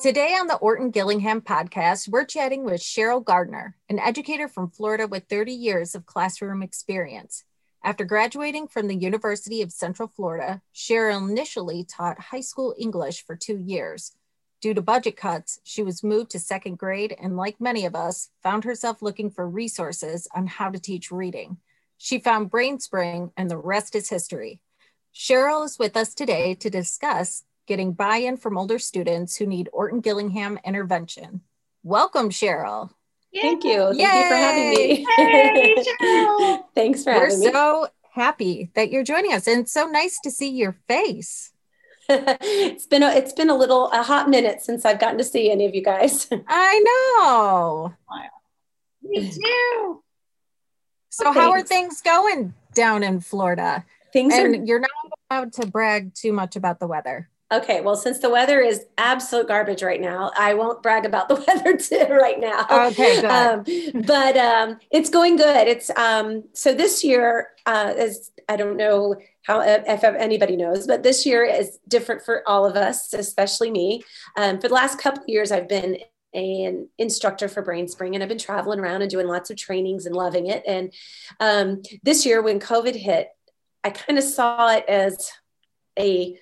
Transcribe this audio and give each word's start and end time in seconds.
Today 0.00 0.34
on 0.34 0.46
the 0.46 0.56
Orton 0.56 0.90
Gillingham 0.90 1.42
podcast, 1.42 2.08
we're 2.08 2.24
chatting 2.24 2.64
with 2.64 2.80
Cheryl 2.80 3.22
Garner, 3.22 3.76
an 3.90 3.98
educator 3.98 4.48
from 4.48 4.70
Florida 4.70 5.06
with 5.06 5.28
30 5.28 5.52
years 5.52 5.94
of 5.94 6.06
classroom 6.06 6.62
experience. 6.62 7.44
After 7.84 8.06
graduating 8.06 8.68
from 8.68 8.88
the 8.88 8.96
University 8.96 9.60
of 9.60 9.70
Central 9.70 10.08
Florida, 10.08 10.62
Cheryl 10.74 11.28
initially 11.28 11.84
taught 11.84 12.18
high 12.18 12.40
school 12.40 12.74
English 12.78 13.26
for 13.26 13.36
two 13.36 13.58
years. 13.58 14.12
Due 14.62 14.72
to 14.72 14.80
budget 14.80 15.18
cuts, 15.18 15.60
she 15.64 15.82
was 15.82 16.02
moved 16.02 16.30
to 16.30 16.38
second 16.38 16.78
grade 16.78 17.14
and, 17.20 17.36
like 17.36 17.60
many 17.60 17.84
of 17.84 17.94
us, 17.94 18.30
found 18.42 18.64
herself 18.64 19.02
looking 19.02 19.30
for 19.30 19.46
resources 19.46 20.26
on 20.34 20.46
how 20.46 20.70
to 20.70 20.78
teach 20.78 21.12
reading. 21.12 21.58
She 21.98 22.18
found 22.18 22.50
BrainSpring, 22.50 23.32
and 23.36 23.50
the 23.50 23.58
rest 23.58 23.94
is 23.94 24.08
history. 24.08 24.62
Cheryl 25.14 25.62
is 25.66 25.78
with 25.78 25.94
us 25.94 26.14
today 26.14 26.54
to 26.54 26.70
discuss 26.70 27.44
getting 27.70 27.92
buy 27.92 28.16
in 28.16 28.36
from 28.36 28.58
older 28.58 28.80
students 28.80 29.36
who 29.36 29.46
need 29.46 29.68
Orton 29.72 30.00
Gillingham 30.00 30.58
intervention. 30.64 31.40
Welcome, 31.84 32.28
Cheryl. 32.28 32.90
Thank 33.32 33.62
you. 33.62 33.94
Thank 33.96 34.00
Yay. 34.00 34.18
you 34.18 34.28
for 34.28 34.34
having 34.34 34.70
me. 34.70 35.06
Hey, 35.16 35.76
Cheryl. 35.76 36.64
Thanks 36.74 37.04
for 37.04 37.12
We're 37.12 37.20
having 37.26 37.38
me. 37.38 37.46
We're 37.46 37.52
so 37.52 37.86
happy 38.10 38.72
that 38.74 38.90
you're 38.90 39.04
joining 39.04 39.32
us 39.32 39.46
and 39.46 39.68
so 39.68 39.86
nice 39.86 40.18
to 40.24 40.32
see 40.32 40.50
your 40.50 40.72
face. 40.88 41.52
it's 42.08 42.88
been 42.88 43.04
a, 43.04 43.10
it's 43.10 43.32
been 43.32 43.50
a 43.50 43.56
little 43.56 43.88
a 43.92 44.02
hot 44.02 44.28
minute 44.28 44.62
since 44.62 44.84
I've 44.84 44.98
gotten 44.98 45.18
to 45.18 45.24
see 45.24 45.48
any 45.48 45.64
of 45.64 45.72
you 45.72 45.84
guys. 45.84 46.28
I 46.48 46.80
know. 46.80 47.94
Me 49.04 49.30
too. 49.30 50.02
So 51.10 51.30
how 51.30 51.52
are 51.52 51.62
things 51.62 52.00
going 52.00 52.52
down 52.74 53.04
in 53.04 53.20
Florida? 53.20 53.84
Things 54.12 54.34
and 54.34 54.56
are 54.56 54.64
you're 54.64 54.80
not 54.80 54.90
allowed 55.30 55.52
to 55.52 55.66
brag 55.68 56.14
too 56.14 56.32
much 56.32 56.56
about 56.56 56.80
the 56.80 56.88
weather. 56.88 57.28
Okay, 57.52 57.80
well, 57.80 57.96
since 57.96 58.20
the 58.20 58.30
weather 58.30 58.60
is 58.60 58.86
absolute 58.96 59.48
garbage 59.48 59.82
right 59.82 60.00
now, 60.00 60.30
I 60.38 60.54
won't 60.54 60.84
brag 60.84 61.04
about 61.04 61.28
the 61.28 61.34
weather 61.46 62.14
right 62.14 62.38
now. 62.38 62.64
Okay, 62.88 63.20
good. 63.20 63.24
Um, 63.24 64.02
but 64.06 64.36
um, 64.36 64.78
it's 64.92 65.10
going 65.10 65.36
good. 65.36 65.66
It's 65.66 65.90
um, 65.96 66.44
so 66.52 66.72
this 66.72 67.02
year 67.02 67.48
uh, 67.66 67.92
is 67.96 68.30
I 68.48 68.56
don't 68.56 68.76
know 68.76 69.16
how 69.46 69.62
if 69.62 70.04
anybody 70.04 70.56
knows, 70.56 70.86
but 70.86 71.02
this 71.02 71.26
year 71.26 71.44
is 71.44 71.78
different 71.88 72.22
for 72.22 72.48
all 72.48 72.64
of 72.64 72.76
us, 72.76 73.12
especially 73.14 73.70
me. 73.70 74.02
Um, 74.36 74.60
for 74.60 74.68
the 74.68 74.74
last 74.74 75.00
couple 75.00 75.24
years, 75.26 75.50
I've 75.50 75.68
been 75.68 75.98
an 76.32 76.88
instructor 76.98 77.48
for 77.48 77.64
BrainSpring, 77.64 78.14
and 78.14 78.22
I've 78.22 78.28
been 78.28 78.38
traveling 78.38 78.78
around 78.78 79.02
and 79.02 79.10
doing 79.10 79.26
lots 79.26 79.50
of 79.50 79.56
trainings 79.56 80.06
and 80.06 80.14
loving 80.14 80.46
it. 80.46 80.62
And 80.66 80.92
um, 81.40 81.82
this 82.04 82.24
year, 82.24 82.42
when 82.42 82.60
COVID 82.60 82.94
hit, 82.94 83.28
I 83.82 83.90
kind 83.90 84.18
of 84.18 84.24
saw 84.24 84.70
it 84.70 84.84
as 84.88 85.32
a 85.98 86.38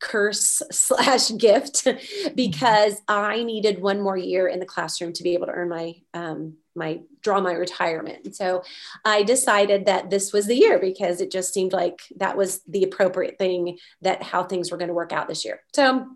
curse 0.00 0.62
slash 0.70 1.30
gift 1.36 1.86
because 2.34 3.00
I 3.06 3.42
needed 3.42 3.80
one 3.80 4.00
more 4.00 4.16
year 4.16 4.48
in 4.48 4.58
the 4.58 4.66
classroom 4.66 5.12
to 5.14 5.22
be 5.22 5.34
able 5.34 5.46
to 5.46 5.52
earn 5.52 5.68
my 5.68 5.94
um, 6.14 6.54
my 6.74 7.00
draw 7.22 7.40
my 7.40 7.52
retirement. 7.52 8.24
And 8.24 8.34
so 8.34 8.62
I 9.04 9.22
decided 9.22 9.86
that 9.86 10.08
this 10.08 10.32
was 10.32 10.46
the 10.46 10.56
year 10.56 10.78
because 10.78 11.20
it 11.20 11.30
just 11.30 11.52
seemed 11.52 11.72
like 11.72 12.00
that 12.16 12.36
was 12.36 12.60
the 12.66 12.84
appropriate 12.84 13.38
thing 13.38 13.78
that 14.02 14.22
how 14.22 14.44
things 14.44 14.70
were 14.70 14.78
going 14.78 14.88
to 14.88 14.94
work 14.94 15.12
out 15.12 15.28
this 15.28 15.44
year. 15.44 15.62
So 15.74 16.06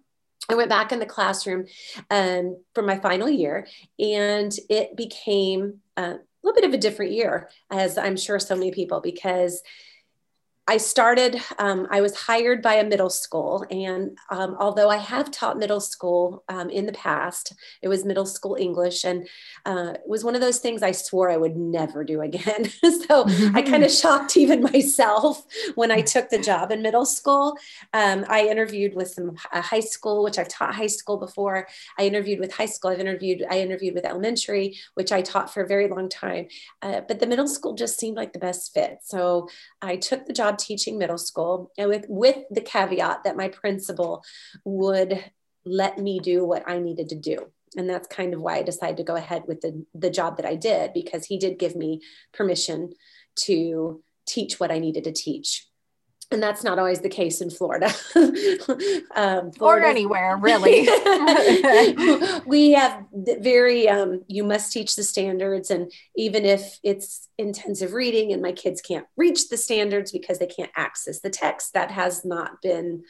I 0.49 0.55
went 0.55 0.69
back 0.69 0.93
in 0.93 0.99
the 0.99 1.07
classroom 1.07 1.67
um, 2.11 2.59
for 2.75 2.83
my 2.83 2.99
final 2.99 3.29
year, 3.29 3.67
and 3.99 4.55
it 4.69 4.97
became 4.97 5.81
a 5.97 6.17
little 6.43 6.61
bit 6.61 6.69
of 6.69 6.75
a 6.75 6.79
different 6.79 7.13
year, 7.13 7.49
as 7.71 7.97
I'm 7.97 8.17
sure 8.17 8.39
so 8.39 8.55
many 8.55 8.71
people, 8.71 9.01
because 9.01 9.63
I 10.67 10.79
started, 10.79 11.43
um, 11.59 11.87
I 11.91 12.01
was 12.01 12.17
hired 12.17 12.63
by 12.63 12.77
a 12.77 12.85
middle 12.85 13.11
school. 13.11 13.67
And 13.71 14.17
um, 14.31 14.57
although 14.59 14.89
I 14.89 14.97
have 14.97 15.31
taught 15.31 15.59
middle 15.59 15.81
school 15.81 16.43
um, 16.49 16.71
in 16.71 16.87
the 16.87 16.93
past, 16.93 17.53
it 17.83 17.89
was 17.89 18.07
middle 18.07 18.25
school 18.25 18.57
English. 18.59 19.05
And 19.05 19.29
uh, 19.67 19.93
it 19.97 20.09
was 20.09 20.25
one 20.25 20.35
of 20.35 20.41
those 20.41 20.61
things 20.61 20.83
I 20.83 20.93
swore 20.93 21.31
I 21.31 21.37
would 21.37 21.55
never 21.55 22.03
do 22.03 22.23
again. 22.23 22.65
so 22.83 23.25
mm-hmm. 23.25 23.55
I 23.55 23.61
kind 23.61 23.85
of 23.85 23.91
shocked 23.91 24.39
even 24.39 24.63
myself 24.63 25.45
when 25.75 25.91
I 25.91 26.01
took 26.01 26.31
the 26.31 26.39
job 26.39 26.73
in 26.73 26.81
middle 26.81 27.05
school. 27.05 27.59
Um, 27.93 28.25
I 28.29 28.47
interviewed 28.47 28.95
with 28.95 29.09
some 29.09 29.37
uh, 29.53 29.61
high 29.61 29.81
school, 29.81 30.25
which 30.25 30.39
I've 30.39 30.49
taught 30.49 30.75
high 30.75 30.87
school 30.87 31.19
before. 31.19 31.69
I 31.99 32.07
interviewed 32.07 32.41
with 32.41 32.55
high 32.55 32.67
school. 32.67 32.91
I've 32.91 33.01
interviewed, 33.01 33.45
I 33.51 33.61
interviewed 33.61 33.95
with 33.95 34.07
elementary, 34.07 34.79
which 34.95 35.13
I 35.13 35.21
taught 35.21 35.53
for 35.53 35.63
a 35.63 35.69
very 35.69 35.89
long 35.89 36.09
time. 36.09 36.47
Uh, 36.81 37.03
but 37.07 37.21
the 37.21 37.27
middle 37.27 37.49
school 37.49 37.75
just 37.75 37.99
seemed 37.99 38.17
like 38.17 38.33
the 38.33 38.39
best 38.39 38.73
fit. 38.73 39.01
So 39.03 39.51
I 39.83 39.97
took 39.97 40.25
the 40.25 40.33
job 40.33 40.54
teaching 40.59 40.99
middle 40.99 41.19
school 41.19 41.71
and 41.79 41.89
with, 41.89 42.07
with 42.09 42.39
the 42.51 42.61
caveat 42.61 43.25
that 43.25 43.37
my 43.37 43.49
principal 43.49 44.23
would 44.65 45.25
let 45.65 45.99
me 45.99 46.21
do 46.21 46.45
what 46.45 46.69
I 46.69 46.79
needed 46.79 47.09
to 47.11 47.17
do. 47.17 47.51
And 47.77 47.89
that's 47.89 48.07
kind 48.07 48.35
of 48.35 48.41
why 48.41 48.57
I 48.57 48.63
decided 48.63 48.99
to 48.99 49.05
go 49.05 49.17
ahead 49.17 49.45
with 49.47 49.61
the, 49.61 49.85
the 49.95 50.11
job 50.11 50.37
that 50.37 50.47
I 50.47 50.55
did 50.55 50.93
because 50.93 51.27
he 51.27 51.39
did 51.39 51.59
give 51.59 51.75
me 51.75 52.01
permission 52.33 52.93
to 53.41 54.03
teach 54.27 54.61
what 54.61 54.71
I 54.71 54.79
needed 54.79 55.05
to 55.05 55.13
teach 55.13 55.67
and 56.31 56.43
that's 56.43 56.65
not 56.65 56.79
always 56.79 57.01
the 57.01 57.09
case 57.09 57.41
in 57.41 57.51
Florida. 57.51 57.91
um, 59.15 59.51
or 59.61 59.81
anywhere, 59.81 60.37
really. 60.37 60.89
we 62.47 62.73
have 62.73 63.05
very, 63.13 63.89
um, 63.89 64.25
you 64.27 64.45
must 64.45 64.73
teach 64.73 64.97
the 64.97 65.03
standards. 65.03 65.71
And 65.71 65.93
even 66.17 66.45
if 66.45 66.79
it's 66.83 67.29
intensive 67.39 67.93
reading 67.93 68.33
and 68.33 68.43
my 68.43 68.53
kids 68.53 68.81
can't 68.81 69.07
reach 69.17 69.49
the 69.49 69.57
standards 69.57 70.13
because 70.13 70.39
they 70.39 70.47
can't 70.47 70.73
access 70.77 71.21
the 71.21 71.31
text, 71.31 71.75
that 71.75 71.91
has 71.91 72.25
not 72.25 72.63
been 72.63 73.05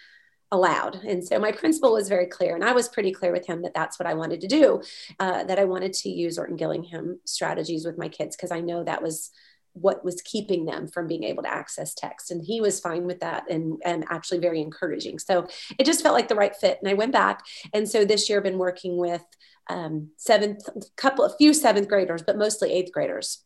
allowed. 0.50 0.96
And 0.96 1.26
so 1.26 1.38
my 1.38 1.52
principal 1.52 1.92
was 1.92 2.08
very 2.08 2.26
clear, 2.26 2.54
and 2.54 2.64
I 2.64 2.72
was 2.72 2.88
pretty 2.88 3.10
clear 3.10 3.32
with 3.32 3.46
him 3.46 3.62
that 3.62 3.74
that's 3.74 3.98
what 3.98 4.06
I 4.06 4.14
wanted 4.14 4.40
to 4.42 4.46
do, 4.46 4.82
uh, 5.18 5.44
that 5.44 5.58
I 5.58 5.64
wanted 5.64 5.92
to 5.94 6.08
use 6.08 6.38
Orton 6.38 6.56
Gillingham 6.56 7.18
strategies 7.24 7.84
with 7.84 7.98
my 7.98 8.08
kids 8.08 8.36
because 8.36 8.52
I 8.52 8.60
know 8.60 8.84
that 8.84 9.02
was 9.02 9.30
what 9.74 10.04
was 10.04 10.22
keeping 10.22 10.64
them 10.64 10.88
from 10.88 11.06
being 11.06 11.24
able 11.24 11.42
to 11.42 11.52
access 11.52 11.94
text 11.94 12.30
and 12.30 12.44
he 12.44 12.60
was 12.60 12.80
fine 12.80 13.04
with 13.04 13.20
that 13.20 13.48
and 13.50 13.80
and 13.84 14.04
actually 14.08 14.38
very 14.38 14.60
encouraging 14.60 15.18
so 15.18 15.46
it 15.78 15.84
just 15.84 16.02
felt 16.02 16.14
like 16.14 16.28
the 16.28 16.34
right 16.34 16.56
fit 16.56 16.78
and 16.80 16.88
i 16.88 16.94
went 16.94 17.12
back 17.12 17.44
and 17.72 17.88
so 17.88 18.04
this 18.04 18.28
year 18.28 18.38
i've 18.38 18.44
been 18.44 18.58
working 18.58 18.96
with 18.96 19.24
um, 19.70 20.10
seventh 20.16 20.68
couple 20.96 21.24
a 21.24 21.36
few 21.36 21.54
seventh 21.54 21.88
graders 21.88 22.22
but 22.22 22.38
mostly 22.38 22.72
eighth 22.72 22.92
graders 22.92 23.44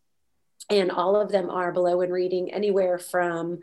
and 0.70 0.90
all 0.90 1.16
of 1.16 1.30
them 1.30 1.48
are 1.48 1.72
below 1.72 2.00
in 2.00 2.10
reading 2.10 2.52
anywhere 2.52 2.98
from 2.98 3.60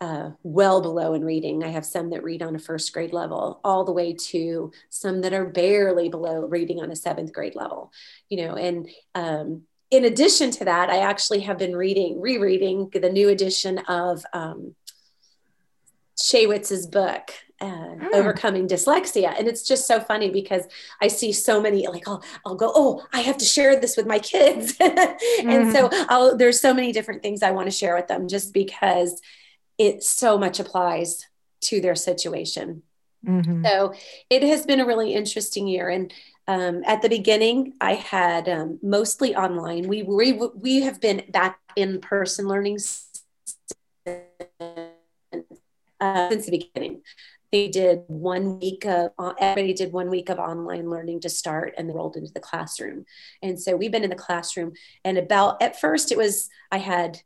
uh, 0.00 0.30
well 0.42 0.80
below 0.80 1.12
in 1.12 1.24
reading. 1.24 1.62
I 1.62 1.68
have 1.68 1.84
some 1.84 2.10
that 2.10 2.24
read 2.24 2.42
on 2.42 2.56
a 2.56 2.58
first 2.58 2.92
grade 2.92 3.12
level, 3.12 3.60
all 3.62 3.84
the 3.84 3.92
way 3.92 4.14
to 4.14 4.72
some 4.88 5.20
that 5.20 5.34
are 5.34 5.44
barely 5.44 6.08
below 6.08 6.46
reading 6.46 6.80
on 6.80 6.90
a 6.90 6.96
seventh 6.96 7.32
grade 7.34 7.54
level. 7.54 7.92
You 8.30 8.46
know, 8.46 8.54
and 8.56 8.88
um, 9.14 9.64
in 9.90 10.04
addition 10.04 10.50
to 10.52 10.64
that, 10.64 10.88
I 10.88 10.98
actually 10.98 11.40
have 11.40 11.58
been 11.58 11.74
reading, 11.74 12.20
rereading 12.20 12.90
the 12.90 13.10
new 13.10 13.28
edition 13.28 13.78
of 13.78 14.24
um, 14.32 14.74
Shaywitz's 16.16 16.86
book, 16.86 17.32
uh, 17.60 17.66
mm. 17.66 18.12
Overcoming 18.14 18.68
Dyslexia. 18.68 19.36
And 19.36 19.48
it's 19.48 19.66
just 19.66 19.86
so 19.86 20.00
funny 20.00 20.30
because 20.30 20.62
I 21.00 21.08
see 21.08 21.32
so 21.32 21.60
many, 21.60 21.86
like, 21.88 22.06
I'll, 22.08 22.22
I'll 22.46 22.54
go, 22.54 22.72
oh, 22.74 23.04
I 23.12 23.20
have 23.20 23.36
to 23.38 23.44
share 23.44 23.78
this 23.80 23.96
with 23.96 24.06
my 24.06 24.18
kids. 24.18 24.76
mm. 24.78 25.16
And 25.44 25.72
so 25.72 25.88
mm-hmm. 25.88 26.04
I'll, 26.08 26.36
there's 26.36 26.60
so 26.60 26.72
many 26.72 26.92
different 26.92 27.22
things 27.22 27.42
I 27.42 27.50
want 27.50 27.66
to 27.66 27.76
share 27.76 27.96
with 27.96 28.06
them 28.06 28.28
just 28.28 28.54
because 28.54 29.20
it 29.76 30.04
so 30.04 30.38
much 30.38 30.60
applies 30.60 31.26
to 31.62 31.80
their 31.80 31.96
situation. 31.96 32.82
Mm-hmm. 33.26 33.64
So 33.64 33.94
it 34.30 34.42
has 34.42 34.64
been 34.64 34.80
a 34.80 34.86
really 34.86 35.14
interesting 35.14 35.66
year. 35.66 35.88
And 35.88 36.12
um, 36.50 36.82
at 36.84 37.00
the 37.00 37.08
beginning, 37.08 37.74
I 37.80 37.94
had 37.94 38.48
um, 38.48 38.80
mostly 38.82 39.36
online. 39.36 39.86
We, 39.86 40.02
we 40.02 40.32
we 40.32 40.80
have 40.80 41.00
been 41.00 41.22
back 41.28 41.60
in 41.76 42.00
person 42.00 42.48
learning 42.48 42.80
uh, 44.04 44.16
since 46.28 46.46
the 46.46 46.50
beginning. 46.50 47.02
They 47.52 47.68
did 47.68 48.02
one 48.08 48.58
week 48.58 48.84
of 48.84 49.12
uh, 49.16 49.34
everybody 49.38 49.74
did 49.74 49.92
one 49.92 50.10
week 50.10 50.28
of 50.28 50.40
online 50.40 50.90
learning 50.90 51.20
to 51.20 51.28
start, 51.28 51.74
and 51.78 51.88
they 51.88 51.94
rolled 51.94 52.16
into 52.16 52.32
the 52.32 52.40
classroom. 52.40 53.06
And 53.40 53.60
so 53.60 53.76
we've 53.76 53.92
been 53.92 54.02
in 54.02 54.10
the 54.10 54.16
classroom. 54.16 54.72
And 55.04 55.18
about 55.18 55.62
at 55.62 55.80
first, 55.80 56.10
it 56.10 56.18
was 56.18 56.48
I 56.72 56.78
had 56.78 57.20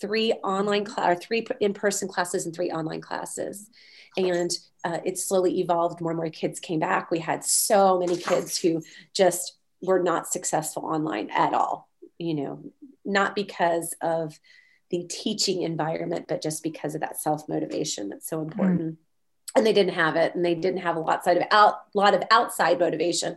three 0.00 0.32
online 0.32 0.86
cl- 0.86 1.10
or 1.10 1.14
three 1.14 1.46
in 1.60 1.74
person 1.74 2.08
classes 2.08 2.46
and 2.46 2.54
three 2.54 2.70
online 2.70 3.02
classes, 3.02 3.68
and 4.16 4.50
uh, 4.84 4.98
it 5.04 5.18
slowly 5.18 5.60
evolved. 5.60 6.00
More 6.00 6.10
and 6.10 6.18
more 6.18 6.30
kids 6.30 6.60
came 6.60 6.80
back. 6.80 7.10
We 7.10 7.20
had 7.20 7.44
so 7.44 7.98
many 7.98 8.16
kids 8.16 8.58
who 8.58 8.82
just 9.14 9.56
were 9.80 10.02
not 10.02 10.28
successful 10.28 10.84
online 10.86 11.30
at 11.30 11.54
all, 11.54 11.88
you 12.18 12.34
know, 12.34 12.64
not 13.04 13.34
because 13.34 13.94
of 14.00 14.38
the 14.90 15.04
teaching 15.04 15.62
environment, 15.62 16.26
but 16.28 16.42
just 16.42 16.62
because 16.62 16.94
of 16.94 17.00
that 17.00 17.20
self 17.20 17.48
motivation 17.48 18.08
that's 18.08 18.28
so 18.28 18.40
important. 18.40 18.80
Mm-hmm. 18.80 18.94
And 19.54 19.66
they 19.66 19.74
didn't 19.74 19.92
have 19.92 20.16
it, 20.16 20.34
and 20.34 20.42
they 20.42 20.54
didn't 20.54 20.80
have 20.80 20.96
a 20.96 21.00
lot 21.00 21.26
of 21.26 21.42
out, 21.50 21.82
lot 21.92 22.14
of 22.14 22.22
outside 22.30 22.80
motivation, 22.80 23.36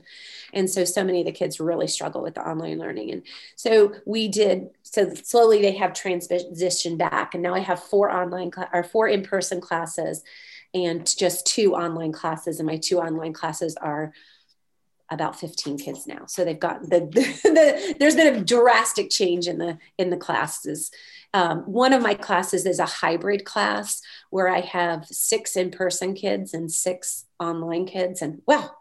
and 0.53 0.69
so 0.69 0.86
so 0.86 1.03
many 1.03 1.19
of 1.19 1.25
the 1.25 1.33
kids 1.33 1.59
really 1.59 1.88
struggle 1.88 2.21
with 2.21 2.36
the 2.36 2.48
online 2.48 2.80
learning. 2.80 3.12
And 3.12 3.24
so 3.57 3.94
we 4.06 4.30
did. 4.30 4.69
So 4.83 5.13
slowly 5.13 5.62
they 5.62 5.74
have 5.74 5.91
transitioned 5.91 6.98
back, 6.98 7.33
and 7.33 7.44
now 7.44 7.53
I 7.53 7.59
have 7.59 7.83
four 7.83 8.09
online 8.09 8.50
cl- 8.53 8.69
or 8.71 8.81
four 8.81 9.09
in 9.09 9.24
person 9.24 9.59
classes 9.59 10.24
and 10.75 11.18
just 11.18 11.48
two 11.48 11.74
online 11.74 12.12
classes. 12.12 12.60
And 12.60 12.68
my 12.68 12.77
two 12.77 13.00
online 13.00 13.33
classes 13.33 13.75
are 13.77 14.13
about 15.10 15.39
15 15.39 15.77
kids 15.77 16.06
now. 16.06 16.25
So 16.27 16.44
they've 16.44 16.60
got 16.60 16.81
the, 16.81 17.00
the, 17.00 17.39
the, 17.44 17.95
there's 18.00 18.16
been 18.16 18.36
a 18.36 18.44
drastic 18.44 19.10
change 19.10 19.48
in 19.48 19.57
the 19.57 19.77
in 19.98 20.10
the 20.10 20.18
classes. 20.18 20.92
Um, 21.33 21.60
one 21.62 21.94
of 21.94 22.01
my 22.01 22.13
classes 22.13 22.66
is 22.66 22.80
a 22.80 22.86
hybrid 22.86 23.45
class 23.45 24.01
where 24.30 24.50
I 24.50 24.62
have 24.62 25.06
six 25.07 25.56
in-person 25.56 26.13
kids 26.13 26.54
and 26.54 26.72
six 26.72 27.25
online 27.39 27.86
kids, 27.86 28.22
and 28.22 28.42
well, 28.45 28.77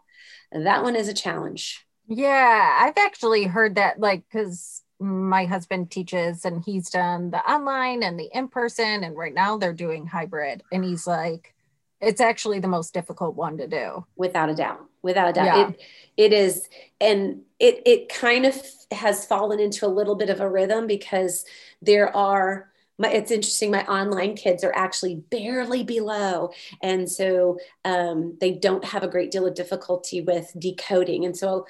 that 0.51 0.83
one 0.83 0.95
is 0.95 1.07
a 1.07 1.13
challenge. 1.13 1.85
Yeah, 2.07 2.77
I've 2.79 2.97
actually 2.97 3.43
heard 3.45 3.75
that, 3.75 3.99
like, 3.99 4.23
because 4.29 4.83
my 4.99 5.45
husband 5.45 5.91
teaches 5.91 6.45
and 6.45 6.63
he's 6.63 6.89
done 6.89 7.31
the 7.31 7.39
online 7.39 8.03
and 8.03 8.17
the 8.17 8.29
in-person, 8.33 9.03
and 9.03 9.17
right 9.17 9.33
now 9.33 9.57
they're 9.57 9.73
doing 9.73 10.07
hybrid, 10.07 10.63
and 10.71 10.83
he's 10.83 11.05
like, 11.05 11.54
it's 12.01 12.21
actually 12.21 12.59
the 12.59 12.67
most 12.67 12.93
difficult 12.93 13.35
one 13.35 13.57
to 13.57 13.67
do, 13.67 14.05
without 14.15 14.49
a 14.49 14.55
doubt. 14.55 14.85
Without 15.01 15.29
a 15.29 15.33
doubt. 15.33 15.45
Yeah. 15.45 15.69
It 15.69 15.81
it 16.17 16.33
is 16.33 16.67
and 16.99 17.41
it 17.59 17.81
it 17.85 18.09
kind 18.09 18.45
of 18.45 18.59
has 18.91 19.25
fallen 19.25 19.59
into 19.59 19.85
a 19.85 19.87
little 19.87 20.15
bit 20.15 20.29
of 20.29 20.39
a 20.39 20.49
rhythm 20.49 20.87
because 20.87 21.45
there 21.81 22.15
are 22.15 22.71
my, 22.97 23.09
it's 23.11 23.31
interesting 23.31 23.71
my 23.71 23.85
online 23.85 24.35
kids 24.35 24.63
are 24.63 24.73
actually 24.73 25.15
barely 25.15 25.83
below. 25.83 26.51
And 26.81 27.11
so 27.11 27.57
um, 27.83 28.37
they 28.39 28.53
don't 28.53 28.85
have 28.85 29.03
a 29.03 29.07
great 29.09 29.31
deal 29.31 29.45
of 29.45 29.53
difficulty 29.53 30.21
with 30.21 30.53
decoding. 30.57 31.25
And 31.25 31.35
so 31.35 31.65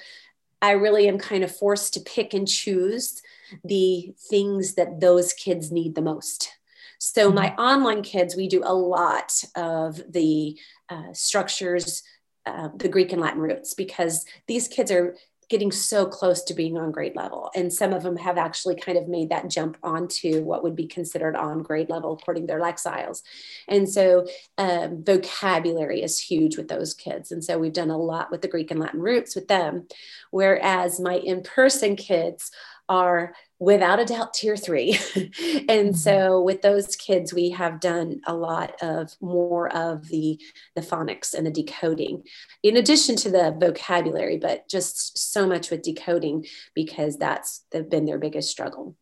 i 0.62 0.70
really 0.70 1.06
am 1.06 1.18
kind 1.18 1.44
of 1.44 1.54
forced 1.54 1.94
to 1.94 2.00
pick 2.00 2.32
and 2.32 2.48
choose 2.48 3.20
the 3.64 4.14
things 4.30 4.74
that 4.74 5.00
those 5.00 5.32
kids 5.32 5.70
need 5.70 5.94
the 5.94 6.02
most 6.02 6.55
so 6.98 7.30
my 7.30 7.50
mm-hmm. 7.50 7.60
online 7.60 8.02
kids 8.02 8.36
we 8.36 8.48
do 8.48 8.62
a 8.64 8.74
lot 8.74 9.32
of 9.54 10.00
the 10.12 10.58
uh, 10.88 11.12
structures 11.12 12.02
uh, 12.46 12.68
the 12.76 12.88
Greek 12.88 13.12
and 13.12 13.20
Latin 13.20 13.40
roots 13.40 13.74
because 13.74 14.24
these 14.46 14.68
kids 14.68 14.92
are 14.92 15.16
getting 15.48 15.70
so 15.70 16.06
close 16.06 16.42
to 16.42 16.54
being 16.54 16.76
on 16.76 16.90
grade 16.90 17.14
level. 17.14 17.50
And 17.54 17.72
some 17.72 17.92
of 17.92 18.02
them 18.02 18.16
have 18.16 18.36
actually 18.36 18.74
kind 18.74 18.98
of 18.98 19.06
made 19.06 19.28
that 19.30 19.48
jump 19.48 19.76
onto 19.82 20.42
what 20.42 20.64
would 20.64 20.74
be 20.74 20.86
considered 20.86 21.36
on 21.36 21.62
grade 21.62 21.88
level 21.88 22.12
according 22.12 22.44
to 22.44 22.46
their 22.48 22.60
Lexiles. 22.60 23.22
And 23.68 23.88
so 23.88 24.26
um, 24.58 25.04
vocabulary 25.04 26.02
is 26.02 26.18
huge 26.18 26.56
with 26.56 26.68
those 26.68 26.94
kids. 26.94 27.30
And 27.30 27.44
so 27.44 27.58
we've 27.58 27.72
done 27.72 27.90
a 27.90 27.98
lot 27.98 28.30
with 28.30 28.42
the 28.42 28.48
Greek 28.48 28.72
and 28.72 28.80
Latin 28.80 29.00
roots 29.00 29.36
with 29.36 29.46
them. 29.46 29.86
Whereas 30.30 30.98
my 30.98 31.14
in 31.14 31.42
person 31.42 31.94
kids 31.94 32.50
are 32.88 33.34
without 33.58 34.00
a 34.00 34.04
doubt 34.04 34.34
tier 34.34 34.56
three. 34.56 34.98
and 35.16 35.30
mm-hmm. 35.30 35.92
so 35.92 36.40
with 36.40 36.62
those 36.62 36.96
kids, 36.96 37.32
we 37.32 37.50
have 37.50 37.80
done 37.80 38.20
a 38.26 38.34
lot 38.34 38.74
of 38.82 39.14
more 39.20 39.74
of 39.74 40.08
the, 40.08 40.40
the 40.74 40.82
phonics 40.82 41.34
and 41.34 41.46
the 41.46 41.50
decoding, 41.50 42.22
in 42.62 42.76
addition 42.76 43.16
to 43.16 43.30
the 43.30 43.56
vocabulary, 43.58 44.36
but 44.36 44.68
just 44.68 45.18
so 45.18 45.46
much 45.46 45.70
with 45.70 45.82
decoding 45.82 46.46
because 46.74 47.16
that's 47.16 47.64
been 47.88 48.04
their 48.04 48.18
biggest 48.18 48.50
struggle. 48.50 48.96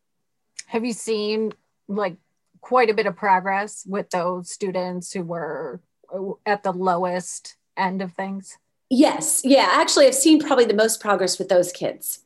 Have 0.66 0.84
you 0.84 0.92
seen 0.92 1.52
like 1.88 2.16
quite 2.60 2.90
a 2.90 2.94
bit 2.94 3.06
of 3.06 3.16
progress 3.16 3.84
with 3.86 4.08
those 4.10 4.50
students 4.50 5.12
who 5.12 5.22
were 5.22 5.80
uh, 6.12 6.32
at 6.46 6.62
the 6.62 6.72
lowest 6.72 7.56
end 7.76 8.02
of 8.02 8.12
things? 8.12 8.56
Yes. 8.90 9.42
Yeah. 9.44 9.68
Actually, 9.72 10.06
I've 10.06 10.14
seen 10.14 10.40
probably 10.40 10.64
the 10.64 10.74
most 10.74 11.00
progress 11.00 11.38
with 11.38 11.48
those 11.48 11.72
kids. 11.72 12.23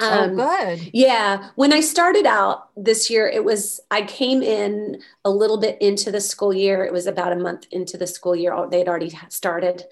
Oh, 0.00 0.22
um, 0.24 0.38
oh, 0.38 0.76
good. 0.76 0.90
Yeah. 0.92 1.50
When 1.56 1.72
I 1.72 1.80
started 1.80 2.26
out 2.26 2.68
this 2.76 3.10
year, 3.10 3.26
it 3.26 3.44
was, 3.44 3.80
I 3.90 4.02
came 4.02 4.42
in 4.42 5.02
a 5.24 5.30
little 5.30 5.58
bit 5.58 5.80
into 5.80 6.10
the 6.10 6.20
school 6.20 6.54
year. 6.54 6.84
It 6.84 6.92
was 6.92 7.06
about 7.06 7.32
a 7.32 7.36
month 7.36 7.66
into 7.70 7.96
the 7.96 8.06
school 8.06 8.36
year. 8.36 8.54
They'd 8.70 8.88
already 8.88 9.12
started. 9.28 9.84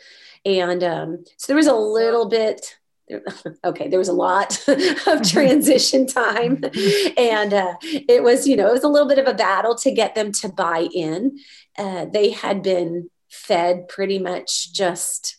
And 0.44 0.84
um, 0.84 1.24
so 1.36 1.46
there 1.48 1.56
was 1.56 1.66
a 1.66 1.74
little 1.74 2.28
bit, 2.28 2.78
okay, 3.64 3.88
there 3.88 3.98
was 3.98 4.08
a 4.08 4.12
lot 4.12 4.62
of 5.06 5.22
transition 5.22 6.06
time. 6.06 6.62
And 7.18 7.52
uh, 7.52 7.74
it 7.82 8.22
was, 8.22 8.46
you 8.46 8.56
know, 8.56 8.68
it 8.68 8.72
was 8.72 8.84
a 8.84 8.88
little 8.88 9.08
bit 9.08 9.18
of 9.18 9.26
a 9.26 9.34
battle 9.34 9.74
to 9.76 9.90
get 9.90 10.14
them 10.14 10.30
to 10.32 10.48
buy 10.48 10.86
in. 10.94 11.38
Uh, 11.76 12.04
they 12.04 12.30
had 12.30 12.62
been 12.62 13.10
fed 13.28 13.88
pretty 13.88 14.18
much 14.18 14.72
just 14.72 15.38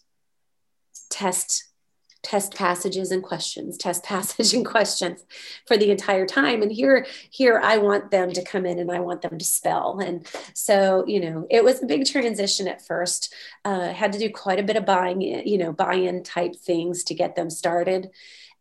test 1.09 1.66
test 2.27 2.53
passages 2.55 3.11
and 3.11 3.23
questions 3.23 3.77
test 3.77 4.03
passage 4.11 4.53
and 4.53 4.65
questions 4.65 5.23
for 5.65 5.77
the 5.77 5.89
entire 5.89 6.25
time 6.25 6.61
and 6.61 6.73
here 6.73 7.05
here 7.29 7.61
i 7.63 7.77
want 7.77 8.11
them 8.11 8.33
to 8.33 8.43
come 8.43 8.65
in 8.65 8.79
and 8.79 8.91
i 8.91 8.99
want 8.99 9.21
them 9.21 9.37
to 9.37 9.45
spell 9.45 9.99
and 9.99 10.27
so 10.53 11.05
you 11.07 11.21
know 11.21 11.47
it 11.49 11.63
was 11.63 11.81
a 11.81 11.85
big 11.85 12.05
transition 12.05 12.67
at 12.67 12.85
first 12.85 13.33
uh, 13.63 13.93
had 13.93 14.11
to 14.11 14.19
do 14.19 14.29
quite 14.29 14.59
a 14.59 14.63
bit 14.63 14.75
of 14.75 14.85
buying 14.85 15.21
you 15.21 15.57
know 15.57 15.71
buy-in 15.71 16.21
type 16.21 16.53
things 16.53 17.05
to 17.05 17.13
get 17.13 17.35
them 17.37 17.49
started 17.49 18.09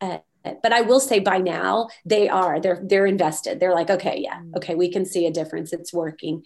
uh, 0.00 0.18
but 0.62 0.72
I 0.72 0.82
will 0.82 1.00
say 1.00 1.18
by 1.18 1.38
now 1.38 1.88
they 2.04 2.28
are 2.28 2.60
they're 2.60 2.80
they're 2.80 3.06
invested. 3.06 3.58
They're 3.58 3.74
like, 3.74 3.90
okay, 3.90 4.20
yeah, 4.20 4.38
mm. 4.38 4.54
okay, 4.58 4.76
we 4.76 4.92
can 4.92 5.04
see 5.04 5.26
a 5.26 5.32
difference. 5.32 5.72
It's 5.72 5.92
working. 5.92 6.44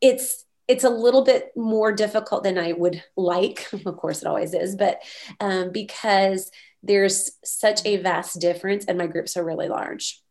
It's 0.00 0.46
it's 0.70 0.84
a 0.84 0.90
little 0.90 1.24
bit 1.24 1.50
more 1.56 1.90
difficult 1.90 2.44
than 2.44 2.56
I 2.56 2.72
would 2.72 3.02
like. 3.16 3.66
Of 3.86 3.96
course, 3.96 4.22
it 4.22 4.28
always 4.28 4.54
is, 4.54 4.76
but 4.76 5.02
um, 5.40 5.72
because 5.72 6.52
there's 6.82 7.32
such 7.44 7.84
a 7.84 7.96
vast 7.96 8.40
difference 8.40 8.84
and 8.84 8.96
my 8.96 9.08
groups 9.08 9.36
are 9.36 9.44
really 9.44 9.68
large. 9.68 10.22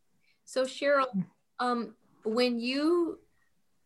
So 0.45 0.63
Cheryl, 0.63 1.07
um, 1.59 1.95
when 2.23 2.57
you 2.57 3.19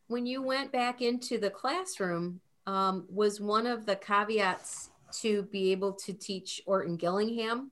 when 0.07 0.27
you 0.27 0.44
went 0.44 0.71
back 0.71 1.01
into 1.01 1.39
the 1.39 1.50
classroom, 1.50 2.39
um, 2.67 3.07
was 3.09 3.41
one 3.41 3.65
of 3.65 3.88
the 3.88 3.95
caveats 3.95 4.91
to 5.21 5.44
be 5.44 5.71
able 5.71 5.94
to 5.94 6.13
teach 6.13 6.61
Orton 6.67 6.97
Gillingham 6.97 7.71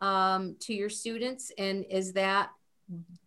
um, 0.00 0.56
to 0.60 0.74
your 0.74 0.90
students, 0.90 1.52
and 1.56 1.86
is 1.88 2.12
that 2.12 2.50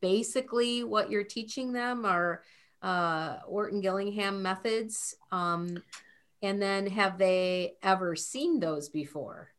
basically 0.01 0.83
what 0.83 1.09
you're 1.09 1.23
teaching 1.23 1.73
them, 1.73 2.05
or 2.05 2.43
uh, 2.83 3.37
Orton 3.47 3.81
Gillingham 3.81 4.43
methods? 4.43 5.15
Um, 5.31 5.81
and 6.41 6.61
then 6.61 6.87
have 6.87 7.17
they 7.17 7.75
ever 7.81 8.15
seen 8.15 8.59
those 8.59 8.89
before? 8.89 9.52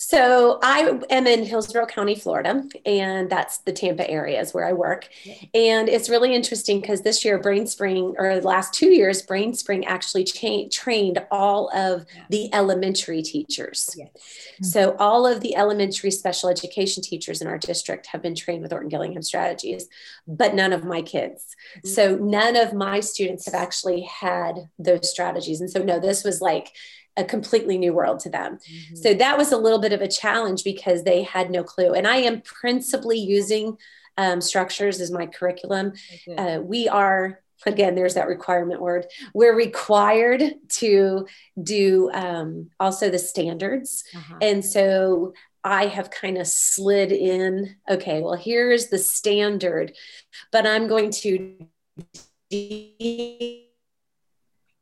So 0.00 0.60
I 0.62 1.00
am 1.10 1.26
in 1.26 1.44
Hillsborough 1.44 1.86
County, 1.86 2.14
Florida, 2.14 2.62
and 2.86 3.28
that's 3.28 3.58
the 3.58 3.72
Tampa 3.72 4.08
area 4.08 4.40
is 4.40 4.54
where 4.54 4.64
I 4.64 4.72
work. 4.72 5.08
And 5.52 5.88
it's 5.88 6.08
really 6.08 6.36
interesting 6.36 6.80
because 6.80 7.02
this 7.02 7.24
year, 7.24 7.36
BrainSpring, 7.36 8.14
or 8.16 8.38
the 8.38 8.46
last 8.46 8.72
two 8.72 8.94
years, 8.94 9.26
BrainSpring 9.26 9.84
actually 9.88 10.22
cha- 10.22 10.68
trained 10.70 11.18
all 11.32 11.68
of 11.76 12.06
the 12.30 12.48
elementary 12.54 13.22
teachers. 13.22 13.92
Yes. 13.98 14.08
Mm-hmm. 14.14 14.64
So 14.66 14.94
all 15.00 15.26
of 15.26 15.40
the 15.40 15.56
elementary 15.56 16.12
special 16.12 16.48
education 16.48 17.02
teachers 17.02 17.42
in 17.42 17.48
our 17.48 17.58
district 17.58 18.06
have 18.06 18.22
been 18.22 18.36
trained 18.36 18.62
with 18.62 18.72
Orton 18.72 18.88
Gillingham 18.88 19.22
strategies, 19.22 19.88
but 20.28 20.54
none 20.54 20.72
of 20.72 20.84
my 20.84 21.02
kids. 21.02 21.56
Mm-hmm. 21.78 21.88
So 21.88 22.14
none 22.14 22.54
of 22.54 22.72
my 22.72 23.00
students 23.00 23.46
have 23.46 23.54
actually 23.54 24.02
had 24.02 24.68
those 24.78 25.10
strategies. 25.10 25.60
And 25.60 25.68
so, 25.68 25.82
no, 25.82 25.98
this 25.98 26.22
was 26.22 26.40
like, 26.40 26.70
a 27.18 27.24
completely 27.24 27.76
new 27.76 27.92
world 27.92 28.20
to 28.20 28.30
them. 28.30 28.58
Mm-hmm. 28.58 28.96
So 28.96 29.12
that 29.14 29.36
was 29.36 29.52
a 29.52 29.58
little 29.58 29.80
bit 29.80 29.92
of 29.92 30.00
a 30.00 30.08
challenge 30.08 30.64
because 30.64 31.02
they 31.02 31.24
had 31.24 31.50
no 31.50 31.62
clue. 31.64 31.92
And 31.92 32.06
I 32.06 32.18
am 32.18 32.40
principally 32.40 33.18
using 33.18 33.76
um, 34.16 34.40
structures 34.40 35.00
as 35.00 35.10
my 35.10 35.26
curriculum. 35.26 35.92
Uh, 36.36 36.60
we 36.62 36.88
are 36.88 37.40
again 37.66 37.96
there's 37.96 38.14
that 38.14 38.28
requirement 38.28 38.80
word 38.80 39.04
we're 39.34 39.56
required 39.56 40.54
to 40.68 41.26
do 41.60 42.08
um, 42.12 42.70
also 42.78 43.10
the 43.10 43.18
standards 43.18 44.04
uh-huh. 44.14 44.36
and 44.40 44.64
so 44.64 45.32
i 45.64 45.86
have 45.86 46.08
kind 46.08 46.38
of 46.38 46.46
slid 46.46 47.10
in 47.10 47.74
okay 47.90 48.22
well 48.22 48.34
here's 48.34 48.90
the 48.90 48.98
standard 48.98 49.92
but 50.52 50.68
i'm 50.68 50.86
going 50.86 51.10
to 51.10 51.66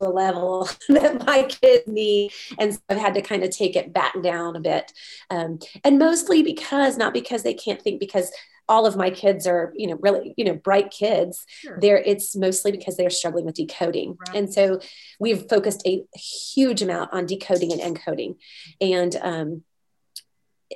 the 0.01 0.09
level 0.09 0.69
that 0.89 1.25
my 1.27 1.45
kids 1.45 1.85
need. 1.87 2.33
And 2.59 2.75
so 2.75 2.81
I've 2.89 2.99
had 2.99 3.15
to 3.15 3.23
kind 3.23 3.43
of 3.43 3.51
take 3.51 3.77
it 3.77 3.93
back 3.93 4.21
down 4.23 4.57
a 4.57 4.61
bit. 4.61 4.93
Um, 5.31 5.59
and 5.85 5.99
mostly 5.99 6.43
because, 6.43 6.97
not 6.97 7.15
because 7.15 7.43
they 7.43 7.55
can't 7.55 7.81
think, 7.81 8.01
because 8.01 8.31
all 8.69 8.87
of 8.87 8.97
my 8.97 9.11
kids 9.11 9.47
are, 9.47 9.73
you 9.77 9.87
know, 9.87 9.99
really, 10.01 10.35
you 10.37 10.45
know, 10.45 10.55
bright 10.55 10.91
kids. 10.91 11.45
Sure. 11.47 11.79
There, 11.81 11.99
it's 11.99 12.35
mostly 12.35 12.73
because 12.73 12.97
they're 12.97 13.11
struggling 13.11 13.45
with 13.45 13.55
decoding. 13.55 14.17
Right. 14.27 14.37
And 14.37 14.53
so 14.53 14.81
we've 15.21 15.49
focused 15.49 15.83
a 15.87 16.03
huge 16.15 16.83
amount 16.83 17.13
on 17.13 17.27
decoding 17.27 17.73
and 17.73 17.81
encoding. 17.81 18.37
And 18.81 19.15
um, 19.23 19.63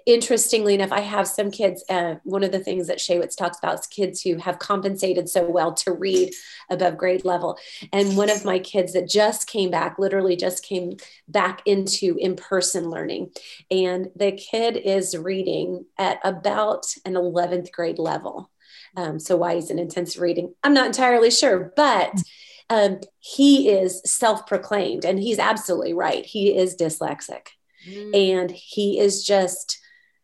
interestingly 0.06 0.74
enough, 0.74 0.92
I 0.92 1.00
have 1.00 1.26
some 1.26 1.50
kids. 1.50 1.84
Uh, 1.88 2.16
one 2.24 2.44
of 2.44 2.52
the 2.52 2.60
things 2.60 2.86
that 2.86 2.98
Shaywitz 2.98 3.36
talks 3.36 3.58
about 3.58 3.80
is 3.80 3.86
kids 3.86 4.22
who 4.22 4.36
have 4.36 4.58
compensated 4.58 5.28
so 5.28 5.48
well 5.48 5.72
to 5.74 5.92
read 5.92 6.32
above 6.70 6.96
grade 6.96 7.24
level. 7.24 7.58
And 7.92 8.16
one 8.16 8.30
of 8.30 8.44
my 8.44 8.58
kids 8.58 8.92
that 8.92 9.08
just 9.08 9.46
came 9.48 9.70
back, 9.70 9.98
literally 9.98 10.36
just 10.36 10.64
came 10.64 10.96
back 11.28 11.62
into 11.66 12.16
in 12.18 12.36
person 12.36 12.88
learning. 12.88 13.30
And 13.70 14.08
the 14.14 14.32
kid 14.32 14.76
is 14.76 15.16
reading 15.16 15.86
at 15.98 16.20
about 16.22 16.86
an 17.04 17.14
11th 17.14 17.72
grade 17.72 17.98
level. 17.98 18.50
Um, 18.96 19.18
so, 19.18 19.36
why 19.36 19.54
he's 19.54 19.70
in 19.70 19.78
intensive 19.78 20.20
reading, 20.20 20.54
I'm 20.64 20.74
not 20.74 20.86
entirely 20.86 21.30
sure, 21.30 21.72
but 21.76 22.12
um, 22.68 23.00
he 23.18 23.68
is 23.68 24.00
self 24.04 24.46
proclaimed 24.46 25.04
and 25.04 25.18
he's 25.18 25.38
absolutely 25.38 25.92
right. 25.92 26.24
He 26.24 26.56
is 26.56 26.76
dyslexic. 26.76 27.48
Mm. 27.88 28.40
And 28.40 28.50
he 28.50 28.98
is 28.98 29.24
just 29.24 29.79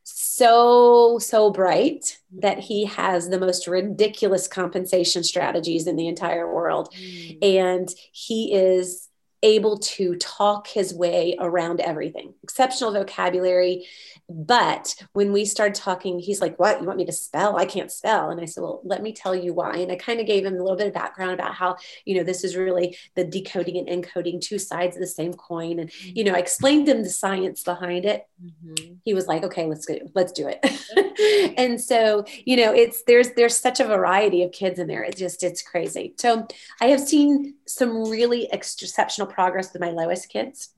so, 0.09 1.19
so 1.19 1.51
bright 1.51 2.19
that 2.39 2.61
he 2.61 2.85
has 2.85 3.29
the 3.29 3.41
most 3.41 3.67
ridiculous 3.67 4.47
compensation 4.47 5.25
strategies 5.25 5.89
in 5.89 5.97
the 5.97 6.07
entire 6.07 6.53
world. 6.53 6.95
Mm. 6.95 7.39
And 7.43 7.89
he 8.13 8.55
is 8.55 9.09
able 9.43 9.79
to 9.79 10.15
talk 10.17 10.69
his 10.69 10.95
way 10.95 11.37
around 11.41 11.81
everything, 11.81 12.35
exceptional 12.45 12.93
vocabulary. 12.93 13.87
But 14.29 14.97
when 15.13 15.33
we 15.33 15.45
started 15.45 15.77
talking, 15.77 16.19
he's 16.19 16.41
like, 16.41 16.59
What? 16.59 16.81
You 16.81 16.87
want 16.87 16.99
me 16.99 17.07
to 17.07 17.13
spell? 17.13 17.57
I 17.57 17.65
can't 17.65 17.93
spell. 17.93 18.31
And 18.31 18.41
I 18.41 18.45
said, 18.45 18.63
Well, 18.63 18.81
let 18.85 19.03
me 19.03 19.13
tell 19.13 19.37
you 19.37 19.55
why. 19.55 19.77
And 19.77 19.93
I 19.93 19.97
kind 19.97 20.19
of 20.19 20.27
gave 20.27 20.45
him 20.45 20.55
a 20.55 20.63
little 20.63 20.77
bit 20.77 20.89
of 20.89 20.95
background 20.95 21.35
about 21.35 21.55
how, 21.55 21.77
you 22.05 22.17
know, 22.17 22.25
this 22.25 22.43
is 22.43 22.57
really 22.57 22.97
the 23.15 23.25
decoding 23.25 23.77
and 23.77 24.05
encoding 24.05 24.41
two 24.41 24.59
sides 24.59 24.97
of 24.97 25.01
the 25.01 25.07
same 25.07 25.33
coin. 25.35 25.79
And, 25.79 25.93
you 26.03 26.25
know, 26.25 26.33
I 26.33 26.39
explained 26.39 26.89
him 26.89 27.05
the 27.05 27.11
science 27.11 27.63
behind 27.63 28.05
it. 28.05 28.27
Mm-hmm. 28.45 28.95
He 29.05 29.15
was 29.15 29.29
like, 29.29 29.45
Okay, 29.45 29.67
let's 29.67 29.87
go, 29.87 29.99
let's 30.15 30.33
do 30.33 30.49
it. 30.49 31.55
and 31.57 31.81
so, 31.81 32.25
you 32.45 32.57
know, 32.57 32.75
it's 32.75 33.05
there's 33.05 33.31
there's 33.35 33.57
such 33.57 33.79
a 33.79 33.85
variety 33.85 34.43
of 34.43 34.51
kids 34.51 34.81
in 34.81 34.89
there. 34.89 35.05
It's 35.05 35.21
just 35.21 35.45
it's 35.45 35.63
crazy. 35.63 36.15
So 36.19 36.49
I 36.81 36.87
have 36.87 37.01
seen 37.01 37.55
some 37.67 38.11
really 38.11 38.49
exceptional 38.53 39.29
progress 39.29 39.73
with 39.73 39.81
my 39.81 39.91
lowest 39.91 40.29
kids. 40.31 40.71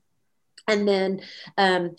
And 0.67 0.87
then 0.87 1.21
um, 1.57 1.95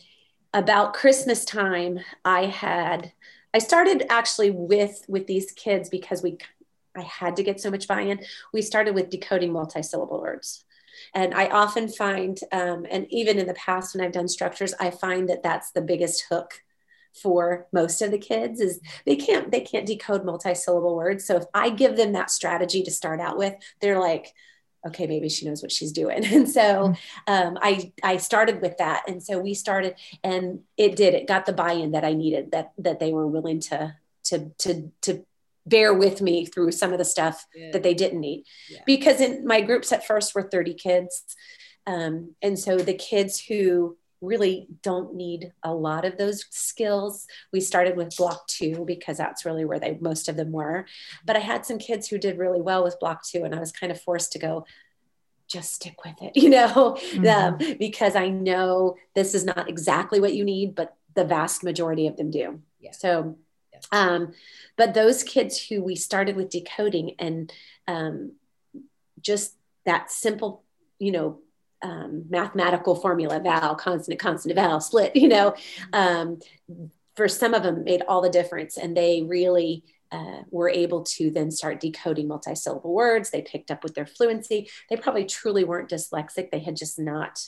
about 0.53 0.95
Christmas 0.95 1.45
time, 1.45 2.01
I 2.25 2.47
had 2.47 3.13
I 3.53 3.59
started 3.59 4.05
actually 4.11 4.51
with 4.51 5.05
with 5.09 5.27
these 5.27 5.53
kids 5.53 5.89
because 5.89 6.23
we 6.23 6.39
I 6.97 7.03
had 7.03 7.37
to 7.37 7.43
get 7.43 7.61
so 7.61 7.71
much 7.71 7.87
buy-in. 7.87 8.21
We 8.53 8.63
started 8.63 8.95
with 8.95 9.11
decoding 9.11 9.53
multi-syllable 9.53 10.21
words. 10.21 10.65
And 11.15 11.35
I 11.35 11.47
often 11.47 11.89
find, 11.89 12.39
um, 12.53 12.85
and 12.91 13.07
even 13.11 13.39
in 13.39 13.47
the 13.47 13.55
past 13.55 13.95
when 13.95 14.05
I've 14.05 14.13
done 14.13 14.29
structures, 14.29 14.75
I 14.79 14.91
find 14.91 15.29
that 15.29 15.43
that's 15.43 15.71
the 15.71 15.81
biggest 15.81 16.25
hook 16.29 16.63
for 17.13 17.67
most 17.73 18.03
of 18.03 18.11
the 18.11 18.19
kids 18.19 18.61
is 18.61 18.81
they 19.05 19.17
can't 19.17 19.51
they 19.51 19.61
can't 19.61 19.87
decode 19.87 20.25
multi-syllable 20.25 20.95
words. 20.95 21.25
So 21.25 21.37
if 21.37 21.45
I 21.55 21.71
give 21.71 21.97
them 21.97 22.13
that 22.13 22.31
strategy 22.31 22.83
to 22.85 22.91
start 22.91 23.21
out 23.21 23.37
with, 23.37 23.55
they're 23.81 23.99
like, 23.99 24.33
okay, 24.87 25.07
maybe 25.07 25.29
she 25.29 25.47
knows 25.47 25.63
what 25.63 25.73
she's 25.73 25.93
doing. 25.93 26.25
And 26.33 26.49
so 26.49 26.61
mm-hmm. 26.61 27.33
um, 27.33 27.59
I 27.61 27.93
I 28.03 28.17
started 28.17 28.61
with 28.61 28.79
that, 28.79 29.05
and 29.09 29.23
so 29.23 29.39
we 29.39 29.55
started, 29.55 29.95
and 30.23 30.61
it 30.77 30.97
did. 30.97 31.15
It 31.15 31.27
got 31.27 31.47
the 31.47 31.53
buy-in 31.53 31.93
that 31.93 32.05
I 32.05 32.15
needed. 32.15 32.53
That 32.53 32.73
that 32.79 33.01
they 33.01 33.13
were 33.13 33.27
willing 33.27 33.61
to 33.61 33.97
to 34.25 34.51
to 34.59 34.91
to 35.03 35.27
bear 35.67 35.93
with 35.93 36.21
me 36.21 36.47
through 36.47 36.73
some 36.73 36.93
of 36.93 36.99
the 36.99 37.05
stuff 37.05 37.47
yeah. 37.55 37.71
that 37.73 37.83
they 37.83 37.95
didn't 37.95 38.21
need, 38.21 38.45
yeah. 38.69 38.81
because 38.87 39.21
in 39.21 39.47
my 39.47 39.61
groups 39.61 39.93
at 39.93 40.07
first 40.07 40.35
were 40.35 40.43
thirty 40.43 40.75
kids, 40.75 41.25
um, 41.87 42.35
and 42.41 42.59
so 42.59 42.79
the 42.79 42.95
kids 42.95 43.41
who 43.41 43.97
really 44.21 44.67
don't 44.83 45.15
need 45.15 45.53
a 45.63 45.73
lot 45.73 46.05
of 46.05 46.19
those 46.19 46.45
skills. 46.51 47.27
We 47.53 47.61
started 47.61 47.97
with 47.97 48.17
block 48.17 48.47
two 48.47 48.85
because 48.87 49.17
that's 49.17 49.45
really 49.45 49.65
where 49.65 49.81
they 49.81 49.99
most 50.01 50.29
of 50.29 50.37
them 50.37 50.53
were. 50.53 50.87
But 51.25 51.37
I 51.37 51.41
had 51.41 51.65
some 51.65 51.79
kids 51.79 52.09
who 52.09 52.19
did 52.19 52.39
really 52.39 52.61
well 52.61 52.85
with 52.85 53.01
block 53.01 53.25
two, 53.25 53.45
and 53.45 53.55
I 53.55 53.61
was 53.61 53.73
kind 53.73 53.91
of 53.91 54.01
forced 54.01 54.33
to 54.33 54.39
go, 54.39 54.67
just 55.49 55.73
stick 55.73 56.05
with 56.05 56.21
it, 56.23 56.33
you 56.41 56.51
know, 56.51 56.97
mm-hmm. 57.13 57.27
um, 57.27 57.77
because 57.79 58.17
I 58.17 58.29
know 58.29 58.97
this 59.15 59.35
is 59.35 59.45
not 59.45 59.69
exactly 59.69 60.21
what 60.21 60.35
you 60.35 60.45
need, 60.45 60.75
but 60.75 60.97
the 61.15 61.25
vast 61.25 61.65
majority 61.65 62.07
of 62.07 62.17
them 62.17 62.31
do. 62.31 62.61
Yeah. 62.79 62.93
So, 62.93 63.37
um, 63.93 64.33
but 64.77 64.95
those 64.95 65.23
kids 65.23 65.67
who 65.67 65.83
we 65.83 65.97
started 65.97 66.37
with 66.37 66.51
decoding 66.51 67.15
and 67.19 67.53
um, 67.89 68.33
just 69.21 69.55
that 69.87 70.11
simple, 70.11 70.63
you 70.99 71.11
know, 71.11 71.41
um, 71.83 72.25
mathematical 72.29 72.95
formula, 72.95 73.41
vowel, 73.41 73.75
consonant, 73.75 74.21
consonant, 74.21 74.59
vowel, 74.59 74.81
split, 74.81 75.15
you 75.17 75.29
know, 75.29 75.55
um, 75.93 76.39
for 77.17 77.29
some 77.29 77.55
of 77.55 77.63
them 77.63 77.85
made 77.85 78.03
all 78.09 78.21
the 78.21 78.31
difference. 78.31 78.77
And 78.77 78.97
they 78.97 79.23
really 79.23 79.85
uh, 80.13 80.43
were 80.51 80.69
able 80.69 81.03
to 81.05 81.31
then 81.31 81.51
start 81.51 81.81
decoding 81.81 82.29
multisyllable 82.29 82.85
words. 82.85 83.31
They 83.31 83.43
picked 83.43 83.71
up 83.71 83.83
with 83.83 83.95
their 83.95 84.07
fluency. 84.07 84.69
They 84.89 84.97
probably 84.97 85.25
truly 85.25 85.65
weren't 85.65 85.91
dyslexic. 85.91 86.51
They 86.51 86.61
had 86.61 86.77
just 86.77 86.99
not 86.99 87.41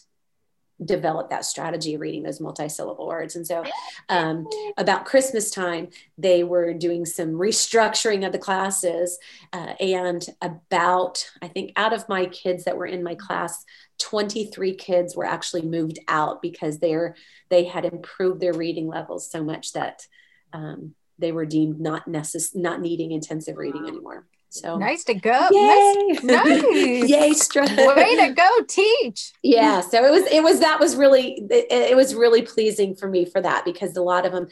developed 0.84 1.30
that 1.30 1.44
strategy 1.44 1.94
of 1.94 2.00
reading 2.00 2.22
those 2.22 2.40
multi-syllable 2.40 3.06
words 3.06 3.36
and 3.36 3.46
so 3.46 3.62
um, 4.08 4.48
about 4.76 5.04
christmas 5.04 5.50
time 5.50 5.88
they 6.18 6.42
were 6.42 6.72
doing 6.72 7.04
some 7.04 7.30
restructuring 7.32 8.26
of 8.26 8.32
the 8.32 8.38
classes 8.38 9.18
uh, 9.52 9.74
and 9.80 10.26
about 10.40 11.30
i 11.40 11.48
think 11.48 11.72
out 11.76 11.92
of 11.92 12.08
my 12.08 12.26
kids 12.26 12.64
that 12.64 12.76
were 12.76 12.86
in 12.86 13.02
my 13.02 13.14
class 13.14 13.64
23 14.02 14.74
kids 14.74 15.16
were 15.16 15.24
actually 15.24 15.62
moved 15.62 15.98
out 16.08 16.42
because 16.42 16.78
they're 16.78 17.16
they 17.48 17.64
had 17.64 17.84
improved 17.84 18.40
their 18.40 18.52
reading 18.52 18.88
levels 18.88 19.30
so 19.30 19.42
much 19.44 19.72
that 19.72 20.06
um, 20.52 20.94
they 21.18 21.32
were 21.32 21.46
deemed 21.46 21.80
not 21.80 22.06
necess- 22.06 22.56
not 22.56 22.80
needing 22.80 23.12
intensive 23.12 23.56
reading 23.56 23.86
anymore 23.86 24.26
so 24.52 24.76
nice 24.76 25.04
to 25.04 25.14
go. 25.14 25.48
Yay. 25.50 26.18
Nice. 26.22 26.22
nice. 26.22 27.08
Yay, 27.08 27.32
Struck. 27.32 27.70
Way 27.70 28.16
to 28.16 28.34
go, 28.34 28.50
teach. 28.68 29.32
Yeah. 29.42 29.80
So 29.80 30.04
it 30.04 30.10
was, 30.10 30.30
it 30.30 30.42
was, 30.42 30.60
that 30.60 30.78
was 30.78 30.94
really, 30.94 31.42
it, 31.50 31.66
it 31.70 31.96
was 31.96 32.14
really 32.14 32.42
pleasing 32.42 32.94
for 32.94 33.08
me 33.08 33.24
for 33.24 33.40
that 33.40 33.64
because 33.64 33.96
a 33.96 34.02
lot 34.02 34.26
of 34.26 34.32
them, 34.32 34.48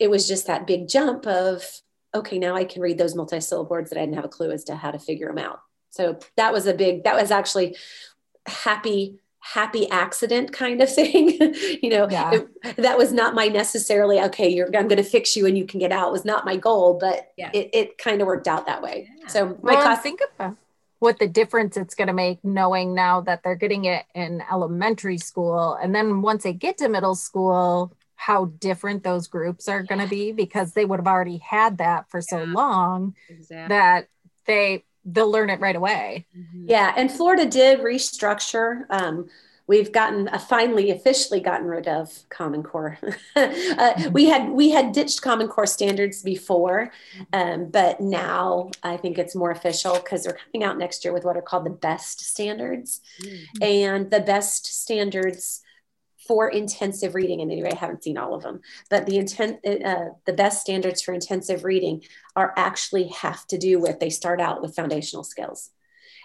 it 0.00 0.10
was 0.10 0.26
just 0.26 0.48
that 0.48 0.66
big 0.66 0.88
jump 0.88 1.28
of, 1.28 1.64
okay, 2.12 2.40
now 2.40 2.56
I 2.56 2.64
can 2.64 2.82
read 2.82 2.98
those 2.98 3.14
multi-syllable 3.14 3.70
words 3.70 3.90
that 3.90 3.98
I 3.98 4.02
didn't 4.02 4.16
have 4.16 4.24
a 4.24 4.28
clue 4.28 4.50
as 4.50 4.64
to 4.64 4.74
how 4.74 4.90
to 4.90 4.98
figure 4.98 5.28
them 5.28 5.38
out. 5.38 5.60
So 5.90 6.18
that 6.36 6.52
was 6.52 6.66
a 6.66 6.74
big, 6.74 7.04
that 7.04 7.14
was 7.14 7.30
actually 7.30 7.76
happy 8.46 9.18
happy 9.40 9.88
accident 9.90 10.52
kind 10.52 10.82
of 10.82 10.92
thing 10.94 11.28
you 11.82 11.88
know 11.88 12.08
yeah. 12.10 12.32
it, 12.32 12.76
that 12.76 12.98
was 12.98 13.12
not 13.12 13.34
my 13.34 13.46
necessarily 13.46 14.18
okay 14.20 14.48
you're 14.48 14.66
i'm 14.76 14.88
going 14.88 14.96
to 14.96 15.04
fix 15.04 15.36
you 15.36 15.46
and 15.46 15.56
you 15.56 15.64
can 15.64 15.78
get 15.78 15.92
out 15.92 16.10
was 16.10 16.24
not 16.24 16.44
my 16.44 16.56
goal 16.56 16.94
but 16.94 17.32
yeah. 17.36 17.50
it, 17.52 17.70
it 17.72 17.98
kind 17.98 18.20
of 18.20 18.26
worked 18.26 18.48
out 18.48 18.66
that 18.66 18.82
way 18.82 19.08
yeah. 19.20 19.28
so 19.28 19.46
my 19.62 19.74
well, 19.74 19.82
class 19.82 20.02
think 20.02 20.20
about 20.34 20.56
what 20.98 21.18
the 21.18 21.28
difference 21.28 21.76
it's 21.76 21.94
going 21.94 22.08
to 22.08 22.14
make 22.14 22.42
knowing 22.42 22.94
now 22.94 23.20
that 23.20 23.42
they're 23.44 23.54
getting 23.54 23.84
it 23.84 24.04
in 24.14 24.42
elementary 24.50 25.18
school 25.18 25.78
and 25.80 25.94
then 25.94 26.22
once 26.22 26.42
they 26.42 26.52
get 26.52 26.78
to 26.78 26.88
middle 26.88 27.14
school 27.14 27.92
how 28.16 28.46
different 28.46 29.04
those 29.04 29.28
groups 29.28 29.68
are 29.68 29.82
going 29.82 30.00
to 30.00 30.08
be 30.08 30.32
because 30.32 30.72
they 30.72 30.84
would 30.84 30.98
have 30.98 31.06
already 31.06 31.36
had 31.36 31.78
that 31.78 32.10
for 32.10 32.20
so 32.20 32.42
long 32.44 33.14
exactly. 33.28 33.68
that 33.68 34.08
they 34.46 34.84
they'll 35.06 35.30
learn 35.30 35.50
it 35.50 35.60
right 35.60 35.76
away. 35.76 36.26
Mm-hmm. 36.36 36.66
Yeah, 36.68 36.92
and 36.96 37.10
Florida 37.10 37.46
did 37.46 37.78
restructure. 37.78 38.82
Um, 38.90 39.28
we've 39.68 39.92
gotten 39.92 40.28
uh, 40.28 40.38
finally 40.38 40.90
officially 40.90 41.40
gotten 41.40 41.66
rid 41.66 41.88
of 41.88 42.12
Common 42.28 42.62
Core. 42.62 42.98
uh, 43.36 44.10
we 44.12 44.26
had 44.26 44.50
we 44.50 44.70
had 44.70 44.92
ditched 44.92 45.22
Common 45.22 45.48
Core 45.48 45.66
standards 45.66 46.22
before, 46.22 46.90
um, 47.32 47.70
but 47.70 48.00
now 48.00 48.70
I 48.82 48.96
think 48.96 49.18
it's 49.18 49.34
more 49.34 49.52
official 49.52 49.94
because 49.94 50.24
they're 50.24 50.38
coming 50.52 50.66
out 50.66 50.78
next 50.78 51.04
year 51.04 51.14
with 51.14 51.24
what 51.24 51.36
are 51.36 51.42
called 51.42 51.66
the 51.66 51.70
best 51.70 52.20
standards, 52.20 53.00
mm-hmm. 53.22 53.62
and 53.62 54.10
the 54.10 54.20
best 54.20 54.66
standards 54.82 55.62
for 56.26 56.48
intensive 56.48 57.14
reading 57.14 57.40
and 57.40 57.50
anyway 57.50 57.70
i 57.72 57.76
haven't 57.76 58.02
seen 58.02 58.18
all 58.18 58.34
of 58.34 58.42
them 58.42 58.60
but 58.90 59.06
the 59.06 59.18
intent 59.18 59.58
uh, 59.66 60.06
the 60.24 60.32
best 60.32 60.60
standards 60.60 61.02
for 61.02 61.12
intensive 61.14 61.64
reading 61.64 62.02
are 62.34 62.52
actually 62.56 63.08
have 63.08 63.46
to 63.48 63.58
do 63.58 63.80
with 63.80 63.98
they 63.98 64.10
start 64.10 64.40
out 64.40 64.62
with 64.62 64.74
foundational 64.74 65.24
skills. 65.24 65.70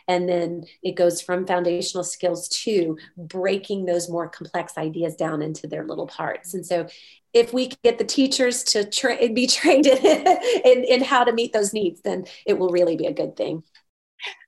And 0.07 0.27
then 0.27 0.65
it 0.83 0.95
goes 0.95 1.21
from 1.21 1.45
foundational 1.45 2.03
skills 2.03 2.49
to 2.63 2.97
breaking 3.15 3.85
those 3.85 4.09
more 4.09 4.27
complex 4.27 4.77
ideas 4.77 5.15
down 5.15 5.41
into 5.41 5.67
their 5.67 5.85
little 5.85 6.07
parts. 6.07 6.53
And 6.53 6.65
so 6.65 6.87
if 7.33 7.53
we 7.53 7.71
get 7.83 7.97
the 7.97 8.03
teachers 8.03 8.63
to 8.65 8.89
tra- 8.89 9.29
be 9.29 9.47
trained 9.59 9.85
in, 9.85 10.27
in, 10.65 10.83
in 10.83 11.03
how 11.03 11.23
to 11.23 11.31
meet 11.31 11.53
those 11.53 11.73
needs 11.73 12.01
then 12.01 12.25
it 12.45 12.57
will 12.57 12.69
really 12.69 12.97
be 12.97 13.05
a 13.05 13.13
good 13.13 13.37
thing. 13.37 13.63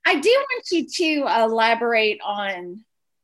I 0.05 0.19
do 0.19 0.29
want 0.29 0.65
you 0.71 0.87
to 0.87 1.43
elaborate 1.43 2.19
on 2.23 2.83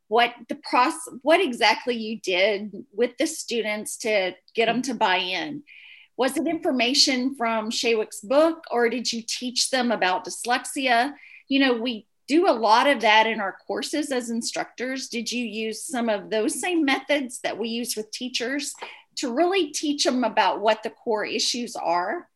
what 0.10 0.34
the 0.50 0.56
process 0.56 1.08
what 1.22 1.40
exactly 1.40 1.96
you 1.96 2.20
did 2.20 2.86
with 2.92 3.16
the 3.18 3.28
students 3.28 3.96
to 3.98 4.34
get 4.54 4.66
them 4.66 4.82
to 4.82 4.94
buy 4.94 5.18
in. 5.18 5.64
Was 6.18 6.36
it 6.36 6.48
information 6.48 7.36
from 7.36 7.70
Shaywitz's 7.70 8.20
book 8.22 8.64
or 8.70 8.90
did 8.90 9.14
you 9.14 9.24
teach 9.26 9.70
them 9.70 9.92
about 9.92 10.26
dyslexia? 10.26 11.14
You 11.48 11.60
know 11.60 11.74
we 11.74 12.08
do 12.28 12.50
a 12.50 12.52
lot 12.52 12.88
of 12.88 13.02
that 13.02 13.26
in 13.28 13.40
our 13.40 13.56
courses 13.66 14.12
as 14.12 14.30
instructors. 14.30 15.08
Did 15.08 15.32
you 15.32 15.46
use 15.46 15.84
some 15.84 16.10
of 16.10 16.30
those 16.30 16.60
same 16.60 16.86
methods 16.86 17.40
that 17.42 17.58
we 17.58 17.70
use 17.70 17.96
with 17.96 18.12
teachers 18.12 18.74
to 19.18 19.34
really 19.34 19.72
teach 19.72 20.04
them 20.04 20.24
about 20.24 20.60
what 20.60 20.84
the 20.84 20.90
core 20.90 21.26
issues 21.26 21.76
are 21.76 22.28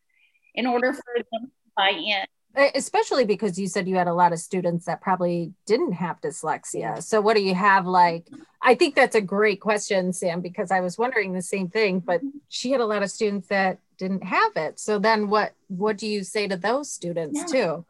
in 0.56 0.68
order 0.68 0.94
for 0.94 1.04
them 1.16 1.46
to 1.46 1.72
buy 1.76 1.90
in 1.90 2.26
Eh, 2.56 2.70
especially 2.76 3.26
because 3.26 3.58
you 3.58 3.68
said 3.68 3.88
you 3.88 3.96
had 3.96 4.08
a 4.08 4.14
lot 4.14 4.32
of 4.32 4.38
students 4.38 4.86
that 4.86 5.02
probably 5.02 5.52
didn't 5.66 5.94
have 5.94 6.22
dyslexia. 6.22 7.02
So 7.02 7.20
what 7.20 7.36
do 7.36 7.42
you 7.42 7.56
have 7.56 7.88
like 7.88 8.28
i 8.62 8.76
think 8.76 8.96
that's 8.96 9.16
a 9.16 9.22
great 9.22 9.60
question 9.60 10.14
sam 10.14 10.40
because 10.40 10.72
i 10.72 10.80
was 10.80 10.98
wondering 10.98 11.34
the 11.34 11.42
same 11.42 11.68
thing 11.68 12.00
but 12.00 12.22
she 12.48 12.72
had 12.72 12.80
a 12.80 12.86
lot 12.86 13.04
of 13.04 13.12
students 13.12 13.48
that 13.50 13.80
didn't 13.98 14.24
have 14.24 14.52
it. 14.56 14.80
So 14.80 15.00
then 15.00 15.30
what 15.30 15.54
what 15.68 15.98
do 15.98 16.08
you 16.08 16.24
say 16.24 16.48
to 16.48 16.58
those 16.58 16.92
students 16.92 17.40
yeah. 17.40 17.46
too? 17.46 17.86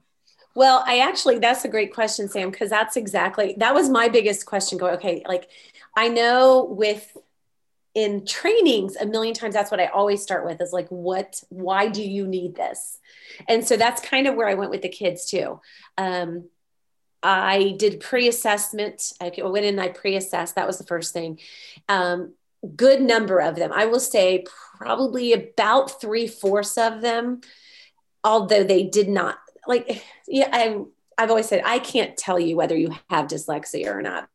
Well 0.56 0.84
i 0.88 1.00
actually 1.00 1.40
that's 1.40 1.66
a 1.66 1.70
great 1.70 1.94
question 1.94 2.30
sam 2.30 2.50
because 2.50 2.70
that's 2.70 2.96
exactly 2.96 3.56
that 3.58 3.74
was 3.74 3.90
my 3.90 4.08
biggest 4.08 4.46
question 4.46 4.78
going 4.78 4.96
okay 4.96 5.24
like 5.28 5.50
i 5.98 6.08
know 6.08 6.64
with 6.64 7.18
in 7.96 8.26
trainings 8.26 8.96
a 8.96 9.06
million 9.06 9.36
times 9.36 9.54
that's 9.54 9.70
what 9.70 9.80
i 9.80 9.86
always 9.88 10.22
start 10.22 10.46
with 10.46 10.60
is 10.62 10.74
like 10.74 10.88
what 10.90 11.42
why 11.50 11.88
do 11.88 12.04
you 12.04 12.28
need 12.28 12.56
this? 12.56 13.00
And 13.48 13.66
so 13.66 13.78
that's 13.78 14.02
kind 14.02 14.28
of 14.28 14.36
where 14.36 14.48
i 14.48 14.56
went 14.56 14.72
with 14.72 14.82
the 14.82 14.90
kids 14.90 15.26
too. 15.26 15.60
Um, 15.98 16.50
i 17.22 17.76
did 17.78 18.00
pre-assessment. 18.00 19.14
I 19.22 19.32
went 19.44 19.66
in 19.66 19.80
and 19.80 19.82
i 19.82 19.90
pre-assessed. 19.90 20.56
That 20.56 20.68
was 20.68 20.78
the 20.78 20.86
first 20.86 21.14
thing. 21.14 21.40
Um, 21.88 22.34
good 22.76 23.02
number 23.02 23.40
of 23.40 23.56
them. 23.56 23.72
I 23.74 23.86
will 23.86 24.00
say 24.00 24.46
probably 24.78 25.34
about 25.34 26.02
three-fourths 26.02 26.78
of 26.78 27.02
them 27.02 27.42
although 28.26 28.64
they 28.64 28.84
did 28.84 29.10
not 29.10 29.38
like 29.68 30.02
yeah 30.28 30.48
i 30.52 30.78
i've 31.18 31.30
always 31.30 31.48
said 31.48 31.62
i 31.66 31.78
can't 31.78 32.16
tell 32.16 32.40
you 32.40 32.56
whether 32.56 32.76
you 32.76 32.90
have 33.10 33.28
dyslexia 33.28 33.88
or 33.88 34.02
not. 34.02 34.30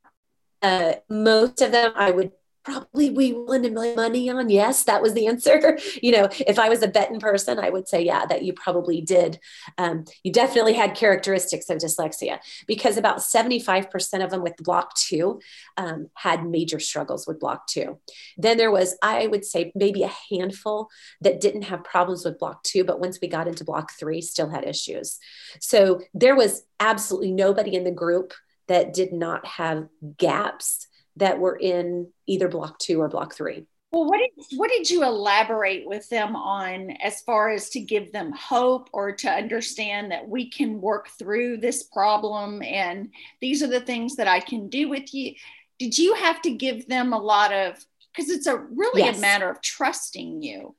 Uh, 0.61 0.95
most 1.09 1.61
of 1.62 1.71
them 1.71 1.93
I 1.95 2.11
would 2.11 2.33
probably 2.69 3.11
be 3.11 3.33
willing 3.33 3.63
to 3.63 3.71
make 3.71 3.97
money 3.97 4.29
on? 4.31 4.51
Yes 4.51 4.85
that 4.85 5.03
was 5.03 5.15
the 5.15 5.27
answer. 5.27 5.79
You 6.03 6.13
know 6.13 6.29
if 6.47 6.59
i 6.59 6.69
was 6.69 6.83
a 6.83 6.89
betting 6.89 7.19
person 7.19 7.59
i 7.59 7.71
would 7.71 7.89
say 7.89 8.03
yeah 8.03 8.25
that 8.27 8.43
you 8.43 8.53
probably 8.53 9.01
did. 9.01 9.41
Um, 9.79 10.05
you 10.23 10.33
definitely 10.33 10.75
had 10.75 10.95
characteristics 10.95 11.69
of 11.71 11.79
dyslexia 11.79 12.39
because 12.67 12.97
about 12.97 13.19
75% 13.19 14.25
of 14.25 14.31
them 14.31 14.43
with 14.43 14.57
block 14.59 14.95
two 14.95 15.41
um, 15.77 16.09
had 16.15 16.47
major 16.47 16.79
struggles 16.79 17.27
with 17.27 17.41
block 17.41 17.67
two. 17.67 17.99
Then 18.37 18.59
there 18.59 18.71
was 18.71 18.97
i 19.03 19.27
would 19.27 19.45
say 19.45 19.73
maybe 19.75 20.03
a 20.03 20.13
handful 20.31 20.89
that 21.21 21.41
didn't 21.41 21.63
have 21.63 21.85
problems 21.85 22.25
with 22.25 22.39
block 22.39 22.63
two 22.63 22.85
but 22.85 23.01
once 23.01 23.19
we 23.21 23.29
got 23.29 23.49
into 23.49 23.65
block 23.65 23.93
three 23.99 24.21
still 24.21 24.51
had 24.51 24.65
issues. 24.65 25.19
So 25.61 26.01
there 26.15 26.37
was 26.37 26.63
absolutely 26.81 27.33
nobody 27.33 27.75
in 27.75 27.85
the 27.85 27.91
group 27.91 28.33
that 28.69 28.93
did 28.93 29.13
not 29.13 29.47
have 29.47 29.89
gaps 30.17 30.88
that 31.19 31.39
were 31.39 31.57
in 31.57 32.09
either 32.27 32.49
block 32.49 32.79
two 32.79 33.01
or 33.01 33.09
block 33.09 33.35
three. 33.35 33.67
Well, 33.91 34.05
what 34.05 34.19
did 34.19 34.59
what 34.59 34.71
did 34.71 34.91
you 34.91 35.03
elaborate 35.03 35.89
with 35.89 36.09
them 36.11 36.37
on 36.37 36.91
as 37.03 37.23
far 37.23 37.49
as 37.49 37.71
to 37.71 37.81
give 37.81 38.13
them 38.13 38.33
hope 38.33 38.91
or 38.93 39.13
to 39.13 39.31
understand 39.31 40.11
that 40.11 40.29
we 40.29 40.51
can 40.51 40.81
work 40.81 41.09
through 41.19 41.59
this 41.59 41.85
problem 41.85 42.63
and 42.63 43.11
these 43.41 43.63
are 43.63 43.69
the 43.69 43.81
things 43.81 44.17
that 44.17 44.29
I 44.29 44.41
can 44.41 44.69
do 44.69 44.89
with 44.91 45.15
you? 45.15 45.35
Did 45.79 45.97
you 45.97 46.15
have 46.15 46.43
to 46.43 46.51
give 46.51 46.87
them 46.87 47.15
a 47.15 47.19
lot 47.19 47.53
of 47.53 47.83
because 48.19 48.31
it's 48.31 48.47
a 48.47 48.57
really 48.57 49.03
yes. 49.03 49.19
a 49.19 49.21
matter 49.21 49.49
of 49.49 49.63
trusting 49.63 50.43
you. 50.43 50.75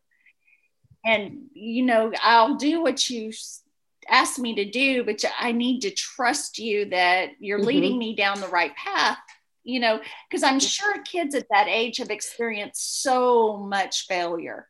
And 1.05 1.43
you 1.53 1.84
know, 1.84 2.12
I'll 2.22 2.55
do 2.55 2.81
what 2.81 3.10
you 3.10 3.31
ask 4.10 4.38
me 4.39 4.55
to 4.55 4.69
do, 4.69 5.03
but 5.03 5.24
I 5.39 5.51
need 5.51 5.81
to 5.81 5.91
trust 5.91 6.60
you 6.60 6.89
that 6.89 7.29
you're 7.39 7.60
mm-hmm. 7.60 7.67
leading 7.67 7.98
me 7.98 8.15
down 8.15 8.41
the 8.41 8.48
right 8.48 8.75
path 8.75 9.17
you 9.63 9.79
know, 9.79 9.99
because 10.29 10.43
I'm 10.43 10.59
sure 10.59 11.01
kids 11.03 11.35
at 11.35 11.47
that 11.51 11.67
age 11.67 11.97
have 11.97 12.09
experienced 12.09 13.01
so 13.01 13.57
much 13.57 14.07
failure, 14.07 14.67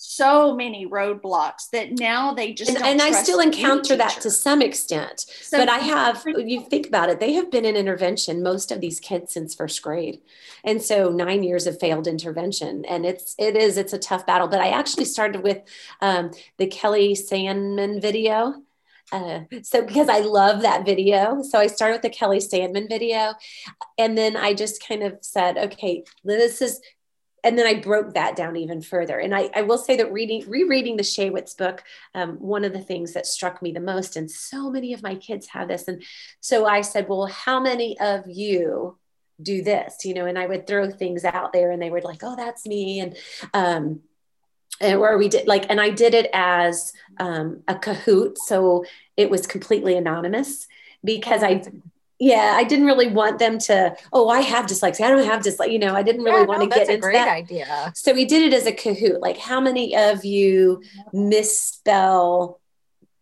so 0.00 0.54
many 0.54 0.86
roadblocks 0.86 1.70
that 1.72 1.98
now 1.98 2.32
they 2.32 2.52
just 2.52 2.70
and, 2.70 2.84
and 2.84 3.02
I 3.02 3.10
still 3.10 3.40
encounter 3.40 3.96
that 3.96 4.20
to 4.20 4.30
some 4.30 4.62
extent. 4.62 5.24
So 5.40 5.58
but 5.58 5.68
I 5.68 5.78
have, 5.78 6.22
you 6.26 6.62
think 6.62 6.86
about 6.86 7.10
it, 7.10 7.18
they 7.18 7.32
have 7.32 7.50
been 7.50 7.64
in 7.64 7.74
intervention 7.74 8.42
most 8.42 8.70
of 8.70 8.80
these 8.80 9.00
kids 9.00 9.32
since 9.32 9.54
first 9.54 9.82
grade, 9.82 10.20
and 10.62 10.80
so 10.80 11.10
nine 11.10 11.42
years 11.42 11.66
of 11.66 11.80
failed 11.80 12.06
intervention, 12.06 12.84
and 12.84 13.04
it's 13.04 13.34
it 13.38 13.56
is 13.56 13.76
it's 13.76 13.92
a 13.92 13.98
tough 13.98 14.24
battle. 14.26 14.46
But 14.48 14.60
I 14.60 14.68
actually 14.68 15.06
started 15.06 15.42
with 15.42 15.62
um, 16.00 16.30
the 16.58 16.68
Kelli 16.68 17.16
Sandman 17.16 18.00
video 18.00 18.62
uh, 19.12 19.40
so 19.62 19.84
because 19.84 20.08
I 20.08 20.20
love 20.20 20.62
that 20.62 20.84
video, 20.84 21.42
so 21.42 21.58
I 21.58 21.66
started 21.66 21.94
with 21.94 22.02
the 22.02 22.10
Kelli 22.10 22.42
Sandman 22.42 22.88
video, 22.88 23.34
and 23.96 24.16
then 24.16 24.36
I 24.36 24.54
just 24.54 24.86
kind 24.86 25.02
of 25.02 25.18
said, 25.22 25.56
okay, 25.56 26.04
this 26.24 26.60
is, 26.60 26.80
and 27.42 27.58
then 27.58 27.66
I 27.66 27.80
broke 27.80 28.14
that 28.14 28.36
down 28.36 28.56
even 28.56 28.82
further. 28.82 29.18
And 29.18 29.34
I, 29.34 29.48
I 29.54 29.62
will 29.62 29.78
say 29.78 29.96
that 29.96 30.12
reading, 30.12 30.44
rereading 30.48 30.96
the 30.96 31.02
Shaywitz 31.02 31.56
book, 31.56 31.84
um, 32.14 32.36
one 32.36 32.64
of 32.64 32.72
the 32.72 32.80
things 32.80 33.12
that 33.14 33.26
struck 33.26 33.62
me 33.62 33.72
the 33.72 33.80
most, 33.80 34.16
and 34.16 34.30
so 34.30 34.70
many 34.70 34.92
of 34.92 35.02
my 35.02 35.14
kids 35.14 35.48
have 35.48 35.68
this, 35.68 35.88
and 35.88 36.02
so 36.40 36.66
I 36.66 36.82
said, 36.82 37.08
well, 37.08 37.26
how 37.26 37.60
many 37.60 37.98
of 38.00 38.24
you 38.26 38.98
do 39.40 39.62
this? 39.62 40.04
You 40.04 40.14
know, 40.14 40.26
and 40.26 40.38
I 40.38 40.46
would 40.46 40.66
throw 40.66 40.90
things 40.90 41.24
out 41.24 41.52
there, 41.52 41.70
and 41.70 41.80
they 41.80 41.90
were 41.90 42.02
like, 42.02 42.20
oh, 42.22 42.36
that's 42.36 42.66
me, 42.66 43.00
and 43.00 43.16
um, 43.54 44.00
and 44.80 45.00
where 45.00 45.18
we 45.18 45.28
did 45.28 45.46
like 45.46 45.66
and 45.68 45.80
i 45.80 45.90
did 45.90 46.14
it 46.14 46.30
as 46.32 46.92
um, 47.18 47.62
a 47.68 47.74
kahoot 47.74 48.36
so 48.38 48.84
it 49.16 49.30
was 49.30 49.46
completely 49.46 49.96
anonymous 49.96 50.66
because 51.04 51.42
i 51.42 51.62
yeah 52.18 52.54
i 52.56 52.64
didn't 52.64 52.86
really 52.86 53.08
want 53.08 53.38
them 53.38 53.58
to 53.58 53.94
oh 54.12 54.28
i 54.28 54.40
have 54.40 54.66
dyslexia 54.66 55.04
i 55.04 55.08
don't 55.08 55.24
have 55.24 55.42
dyslexia 55.42 55.72
you 55.72 55.78
know 55.78 55.94
i 55.94 56.02
didn't 56.02 56.22
really 56.22 56.40
yeah, 56.40 56.46
want 56.46 56.60
no, 56.60 56.68
to 56.68 56.74
get 56.74 56.88
into 56.88 57.10
that. 57.12 57.28
idea. 57.28 57.92
So 57.94 58.12
we 58.12 58.24
did 58.24 58.52
it 58.52 58.56
as 58.56 58.66
a 58.66 58.72
kahoot 58.72 59.20
like 59.20 59.38
how 59.38 59.60
many 59.60 59.96
of 59.96 60.24
you 60.24 60.82
misspell 61.12 62.60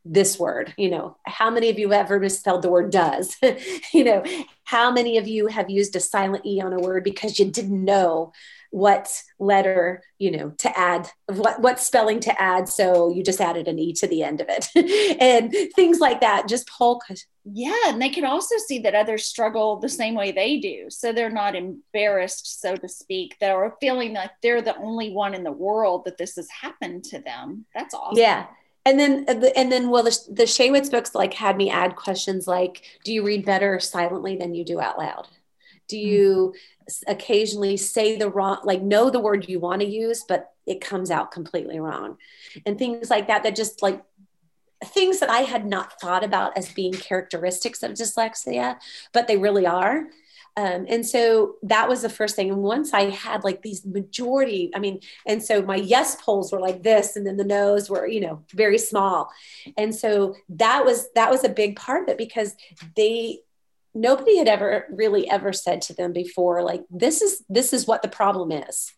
this 0.09 0.38
word 0.38 0.73
you 0.77 0.88
know? 0.88 1.16
How 1.27 1.51
many 1.51 1.69
of 1.69 1.79
you 1.79 1.92
ever 1.92 2.21
misspelled 2.21 2.62
the 2.62 2.71
word 2.71 2.90
does? 2.90 3.37
You 3.92 4.05
know 4.05 4.25
how 4.64 4.90
many 4.90 5.16
of 5.16 5.27
you 5.29 5.47
have 5.47 5.71
used 5.71 5.97
a 5.97 6.01
silent 6.01 6.45
e 6.45 6.61
on 6.61 6.73
a 6.73 6.79
word 6.79 7.05
because 7.05 7.38
you 7.38 7.51
didn't 7.51 7.85
know 7.85 8.33
what 8.70 9.22
letter 9.38 10.02
you 10.18 10.31
know 10.31 10.50
to 10.59 10.79
add 10.79 11.09
what 11.26 11.61
what 11.61 11.81
spelling 11.81 12.20
to 12.20 12.40
add. 12.40 12.68
So 12.68 13.09
you 13.11 13.22
just 13.22 13.40
added 13.40 13.68
an 13.68 13.79
e 13.79 13.92
to 13.94 14.07
the 14.07 14.22
end 14.22 14.40
of 14.40 14.48
it. 14.48 14.68
And 15.20 15.55
things 15.74 15.98
like 16.00 16.20
that 16.20 16.48
just 16.48 16.68
pull 16.68 17.00
yeah 17.44 17.74
and 17.87 18.00
they 18.00 18.09
can 18.09 18.24
also 18.24 18.57
see 18.66 18.81
that 18.81 18.94
others 18.94 19.24
struggle 19.24 19.76
the 19.79 19.88
same 19.88 20.14
way 20.14 20.33
they 20.33 20.59
do. 20.59 20.87
So 20.88 21.12
they're 21.12 21.31
not 21.31 21.55
embarrassed 21.55 22.61
so 22.61 22.76
to 22.76 22.88
speak 22.88 23.37
they're 23.40 23.74
feeling 23.81 24.14
like 24.14 24.31
they're 24.42 24.62
the 24.62 24.76
only 24.76 25.11
one 25.11 25.35
in 25.35 25.44
the 25.44 25.52
world 25.52 26.05
that 26.05 26.18
this 26.18 26.37
has 26.37 26.48
happened 26.50 27.05
to 27.05 27.20
them. 27.20 27.66
That's 27.74 27.94
awesome. 27.94 28.18
Yeah. 28.18 28.46
And 28.85 29.00
then 29.00 29.24
and 29.57 29.72
then 29.72 29.90
well 29.90 30.05
the, 30.05 30.18
the 30.31 30.44
shaywitz 30.44 30.90
books 30.90 31.14
like 31.14 31.35
had 31.35 31.57
me 31.57 31.70
add 31.70 31.96
questions 31.96 32.46
like 32.46 32.85
do 33.05 33.12
you 33.12 33.24
read 33.24 33.44
better 33.44 33.81
silently 33.81 34.37
than 34.37 34.55
you 34.55 34.64
do 34.64 34.81
out 34.81 34.98
loud? 34.98 35.29
Do 35.88 35.96
mm-hmm. 35.96 36.09
you 36.09 36.55
occasionally 37.07 37.77
say 37.77 38.16
the 38.16 38.31
wrong 38.31 38.59
like 38.64 38.83
know 38.83 39.11
the 39.11 39.20
word 39.20 39.49
you 39.49 39.59
want 39.59 39.81
to 39.81 39.87
use 39.87 40.25
but 40.27 40.53
it 40.66 40.81
comes 40.81 41.11
out 41.11 41.33
completely 41.33 41.81
wrong 41.81 42.16
and 42.64 42.79
things 42.79 43.11
like 43.11 43.27
that 43.27 43.42
that 43.42 43.57
just 43.57 43.83
like 43.83 44.03
things 44.85 45.20
that 45.20 45.31
i 45.31 45.40
had 45.40 45.66
not 45.66 46.01
thought 46.01 46.22
about 46.22 46.57
as 46.57 46.72
being 46.72 46.92
characteristics 46.92 47.83
of 47.83 47.92
dyslexia 47.92 48.77
but 49.12 49.27
they 49.27 49.37
really 49.37 49.66
are 49.66 50.07
um, 50.59 50.87
and 50.88 51.07
so 51.07 51.57
that 51.64 51.87
was 51.87 52.01
the 52.01 52.09
first 52.09 52.35
thing. 52.35 52.51
And 52.51 52.62
once 52.62 52.94
I 52.94 53.11
had 53.11 53.44
like 53.44 53.61
these 53.61 53.85
majority, 53.85 54.70
I 54.75 54.79
mean, 54.79 55.01
and 55.27 55.42
so 55.42 55.61
my 55.61 55.77
yes 55.77 56.16
polls 56.22 56.51
were 56.51 56.61
like 56.61 56.83
this, 56.83 57.14
and 57.14 57.27
then 57.27 57.37
the 57.37 57.44
no's 57.44 57.90
were, 57.90 58.07
you 58.07 58.20
know, 58.20 58.42
very 58.55 58.79
small. 58.79 59.31
And 59.77 59.94
so 59.94 60.35
that 60.49 60.85
was 60.85 61.12
that 61.12 61.31
was 61.31 61.44
a 61.44 61.51
big 61.51 61.77
part 61.77 62.05
of 62.05 62.09
it 62.09 62.16
because 62.16 62.57
they 62.96 63.40
nobody 63.97 64.37
had 64.37 64.47
ever 64.47 64.87
really 64.91 65.29
ever 65.29 65.53
said 65.53 65.81
to 65.83 65.95
them 65.95 66.13
before 66.13 66.63
like 66.63 66.83
this 66.91 67.23
is 67.23 67.43
this 67.49 67.73
is 67.73 67.87
what 67.87 68.03
the 68.03 68.09
problem 68.09 68.53
is. 68.53 68.93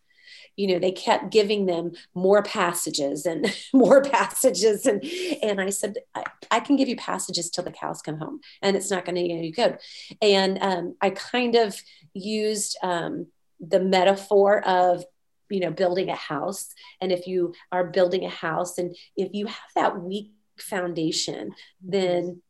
You 0.55 0.67
know 0.67 0.79
they 0.79 0.91
kept 0.91 1.31
giving 1.31 1.65
them 1.65 1.93
more 2.13 2.43
passages 2.43 3.25
and 3.25 3.53
more 3.73 4.03
passages. 4.03 4.85
And 4.85 5.03
and 5.41 5.61
i 5.61 5.69
said 5.69 5.95
i, 6.13 6.23
I 6.51 6.59
can 6.59 6.75
give 6.75 6.89
you 6.89 6.97
passages 6.97 7.49
till 7.49 7.63
the 7.63 7.71
cows 7.71 8.01
come 8.01 8.17
home 8.17 8.41
and 8.61 8.75
it's 8.75 8.91
not 8.91 9.05
going 9.05 9.15
to 9.15 9.27
get 9.27 9.37
any 9.37 9.51
good. 9.51 9.77
And 10.21 10.59
um, 10.61 10.95
i 11.01 11.09
kind 11.09 11.55
of 11.55 11.75
used 12.13 12.77
um, 12.83 13.27
the 13.59 13.79
metaphor 13.79 14.65
of 14.67 15.05
you 15.49 15.61
know 15.61 15.71
building 15.71 16.09
a 16.09 16.15
house. 16.15 16.67
And 16.99 17.11
if 17.11 17.25
you 17.25 17.53
are 17.71 17.85
building 17.85 18.25
a 18.25 18.29
house 18.29 18.77
and 18.77 18.95
if 19.15 19.33
you 19.33 19.45
have 19.47 19.71
that 19.75 20.01
weak 20.01 20.33
foundation 20.57 21.53
then 21.81 22.41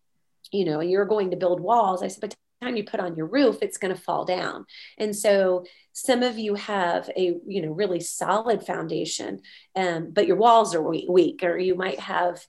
you 0.52 0.66
know, 0.66 0.80
you're 0.80 1.06
going 1.06 1.32
to 1.32 1.38
build 1.38 1.60
walls. 1.60 2.04
I 2.04 2.08
said, 2.08 2.22
but 2.22 2.30
the 2.32 2.66
time 2.66 2.76
you 2.76 2.84
put 2.84 3.00
on 3.00 3.16
your 3.16 3.28
roof 3.28 3.60
it's 3.62 3.78
going 3.78 3.94
to 3.94 4.02
fall 4.02 4.26
down 4.26 4.66
and 4.98 5.16
so 5.16 5.64
some 5.94 6.24
of 6.24 6.38
you 6.38 6.56
have 6.56 7.10
a 7.16 7.38
you 7.48 7.62
know 7.62 7.72
really 7.72 8.00
solid 8.00 8.66
foundation 8.66 9.40
um, 9.76 10.12
but 10.12 10.28
your 10.28 10.36
walls 10.36 10.76
are 10.76 10.82
weak, 10.82 11.06
weak 11.10 11.44
or 11.44 11.58
you 11.58 11.76
might 11.76 12.00
have 12.00 12.42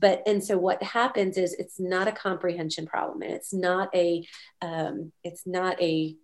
but 0.00 0.22
and 0.26 0.42
so 0.42 0.56
what 0.56 0.82
happens 0.82 1.36
is 1.36 1.52
it's 1.54 1.78
not 1.78 2.08
a 2.08 2.12
comprehension 2.12 2.86
problem 2.86 3.22
and 3.22 3.32
it's 3.32 3.52
not 3.52 3.94
a 3.94 4.26
um, 4.62 5.12
it's 5.22 5.46
not 5.46 5.80
a 5.82 6.16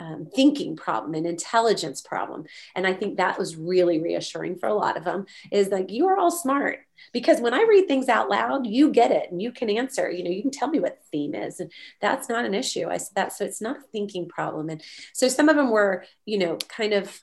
um, 0.00 0.26
thinking 0.34 0.76
problem, 0.76 1.14
an 1.14 1.26
intelligence 1.26 2.00
problem. 2.00 2.46
And 2.74 2.86
I 2.86 2.94
think 2.94 3.18
that 3.18 3.38
was 3.38 3.54
really 3.54 4.00
reassuring 4.00 4.56
for 4.56 4.66
a 4.66 4.74
lot 4.74 4.96
of 4.96 5.04
them 5.04 5.26
is 5.52 5.68
like, 5.68 5.90
you 5.90 6.08
are 6.08 6.16
all 6.16 6.30
smart 6.30 6.80
because 7.12 7.40
when 7.40 7.52
I 7.52 7.66
read 7.68 7.86
things 7.86 8.08
out 8.08 8.30
loud, 8.30 8.66
you 8.66 8.90
get 8.90 9.10
it 9.10 9.30
and 9.30 9.42
you 9.42 9.52
can 9.52 9.68
answer, 9.68 10.10
you 10.10 10.24
know, 10.24 10.30
you 10.30 10.40
can 10.40 10.50
tell 10.50 10.68
me 10.68 10.80
what 10.80 10.98
the 10.98 11.04
theme 11.12 11.34
is. 11.34 11.60
And 11.60 11.70
that's 12.00 12.30
not 12.30 12.46
an 12.46 12.54
issue. 12.54 12.88
I 12.88 12.96
said 12.96 13.14
that. 13.14 13.32
So 13.34 13.44
it's 13.44 13.60
not 13.60 13.76
a 13.76 13.88
thinking 13.92 14.26
problem. 14.26 14.70
And 14.70 14.82
so 15.12 15.28
some 15.28 15.50
of 15.50 15.56
them 15.56 15.70
were, 15.70 16.04
you 16.24 16.38
know, 16.38 16.56
kind 16.56 16.94
of 16.94 17.20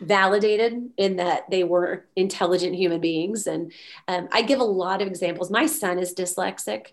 validated 0.00 0.90
in 0.96 1.16
that 1.16 1.50
they 1.50 1.64
were 1.64 2.06
intelligent 2.16 2.74
human 2.74 3.00
beings. 3.00 3.46
And 3.46 3.72
um, 4.06 4.28
I 4.32 4.42
give 4.42 4.60
a 4.60 4.64
lot 4.64 5.02
of 5.02 5.08
examples. 5.08 5.50
My 5.50 5.66
son 5.66 5.98
is 5.98 6.14
dyslexic 6.14 6.92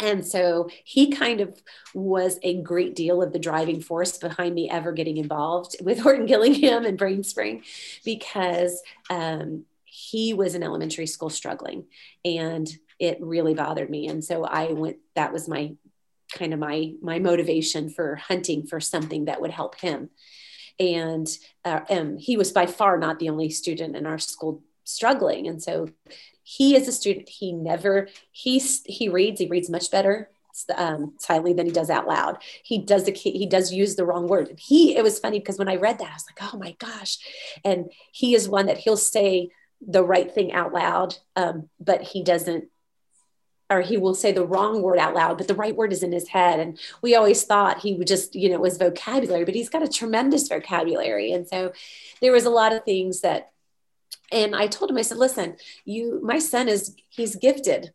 and 0.00 0.26
so 0.26 0.68
he 0.84 1.10
kind 1.10 1.40
of 1.40 1.60
was 1.94 2.38
a 2.42 2.60
great 2.62 2.94
deal 2.94 3.22
of 3.22 3.32
the 3.32 3.38
driving 3.38 3.80
force 3.80 4.18
behind 4.18 4.54
me 4.54 4.68
ever 4.70 4.92
getting 4.92 5.16
involved 5.16 5.76
with 5.82 6.04
Orton 6.04 6.26
Gillingham 6.26 6.84
and 6.84 6.98
Brainspring 6.98 7.62
because 8.04 8.82
um, 9.10 9.64
he 9.84 10.34
was 10.34 10.54
in 10.54 10.62
elementary 10.62 11.06
school 11.06 11.30
struggling 11.30 11.84
and 12.24 12.68
it 12.98 13.18
really 13.20 13.54
bothered 13.54 13.90
me. 13.90 14.08
And 14.08 14.24
so 14.24 14.44
I 14.44 14.72
went, 14.72 14.96
that 15.14 15.32
was 15.32 15.48
my 15.48 15.74
kind 16.32 16.52
of 16.52 16.58
my 16.58 16.94
my 17.02 17.18
motivation 17.18 17.90
for 17.90 18.16
hunting 18.16 18.66
for 18.66 18.80
something 18.80 19.26
that 19.26 19.40
would 19.40 19.50
help 19.50 19.78
him 19.78 20.10
and 20.80 21.28
uh, 21.64 21.80
um, 21.90 22.16
he 22.16 22.36
was 22.36 22.52
by 22.52 22.66
far 22.66 22.98
not 22.98 23.18
the 23.18 23.28
only 23.28 23.50
student 23.50 23.94
in 23.94 24.06
our 24.06 24.18
school 24.18 24.62
struggling 24.84 25.46
and 25.46 25.62
so 25.62 25.88
he 26.56 26.76
is 26.76 26.88
a 26.88 26.92
student 26.92 27.28
he 27.28 27.52
never 27.52 28.08
he's 28.30 28.82
he 28.84 29.08
reads 29.08 29.40
he 29.40 29.46
reads 29.46 29.70
much 29.70 29.90
better 29.90 30.28
um, 30.76 31.14
silently 31.18 31.54
than 31.54 31.64
he 31.64 31.72
does 31.72 31.88
out 31.88 32.06
loud 32.06 32.36
he 32.62 32.78
does 32.78 33.04
the 33.04 33.12
he 33.12 33.46
does 33.46 33.72
use 33.72 33.96
the 33.96 34.04
wrong 34.04 34.28
word 34.28 34.54
he 34.58 34.96
it 34.96 35.02
was 35.02 35.18
funny 35.18 35.38
because 35.38 35.58
when 35.58 35.68
i 35.68 35.76
read 35.76 35.98
that 35.98 36.10
i 36.10 36.14
was 36.14 36.26
like 36.26 36.52
oh 36.52 36.58
my 36.58 36.72
gosh 36.78 37.18
and 37.64 37.90
he 38.12 38.34
is 38.34 38.48
one 38.48 38.66
that 38.66 38.78
he'll 38.78 38.96
say 38.96 39.48
the 39.80 40.04
right 40.04 40.32
thing 40.32 40.52
out 40.52 40.72
loud 40.72 41.16
um, 41.36 41.68
but 41.80 42.02
he 42.02 42.22
doesn't 42.22 42.68
or 43.72 43.80
he 43.80 43.96
will 43.96 44.14
say 44.14 44.32
the 44.32 44.46
wrong 44.46 44.82
word 44.82 44.98
out 44.98 45.14
loud, 45.14 45.38
but 45.38 45.48
the 45.48 45.54
right 45.54 45.74
word 45.74 45.92
is 45.92 46.02
in 46.02 46.12
his 46.12 46.28
head. 46.28 46.60
And 46.60 46.78
we 47.00 47.14
always 47.14 47.42
thought 47.44 47.78
he 47.78 47.94
would 47.94 48.06
just, 48.06 48.34
you 48.34 48.50
know, 48.50 48.58
was 48.58 48.76
vocabulary, 48.76 49.46
but 49.46 49.54
he's 49.54 49.70
got 49.70 49.82
a 49.82 49.88
tremendous 49.88 50.46
vocabulary. 50.46 51.32
And 51.32 51.48
so 51.48 51.72
there 52.20 52.32
was 52.32 52.44
a 52.44 52.50
lot 52.50 52.74
of 52.74 52.84
things 52.84 53.22
that, 53.22 53.51
and 54.32 54.56
I 54.56 54.66
told 54.66 54.90
him, 54.90 54.96
I 54.96 55.02
said, 55.02 55.18
listen, 55.18 55.56
you, 55.84 56.20
my 56.22 56.38
son 56.38 56.68
is, 56.68 56.96
he's 57.08 57.36
gifted, 57.36 57.92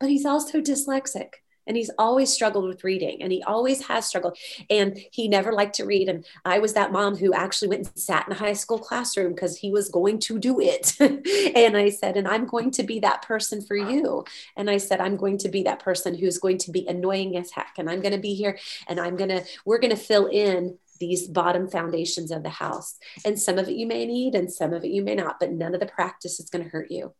but 0.00 0.08
he's 0.08 0.24
also 0.24 0.60
dyslexic 0.60 1.28
and 1.66 1.76
he's 1.76 1.90
always 1.98 2.32
struggled 2.32 2.66
with 2.66 2.84
reading 2.84 3.22
and 3.22 3.32
he 3.32 3.42
always 3.42 3.86
has 3.86 4.06
struggled. 4.06 4.38
And 4.70 4.98
he 5.10 5.28
never 5.28 5.52
liked 5.52 5.74
to 5.76 5.84
read. 5.84 6.08
And 6.08 6.24
i 6.44 6.58
was 6.58 6.74
that 6.74 6.92
mom 6.92 7.16
who 7.16 7.34
actually 7.34 7.68
went 7.68 7.86
and 7.86 7.98
sat 7.98 8.26
in 8.26 8.32
a 8.32 8.38
high 8.38 8.52
school 8.52 8.78
classroom 8.78 9.34
because 9.34 9.58
he 9.58 9.70
was 9.70 9.88
going 9.88 10.18
to 10.20 10.38
do 10.38 10.60
it. 10.60 10.96
And 11.56 11.76
i 11.76 11.90
said 11.90 12.16
and 12.16 12.28
i'm 12.28 12.46
going 12.46 12.70
to 12.72 12.82
be 12.82 13.00
that 13.00 13.22
person 13.22 13.60
for 13.62 13.76
you. 13.76 14.24
And 14.56 14.70
i 14.70 14.76
said 14.76 15.00
i'm 15.00 15.16
going 15.16 15.38
to 15.38 15.48
be 15.48 15.62
that 15.64 15.80
person 15.80 16.14
who's 16.14 16.38
going 16.38 16.58
to 16.58 16.70
be 16.70 16.86
annoying 16.86 17.36
as 17.36 17.50
heck. 17.50 17.74
And 17.78 17.90
i'm 17.90 18.00
going 18.00 18.12
to 18.12 18.18
be 18.18 18.34
here 18.34 18.58
and 18.86 19.00
i'm 19.00 19.16
going 19.16 19.30
to 19.30 19.44
we're 19.64 19.78
going 19.78 19.94
to 19.94 19.96
fill 19.96 20.26
in 20.26 20.78
these 20.98 21.28
bottom 21.28 21.68
foundations 21.68 22.30
of 22.30 22.42
the 22.42 22.48
house 22.48 22.98
and 23.24 23.38
some 23.38 23.58
of 23.58 23.68
it 23.68 23.76
you 23.76 23.86
may 23.86 24.06
need 24.06 24.34
and 24.34 24.52
some 24.52 24.72
of 24.72 24.84
it 24.84 24.90
you 24.90 25.02
may 25.02 25.14
not 25.14 25.38
but 25.38 25.52
none 25.52 25.74
of 25.74 25.80
the 25.80 25.86
practice 25.86 26.40
is 26.40 26.50
going 26.50 26.64
to 26.64 26.70
hurt 26.70 26.90
you 26.90 27.12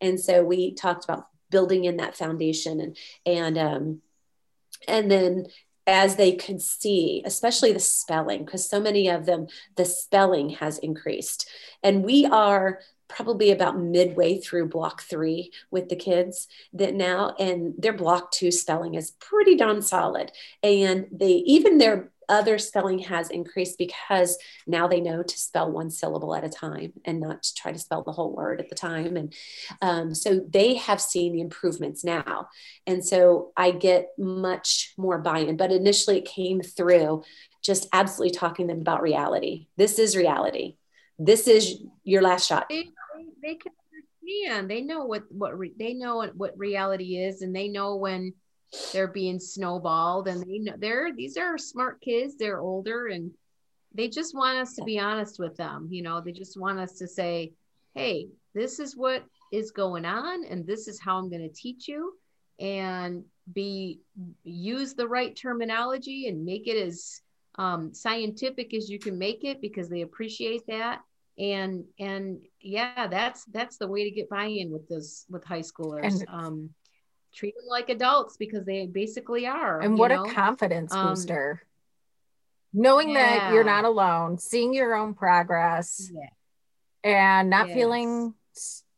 and 0.00 0.18
so 0.20 0.42
we 0.42 0.74
talked 0.74 1.04
about 1.04 1.26
building 1.50 1.84
in 1.84 1.96
that 1.96 2.16
foundation 2.16 2.80
and 2.80 2.96
and 3.26 3.58
um, 3.58 4.00
and 4.88 5.10
then 5.10 5.46
as 5.86 6.16
they 6.16 6.32
could 6.32 6.62
see, 6.62 7.22
especially 7.24 7.72
the 7.72 7.80
spelling, 7.80 8.44
because 8.44 8.68
so 8.68 8.80
many 8.80 9.08
of 9.08 9.26
them, 9.26 9.48
the 9.76 9.84
spelling 9.84 10.50
has 10.50 10.78
increased. 10.78 11.48
And 11.82 12.04
we 12.04 12.26
are 12.26 12.80
probably 13.08 13.50
about 13.50 13.78
midway 13.78 14.38
through 14.38 14.68
block 14.68 15.02
three 15.02 15.50
with 15.72 15.88
the 15.88 15.96
kids 15.96 16.46
that 16.72 16.94
now, 16.94 17.34
and 17.40 17.74
their 17.76 17.92
block 17.92 18.30
two 18.30 18.52
spelling 18.52 18.94
is 18.94 19.10
pretty 19.12 19.56
darn 19.56 19.82
solid. 19.82 20.30
And 20.62 21.06
they, 21.10 21.32
even 21.32 21.78
their 21.78 22.12
other 22.30 22.56
spelling 22.58 23.00
has 23.00 23.28
increased 23.28 23.76
because 23.76 24.38
now 24.66 24.86
they 24.86 25.00
know 25.00 25.22
to 25.22 25.38
spell 25.38 25.70
one 25.70 25.90
syllable 25.90 26.34
at 26.34 26.44
a 26.44 26.48
time 26.48 26.92
and 27.04 27.20
not 27.20 27.42
to 27.42 27.54
try 27.54 27.72
to 27.72 27.78
spell 27.78 28.02
the 28.02 28.12
whole 28.12 28.34
word 28.34 28.60
at 28.60 28.68
the 28.68 28.74
time. 28.74 29.16
And 29.16 29.34
um, 29.82 30.14
so 30.14 30.40
they 30.48 30.76
have 30.76 31.00
seen 31.00 31.32
the 31.32 31.40
improvements 31.40 32.04
now. 32.04 32.48
And 32.86 33.04
so 33.04 33.52
I 33.56 33.72
get 33.72 34.10
much 34.16 34.94
more 34.96 35.18
buy 35.18 35.40
in. 35.40 35.56
But 35.56 35.72
initially, 35.72 36.18
it 36.18 36.24
came 36.24 36.62
through 36.62 37.24
just 37.62 37.88
absolutely 37.92 38.38
talking 38.38 38.66
them 38.68 38.80
about 38.80 39.02
reality. 39.02 39.66
This 39.76 39.98
is 39.98 40.16
reality. 40.16 40.76
This 41.18 41.46
is 41.48 41.82
your 42.04 42.22
last 42.22 42.46
shot. 42.46 42.66
They, 42.70 42.88
they 43.42 43.56
can 43.56 43.72
understand. 43.92 44.70
They 44.70 44.80
know 44.80 45.04
what 45.04 45.24
what 45.30 45.58
re, 45.58 45.74
they 45.78 45.92
know 45.92 46.26
what 46.34 46.56
reality 46.56 47.18
is, 47.18 47.42
and 47.42 47.54
they 47.54 47.68
know 47.68 47.96
when 47.96 48.32
they're 48.92 49.08
being 49.08 49.40
snowballed 49.40 50.28
and 50.28 50.42
they 50.42 50.58
know 50.58 50.74
they're 50.78 51.12
these 51.12 51.36
are 51.36 51.58
smart 51.58 52.00
kids 52.00 52.36
they're 52.36 52.60
older 52.60 53.08
and 53.08 53.32
they 53.94 54.08
just 54.08 54.34
want 54.34 54.56
us 54.56 54.74
to 54.74 54.84
be 54.84 54.98
honest 54.98 55.38
with 55.38 55.56
them 55.56 55.88
you 55.90 56.02
know 56.02 56.20
they 56.20 56.32
just 56.32 56.58
want 56.58 56.78
us 56.78 56.92
to 56.92 57.08
say 57.08 57.52
hey 57.94 58.28
this 58.54 58.78
is 58.78 58.96
what 58.96 59.24
is 59.52 59.72
going 59.72 60.04
on 60.04 60.44
and 60.44 60.66
this 60.66 60.86
is 60.86 61.00
how 61.00 61.18
i'm 61.18 61.28
going 61.28 61.42
to 61.42 61.54
teach 61.54 61.88
you 61.88 62.14
and 62.60 63.24
be 63.52 64.00
use 64.44 64.94
the 64.94 65.08
right 65.08 65.34
terminology 65.34 66.28
and 66.28 66.44
make 66.44 66.68
it 66.68 66.76
as 66.76 67.22
um, 67.56 67.92
scientific 67.92 68.72
as 68.74 68.88
you 68.88 68.98
can 68.98 69.18
make 69.18 69.44
it 69.44 69.60
because 69.60 69.88
they 69.88 70.02
appreciate 70.02 70.66
that. 70.68 71.00
And 71.38 71.84
and 71.98 72.38
yeah 72.60 73.06
that's 73.06 73.46
that's 73.46 73.78
the 73.78 73.86
way 73.86 74.04
to 74.04 74.10
get 74.10 74.28
buy-in 74.28 74.70
with 74.70 74.86
this 74.88 75.24
with 75.30 75.42
high 75.42 75.62
schoolers 75.62 76.20
and, 76.20 76.26
um 76.28 76.70
treat 77.34 77.54
them 77.56 77.66
like 77.68 77.88
adults 77.88 78.36
because 78.36 78.64
they 78.64 78.86
basically 78.86 79.46
are. 79.46 79.80
And 79.80 79.98
what 79.98 80.10
know? 80.10 80.24
a 80.24 80.32
confidence 80.32 80.92
um, 80.92 81.08
booster. 81.08 81.62
Knowing 82.72 83.10
yeah. 83.10 83.14
that 83.14 83.52
you're 83.52 83.64
not 83.64 83.84
alone, 83.84 84.38
seeing 84.38 84.72
your 84.72 84.94
own 84.94 85.14
progress 85.14 86.10
yeah. 86.12 86.28
and 87.02 87.50
not 87.50 87.68
yes. 87.68 87.76
feeling 87.76 88.34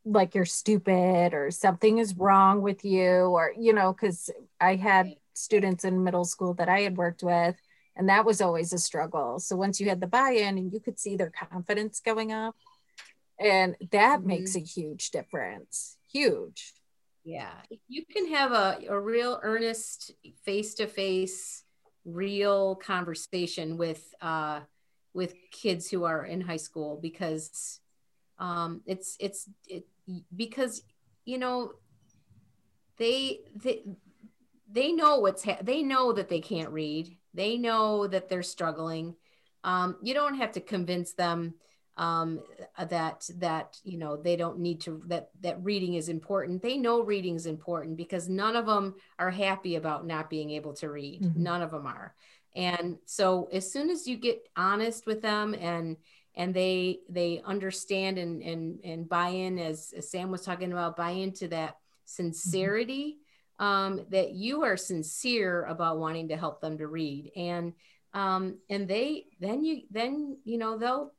like 0.05 0.35
you're 0.35 0.45
stupid 0.45 1.33
or 1.33 1.51
something 1.51 1.99
is 1.99 2.17
wrong 2.17 2.61
with 2.61 2.85
you 2.85 3.07
or 3.07 3.53
you 3.57 3.73
know 3.73 3.95
cuz 3.95 4.31
I 4.61 4.75
had 4.75 5.15
students 5.33 5.85
in 5.85 6.03
middle 6.03 6.25
school 6.25 6.55
that 6.55 6.69
I 6.69 6.81
had 6.81 6.97
worked 6.97 7.23
with 7.23 7.57
and 7.95 8.09
that 8.09 8.25
was 8.25 8.41
always 8.41 8.73
a 8.73 8.79
struggle. 8.79 9.39
So 9.39 9.57
once 9.57 9.81
you 9.81 9.89
had 9.89 10.01
the 10.01 10.07
buy-in 10.07 10.59
and 10.59 10.73
you 10.73 10.81
could 10.81 10.99
see 10.99 11.17
their 11.17 11.31
confidence 11.31 12.01
going 12.01 12.33
up 12.33 12.57
and 13.39 13.77
that 13.91 14.19
mm-hmm. 14.19 14.29
makes 14.29 14.57
a 14.57 14.61
huge 14.61 15.11
difference. 15.11 15.97
Huge. 16.11 16.73
Yeah. 17.25 17.53
If 17.71 17.79
you 17.89 18.05
can 18.11 18.33
have 18.33 18.53
a, 18.53 18.79
a 18.89 18.99
real 18.99 19.39
earnest 19.43 20.13
face 20.45 20.75
to 20.75 20.87
face, 20.87 21.63
real 22.05 22.75
conversation 22.77 23.77
with 23.77 24.13
uh, 24.21 24.61
with 25.15 25.35
kids 25.53 25.89
who 25.89 26.05
are 26.05 26.25
in 26.25 26.41
high 26.41 26.57
school 26.57 26.99
because 27.01 27.81
um, 28.39 28.83
it's 28.87 29.17
it's 29.21 29.49
it, 29.69 29.87
because 30.37 30.83
you 31.25 31.39
know 31.39 31.73
they 32.99 33.41
they 33.55 33.83
they 34.71 34.93
know 34.93 35.19
what's 35.19 35.45
ha- 35.45 35.59
they 35.63 35.83
know 35.83 36.13
that 36.13 36.29
they 36.29 36.41
can't 36.41 36.71
read 36.71 37.17
they 37.35 37.57
know 37.57 38.07
that 38.07 38.29
they're 38.29 38.43
struggling 38.43 39.15
um, 39.65 39.97
you 40.03 40.15
don't 40.15 40.37
have 40.37 40.53
to 40.53 40.61
convince 40.61 41.13
them 41.15 41.55
um, 42.03 42.41
that 42.89 43.29
that 43.37 43.79
you 43.85 43.97
know 43.97 44.17
they 44.17 44.35
don't 44.35 44.59
need 44.59 44.81
to 44.81 45.01
that 45.07 45.31
that 45.41 45.63
reading 45.63 45.95
is 45.95 46.09
important. 46.09 46.61
They 46.61 46.77
know 46.77 47.01
reading 47.01 47.37
is 47.37 47.47
important 47.47 47.97
because 47.97 48.29
none 48.29 48.57
of 48.57 48.67
them 48.67 48.97
are 49.21 49.31
happy 49.31 49.77
about 49.77 50.05
not 50.05 50.29
being 50.29 50.51
able 50.51 50.75
to 50.75 50.91
read. 50.91 51.23
Mm-hmm. 51.23 51.43
None 51.43 51.63
of 51.63 51.71
them 51.71 51.87
are. 51.87 52.15
And 52.57 52.99
so 53.07 53.49
as 53.53 53.73
soon 53.73 53.89
as 53.89 54.09
you 54.09 54.17
get 54.17 54.49
honest 54.57 55.07
with 55.07 55.23
them 55.23 55.55
and 55.55 55.97
and 56.35 56.53
they 56.53 56.99
they 57.09 57.41
understand 57.45 58.19
and 58.19 58.43
and 58.43 58.81
and 58.83 59.09
buy 59.09 59.29
in 59.29 59.61
as, 59.61 59.95
as 59.97 60.11
Sam 60.11 60.33
was 60.33 60.43
talking 60.43 60.73
about 60.73 60.97
buy 60.97 61.11
into 61.11 61.47
that 61.49 61.77
sincerity 62.05 63.19
mm-hmm. 63.61 63.65
um, 63.65 64.07
that 64.11 64.33
you 64.33 64.65
are 64.65 64.77
sincere 64.77 65.67
about 65.67 66.01
wanting 66.01 66.29
to 66.29 66.37
help 66.37 66.61
them 66.61 66.79
to 66.79 66.89
read 66.89 67.31
and 67.37 67.75
um, 68.13 68.59
and 68.69 68.89
they 68.89 69.27
then 69.39 69.63
you 69.63 69.83
then 69.91 70.39
you 70.45 70.59
know 70.59 70.77
they'll 70.77 71.13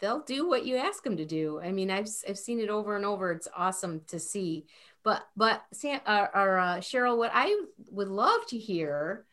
they'll 0.00 0.22
do 0.22 0.48
what 0.48 0.64
you 0.64 0.76
ask 0.76 1.02
them 1.02 1.16
to 1.16 1.24
do. 1.24 1.60
I 1.60 1.72
mean, 1.72 1.90
I've 1.90 2.08
I've 2.28 2.38
seen 2.38 2.60
it 2.60 2.68
over 2.68 2.96
and 2.96 3.04
over. 3.04 3.32
It's 3.32 3.48
awesome 3.56 4.02
to 4.08 4.18
see. 4.18 4.66
But 5.02 5.26
but 5.36 5.62
Sam 5.72 6.00
uh, 6.06 6.26
or 6.34 6.58
uh, 6.58 6.76
Cheryl, 6.76 7.16
what 7.16 7.30
I 7.32 7.62
would 7.90 8.08
love 8.08 8.46
to 8.48 8.58
hear 8.58 9.24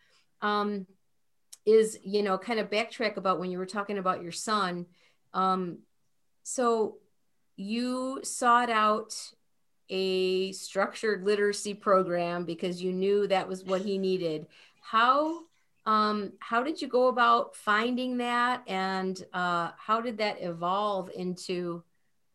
um, 0.42 0.88
is 1.66 1.98
you 2.04 2.24
know 2.24 2.38
kind 2.38 2.60
of 2.60 2.70
backtrack 2.70 3.18
about 3.18 3.40
when 3.40 3.52
you 3.52 3.58
were 3.58 3.66
talking 3.66 3.98
about 3.98 4.22
your 4.22 4.32
son. 4.32 4.86
Um, 5.34 5.80
so 6.44 6.98
you 7.56 8.22
sought 8.24 8.70
out 8.70 9.16
a 9.90 10.52
structured 10.52 11.24
literacy 11.24 11.74
program 11.74 12.46
because 12.46 12.82
you 12.82 12.92
knew 12.92 13.28
that 13.28 13.48
was 13.48 13.64
what 13.64 13.82
he 13.82 13.98
needed. 13.98 14.48
How 14.82 15.42
um, 15.86 16.34
how 16.40 16.64
did 16.64 16.82
you 16.82 16.88
go 16.88 17.08
about 17.08 17.56
finding 17.56 18.18
that, 18.18 18.64
and 18.68 19.22
uh, 19.34 19.72
how 19.78 20.02
did 20.02 20.18
that 20.18 20.42
evolve 20.42 21.12
into 21.16 21.84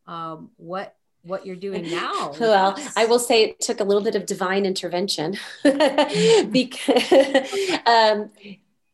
um, 0.07 0.51
what 0.57 0.95
what 1.23 1.45
you're 1.45 1.55
doing 1.55 1.89
now? 1.91 2.33
Well, 2.39 2.79
I 2.95 3.05
will 3.05 3.19
say 3.19 3.43
it 3.43 3.59
took 3.59 3.79
a 3.79 3.83
little 3.83 4.03
bit 4.03 4.15
of 4.15 4.25
divine 4.25 4.65
intervention. 4.65 5.37
Because 6.51 7.79
um, 7.85 8.31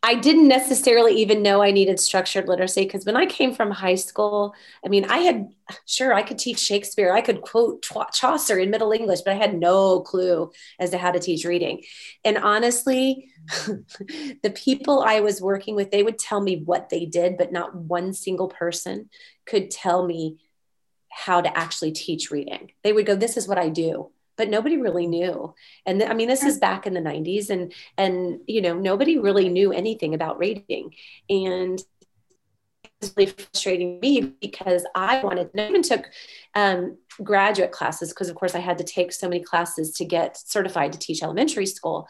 I 0.08 0.16
didn't 0.16 0.48
necessarily 0.48 1.16
even 1.16 1.42
know 1.42 1.62
I 1.62 1.72
needed 1.72 2.00
structured 2.00 2.48
literacy 2.48 2.84
because 2.86 3.04
when 3.04 3.18
I 3.18 3.26
came 3.26 3.54
from 3.54 3.70
high 3.70 3.96
school, 3.96 4.56
I 4.86 4.88
mean, 4.88 5.04
I 5.04 5.18
had 5.18 5.50
sure 5.86 6.14
I 6.14 6.22
could 6.22 6.40
teach 6.40 6.60
Shakespeare, 6.60 7.12
I 7.12 7.20
could 7.20 7.42
quote 7.42 7.86
Chaucer 8.14 8.58
in 8.58 8.70
Middle 8.70 8.94
English, 8.94 9.20
but 9.26 9.34
I 9.34 9.38
had 9.38 9.60
no 9.60 10.00
clue 10.00 10.50
as 10.80 10.92
to 10.92 10.98
how 10.98 11.12
to 11.12 11.20
teach 11.20 11.44
reading. 11.44 11.84
And 12.24 12.38
honestly, 12.38 13.34
the 13.58 14.54
people 14.56 15.02
I 15.02 15.20
was 15.20 15.42
working 15.42 15.76
with, 15.76 15.92
they 15.92 16.04
would 16.04 16.18
tell 16.18 16.40
me 16.40 16.62
what 16.64 16.88
they 16.88 17.06
did, 17.06 17.38
but 17.38 17.52
not 17.52 17.76
one 17.76 18.14
single 18.14 18.48
person 18.48 19.10
could 19.46 19.70
tell 19.70 20.08
me 20.08 20.38
how 21.12 21.42
to 21.42 21.58
actually 21.58 21.92
teach 21.92 22.32
reading. 22.32 22.72
They 22.82 22.94
would 22.94 23.06
go, 23.06 23.18
This 23.18 23.36
is 23.36 23.46
what 23.46 23.58
I 23.58 23.68
do 23.68 24.12
but 24.38 24.50
nobody 24.50 24.78
really 24.78 25.08
knew. 25.08 25.54
And 25.86 26.00
th- 26.00 26.10
I 26.10 26.14
mean, 26.14 26.30
this 26.30 26.44
is 26.44 26.60
back 26.60 26.86
in 26.86 26.94
the 26.94 27.02
90s, 27.02 27.50
and 27.50 27.74
and 27.98 28.40
you 28.48 28.62
know 28.62 28.76
nobody 28.76 29.18
really 29.18 29.50
knew 29.50 29.74
anything 29.74 30.14
about 30.14 30.38
reading, 30.38 30.94
and 31.30 31.82
was 33.02 33.14
really 33.16 33.32
frustrating 33.32 34.00
me 34.00 34.22
because 34.42 34.86
I 34.96 35.24
wanted. 35.24 35.50
I 35.58 35.68
even 35.68 35.82
took 35.82 36.06
um, 36.56 36.98
graduate 37.24 37.72
classes 37.72 38.10
because, 38.10 38.30
of 38.30 38.36
course, 38.36 38.56
I 38.56 38.60
had 38.60 38.78
to 38.78 38.84
take 38.84 39.12
so 39.12 39.28
many 39.28 39.44
classes 39.44 39.92
to 39.94 40.06
get 40.06 40.38
certified 40.38 40.94
to 40.94 41.00
teach 41.00 41.22
elementary 41.22 41.66
school, 41.66 42.08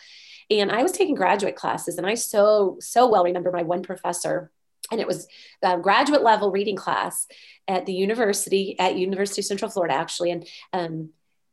and 0.49 0.71
I 0.71 0.83
was 0.83 0.91
taking 0.91 1.15
graduate 1.15 1.55
classes, 1.55 1.97
and 1.97 2.05
I 2.05 2.15
so 2.15 2.77
so 2.79 3.09
well 3.09 3.23
remember 3.23 3.51
my 3.51 3.63
one 3.63 3.83
professor 3.83 4.51
and 4.89 5.01
it 5.01 5.07
was 5.07 5.27
a 5.61 5.77
graduate 5.77 6.23
level 6.23 6.49
reading 6.49 6.77
class 6.77 7.27
at 7.67 7.85
the 7.85 7.93
university 7.93 8.79
at 8.79 8.95
university 8.95 9.41
of 9.41 9.45
central 9.45 9.69
florida 9.69 9.93
actually 9.93 10.31
and 10.31 10.47
um, 10.71 11.09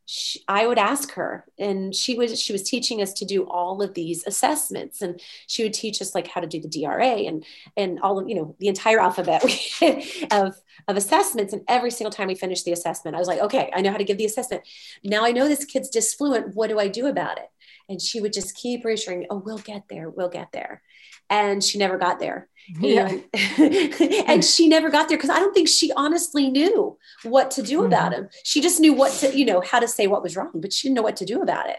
she, 0.06 0.40
I 0.48 0.66
would 0.66 0.78
ask 0.78 1.12
her, 1.12 1.44
and 1.58 1.94
she 1.94 2.16
was 2.16 2.40
she 2.40 2.52
was 2.52 2.62
teaching 2.62 3.00
us 3.00 3.12
to 3.14 3.24
do 3.24 3.44
all 3.44 3.82
of 3.82 3.94
these 3.94 4.26
assessments, 4.26 5.00
and 5.02 5.20
she 5.46 5.62
would 5.62 5.72
teach 5.72 6.02
us 6.02 6.14
like 6.14 6.28
how 6.28 6.40
to 6.40 6.46
do 6.46 6.60
the 6.60 6.68
DRA 6.68 7.06
and 7.06 7.44
and 7.76 8.00
all 8.00 8.18
of 8.18 8.28
you 8.28 8.34
know 8.34 8.56
the 8.58 8.68
entire 8.68 9.00
alphabet 9.00 9.42
of 10.30 10.56
of 10.88 10.96
assessments. 10.96 11.52
And 11.52 11.62
every 11.68 11.90
single 11.90 12.12
time 12.12 12.28
we 12.28 12.34
finished 12.34 12.64
the 12.64 12.72
assessment, 12.72 13.16
I 13.16 13.18
was 13.18 13.28
like, 13.28 13.40
okay, 13.40 13.70
I 13.74 13.80
know 13.80 13.90
how 13.90 13.96
to 13.96 14.04
give 14.04 14.18
the 14.18 14.26
assessment. 14.26 14.62
Now 15.02 15.24
I 15.24 15.32
know 15.32 15.48
this 15.48 15.64
kid's 15.64 15.88
disfluent. 15.88 16.54
What 16.54 16.68
do 16.68 16.78
I 16.78 16.88
do 16.88 17.06
about 17.06 17.38
it? 17.38 17.50
And 17.88 18.00
she 18.00 18.20
would 18.20 18.32
just 18.32 18.56
keep 18.56 18.84
reassuring 18.84 19.20
me, 19.20 19.26
oh, 19.30 19.42
we'll 19.44 19.58
get 19.58 19.84
there, 19.88 20.08
we'll 20.08 20.28
get 20.28 20.52
there 20.52 20.82
and 21.30 21.62
she 21.62 21.78
never 21.78 21.98
got 21.98 22.18
there. 22.18 22.48
Yeah. 22.80 23.18
And, 23.58 23.74
and 24.26 24.42
she 24.42 24.68
never 24.68 24.88
got 24.88 25.10
there 25.10 25.18
because 25.18 25.28
I 25.28 25.38
don't 25.38 25.52
think 25.52 25.68
she 25.68 25.92
honestly 25.98 26.48
knew 26.48 26.96
what 27.22 27.50
to 27.50 27.62
do 27.62 27.78
mm-hmm. 27.78 27.88
about 27.88 28.14
him. 28.14 28.30
She 28.42 28.62
just 28.62 28.80
knew 28.80 28.94
what 28.94 29.12
to, 29.18 29.38
you 29.38 29.44
know, 29.44 29.60
how 29.60 29.80
to 29.80 29.86
say 29.86 30.06
what 30.06 30.22
was 30.22 30.34
wrong, 30.34 30.50
but 30.54 30.72
she 30.72 30.88
didn't 30.88 30.96
know 30.96 31.02
what 31.02 31.16
to 31.16 31.26
do 31.26 31.42
about 31.42 31.68
it. 31.68 31.76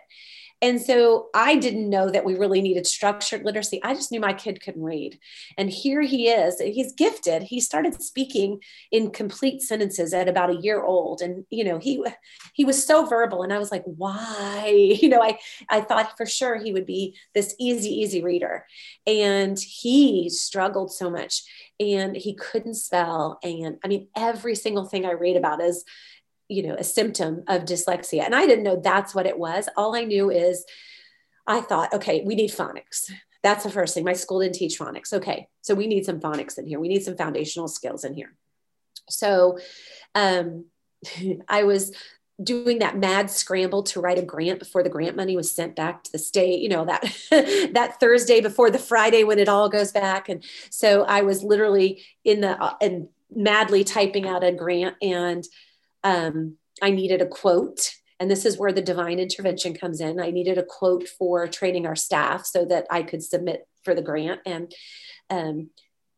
And 0.62 0.82
so 0.82 1.28
I 1.34 1.58
didn't 1.58 1.90
know 1.90 2.10
that 2.10 2.26
we 2.26 2.36
really 2.36 2.62
needed 2.62 2.88
structured 2.88 3.44
literacy. 3.44 3.82
I 3.84 3.94
just 3.94 4.12
knew 4.12 4.20
my 4.20 4.34
kid 4.34 4.62
couldn't 4.62 4.84
read. 4.84 5.20
And 5.58 5.70
here 5.70 6.02
he 6.02 6.30
is. 6.30 6.60
He's 6.60 6.94
gifted. 6.94 7.44
He 7.44 7.60
started 7.60 8.02
speaking 8.02 8.62
in 8.92 9.12
complete 9.12 9.62
sentences 9.62 10.14
at 10.14 10.30
about 10.30 10.50
a 10.50 10.62
year 10.62 10.82
old. 10.82 11.22
And, 11.22 11.46
you 11.50 11.64
know, 11.64 11.78
he 11.78 12.04
he 12.54 12.66
was 12.66 12.86
so 12.86 13.06
verbal. 13.06 13.44
And 13.44 13.52
I 13.52 13.60
was 13.60 13.72
like, 13.72 13.84
why? 13.86 14.94
You 15.06 15.10
know, 15.10 15.22
I, 15.22 15.38
I 15.70 15.82
thought 15.82 16.18
for 16.18 16.26
sure 16.26 16.56
he 16.56 16.74
would 16.74 16.86
be 16.86 17.16
this 17.36 17.54
easy, 17.60 17.90
easy 17.90 18.24
reader. 18.24 18.66
And 19.06 19.60
he 19.60 20.30
struggled 20.30 20.92
so 20.92 21.12
much 21.12 21.44
and 21.80 22.16
he 22.16 22.34
couldn't 22.34 22.76
spell. 22.76 23.40
And 23.44 23.78
I 23.84 23.88
mean, 23.88 24.08
every 24.16 24.56
single 24.56 24.86
thing 24.86 25.06
I 25.06 25.12
read 25.12 25.36
about 25.36 25.62
is 25.62 25.84
you 26.48 26.64
know, 26.64 26.76
a 26.76 26.84
symptom 26.84 27.44
of 27.48 27.64
dyslexia. 27.64 28.24
And 28.24 28.36
I 28.36 28.46
didn't 28.46 28.64
know 28.64 28.80
that's 28.82 29.16
what 29.16 29.26
it 29.26 29.38
was. 29.38 29.68
All 29.76 29.96
I 29.96 30.04
knew 30.04 30.30
is 30.30 30.66
I 31.48 31.62
thought, 31.62 31.94
okay, 31.94 32.24
we 32.26 32.36
need 32.36 32.52
phonics. 32.52 33.12
That's 33.44 33.64
the 33.64 33.70
first 33.70 33.94
thing. 33.94 34.04
My 34.04 34.14
school 34.14 34.42
didn't 34.42 34.56
teach 34.56 34.80
phonics. 34.80 35.14
Okay, 35.14 35.48
so 35.62 35.76
we 35.76 35.88
need 35.88 36.06
some 36.06 36.20
phonics 36.20 36.58
in 36.58 36.66
here. 36.66 36.80
We 36.80 36.88
need 36.88 37.04
some 37.04 37.16
foundational 37.16 37.68
skills 37.68 38.04
in 38.04 38.14
here. 38.14 38.34
So 39.10 39.60
um, 40.16 40.66
I 41.48 41.64
was 41.64 41.92
doing 42.44 42.80
that 42.80 42.98
mad 42.98 43.32
scramble 43.32 43.84
to 43.84 44.02
write 44.02 44.18
a 44.18 44.22
grant 44.22 44.60
before 44.60 44.84
the 44.84 44.90
grant 44.90 45.16
money 45.16 45.38
was 45.38 45.50
sent 45.50 45.74
back 45.74 46.04
to 46.04 46.12
the 46.12 46.20
state 46.20 46.60
you 46.60 46.68
know 46.68 46.84
that 46.84 47.02
that 47.74 47.98
thursday 47.98 48.42
before 48.42 48.70
the 48.70 48.78
friday 48.78 49.24
when 49.24 49.40
it 49.40 49.48
all 49.48 49.70
goes 49.70 49.94
back 49.94 50.28
and 50.28 50.44
so 50.70 51.04
i 51.04 51.22
was 51.22 51.44
literally 51.44 52.04
in 52.26 52.42
the 52.42 52.62
uh, 52.62 52.74
and 52.82 53.08
madly 53.34 53.86
typing 53.86 54.28
out 54.28 54.44
a 54.44 54.52
grant 54.52 54.96
and 55.02 55.46
um, 56.06 56.58
I 56.82 56.92
needed 56.92 57.22
a 57.22 57.28
quote. 57.28 57.90
And 58.20 58.32
this 58.32 58.46
is 58.46 58.58
where 58.58 58.72
the 58.72 58.82
divine 58.82 59.20
intervention 59.20 59.74
comes 59.74 60.00
in. 60.00 60.22
I 60.22 60.32
needed 60.32 60.58
a 60.58 60.64
quote 60.64 61.10
for 61.10 61.48
training 61.48 61.86
our 61.86 61.98
staff 61.98 62.46
so 62.46 62.64
that 62.66 62.88
I 62.90 63.04
could 63.04 63.22
submit 63.22 63.68
for 63.84 63.94
the 63.94 64.02
grant. 64.02 64.40
And 64.46 64.74
um, 65.30 65.70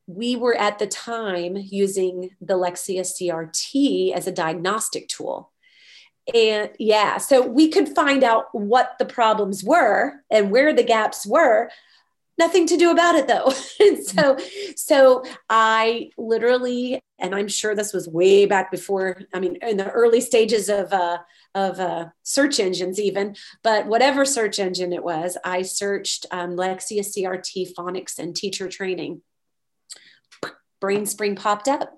we 0.06 0.36
were 0.36 0.56
at 0.56 0.78
the 0.78 0.86
time 0.86 1.58
using 1.58 2.30
the 2.39 2.54
Lexia 2.54 3.02
CRT 3.02 4.13
as 4.13 4.28
a 4.28 4.32
diagnostic 4.32 5.08
tool. 5.08 5.52
And 6.36 6.69
yeah, 6.78 7.17
so 7.17 7.47
we 7.47 7.69
could 7.69 7.95
find 7.95 8.23
out 8.23 8.45
what 8.52 8.95
the 9.00 9.06
problems 9.06 9.63
were 9.63 10.13
and 10.30 10.52
where 10.52 10.73
the 10.73 10.84
gaps 10.84 11.26
were 11.26 11.69
nothing 12.38 12.67
to 12.67 12.78
do 12.78 12.91
about 12.91 13.15
it 13.15 13.28
though. 13.28 13.54
And 13.80 14.04
so 14.04 14.38
so 14.76 15.23
i 15.50 16.10
literally 16.17 17.00
and 17.19 17.36
i'm 17.36 17.47
sure 17.47 17.76
this 17.76 17.93
was 17.93 18.08
way 18.08 18.45
back 18.45 18.71
before 18.71 19.21
i 19.34 19.39
mean 19.39 19.58
in 19.62 19.78
the 19.78 19.89
early 19.91 20.19
stages 20.19 20.67
of 20.67 20.91
uh, 20.91 21.19
of 21.54 21.80
uh, 21.80 22.08
search 22.23 22.60
engines 22.60 23.00
even 23.00 23.36
but 23.63 23.86
whatever 23.86 24.26
search 24.26 24.60
engine 24.60 24.93
it 24.93 25.04
was 25.04 25.38
i 25.43 25.62
searched 25.62 26.26
um, 26.32 26.56
lexia 26.56 27.02
crt 27.02 27.73
phonics 27.78 28.17
and 28.19 28.36
teacher 28.36 28.67
training. 28.67 29.21
Brainspring 30.82 31.36
popped 31.36 31.67
up. 31.67 31.97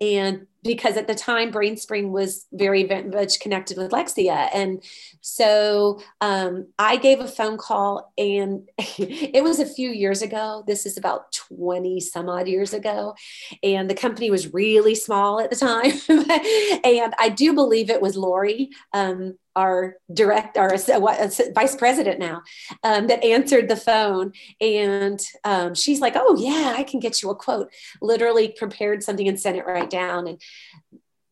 And 0.00 0.46
because 0.68 0.98
at 0.98 1.06
the 1.06 1.14
time 1.14 1.50
brainspring 1.50 2.10
was 2.10 2.44
very, 2.52 2.84
much 2.84 3.40
connected 3.40 3.78
with 3.78 3.90
lexia. 3.90 4.50
And 4.52 4.84
so 5.22 6.00
um, 6.20 6.68
i 6.78 6.96
gave 6.96 7.20
a 7.20 7.26
phone 7.26 7.56
call 7.56 8.12
and 8.18 8.68
it 8.78 9.42
was 9.42 9.60
a 9.60 9.66
few 9.66 9.90
years 9.90 10.20
ago. 10.20 10.62
This 10.66 10.84
is 10.84 10.98
about 10.98 11.32
20 11.32 12.00
some 12.00 12.28
odd 12.28 12.48
years 12.48 12.74
ago. 12.74 13.14
And 13.62 13.88
the 13.88 13.94
company 13.94 14.30
was 14.30 14.52
really 14.52 14.94
small 14.94 15.40
at 15.40 15.50
the 15.50 15.56
time. 15.56 15.92
And 16.84 17.14
i 17.18 17.28
do 17.28 17.54
believe 17.54 17.90
it 17.90 18.02
was 18.02 18.16
lori 18.16 18.70
um, 18.92 19.36
our 19.56 19.96
direct 20.12 20.56
our 20.56 20.72
uh, 20.74 21.28
vice 21.54 21.74
president 21.74 22.18
now 22.18 22.42
um, 22.84 23.08
that 23.08 23.24
answered 23.24 23.68
the 23.68 23.76
phone. 23.76 24.32
And 24.60 25.20
um, 25.44 25.74
she's 25.74 26.00
like 26.00 26.14
oh 26.16 26.36
yeah 26.38 26.74
i 26.76 26.82
can 26.82 27.00
get 27.00 27.22
you 27.22 27.30
a 27.30 27.34
quote. 27.34 27.72
Literally 28.00 28.48
prepared 28.48 29.02
something 29.02 29.26
and 29.26 29.40
sent 29.40 29.56
it 29.56 29.66
right 29.66 29.90
down. 29.90 30.28
And 30.28 30.40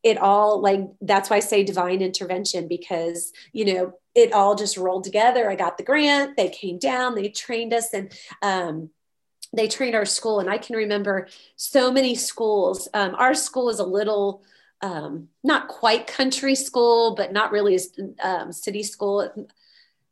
it 0.03 0.19
all 0.19 0.61
like 0.61 0.81
that's 1.01 1.31
why 1.31 1.37
i 1.37 1.41
say 1.41 1.65
divine 1.65 2.01
intervention 2.01 2.69
because 2.69 3.33
you 3.53 3.65
know 3.65 3.93
it 4.15 4.33
all 4.33 4.55
just 4.55 4.79
rolled 4.79 5.05
together. 5.05 5.51
I 5.51 5.57
got 5.57 5.77
the 5.77 5.85
grant 5.85 6.37
they 6.37 6.49
came 6.49 6.79
down 6.79 7.15
they 7.15 7.29
trained 7.29 7.75
us 7.75 7.93
and 7.93 8.11
um, 8.41 8.91
they 9.53 9.69
trained 9.69 9.95
our 9.95 10.07
school. 10.07 10.41
And 10.41 10.49
i 10.49 10.59
can 10.59 10.77
remember 10.77 11.29
so 11.57 11.93
many 11.93 12.15
schools 12.15 12.89
um, 12.95 13.15
our 13.17 13.35
school 13.35 13.69
is 13.69 13.79
a 13.79 13.85
little 13.85 14.43
um, 14.83 15.29
not 15.43 15.69
quite 15.69 16.07
country 16.07 16.55
school, 16.55 17.15
but 17.15 17.33
not 17.33 17.53
really 17.53 17.77
a 17.77 18.29
um, 18.29 18.53
city 18.53 18.83
school, 18.83 19.49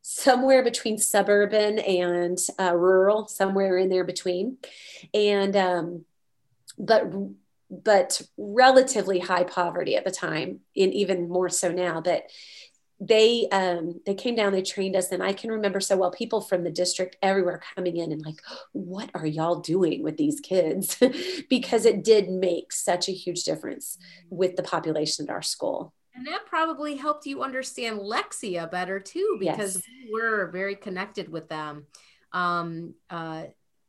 somewhere 0.02 0.62
between 0.62 0.98
suburban 0.98 1.78
and 1.78 2.38
uh, 2.58 2.74
rural, 2.74 3.28
somewhere 3.28 3.76
in 3.78 3.88
there 3.88 4.04
between. 4.04 4.58
And, 5.12 5.56
um, 5.56 6.04
but, 6.78 7.04
but 7.82 8.20
relatively 8.36 9.18
high 9.18 9.44
poverty 9.44 9.96
at 9.96 10.04
the 10.04 10.10
time, 10.10 10.60
and 10.76 10.92
even 10.94 11.28
more 11.28 11.48
so 11.48 11.72
now. 11.72 12.00
But 12.00 12.30
they 13.00 13.48
um, 13.50 14.00
they 14.06 14.14
came 14.14 14.34
down, 14.34 14.52
they 14.52 14.62
trained 14.62 14.96
us, 14.96 15.10
and 15.10 15.22
I 15.22 15.32
can 15.32 15.50
remember 15.50 15.80
so 15.80 15.96
well 15.96 16.10
people 16.10 16.40
from 16.40 16.64
the 16.64 16.70
district 16.70 17.16
everywhere 17.22 17.60
coming 17.74 17.96
in 17.96 18.12
and 18.12 18.24
like, 18.24 18.40
what 18.72 19.10
are 19.14 19.26
y'all 19.26 19.60
doing 19.60 20.02
with 20.02 20.16
these 20.16 20.40
kids? 20.40 20.96
because 21.50 21.84
it 21.84 22.04
did 22.04 22.30
make 22.30 22.72
such 22.72 23.08
a 23.08 23.12
huge 23.12 23.44
difference 23.44 23.98
with 24.30 24.56
the 24.56 24.62
population 24.62 25.26
at 25.26 25.32
our 25.32 25.42
school. 25.42 25.92
And 26.14 26.26
that 26.28 26.46
probably 26.46 26.94
helped 26.96 27.26
you 27.26 27.42
understand 27.42 27.98
Lexia 27.98 28.70
better 28.70 29.00
too, 29.00 29.36
because 29.40 29.76
yes. 29.76 29.84
we 30.04 30.12
were 30.12 30.48
very 30.52 30.76
connected 30.76 31.28
with 31.28 31.48
them. 31.48 31.86
Um, 32.32 32.94
uh, 33.10 33.44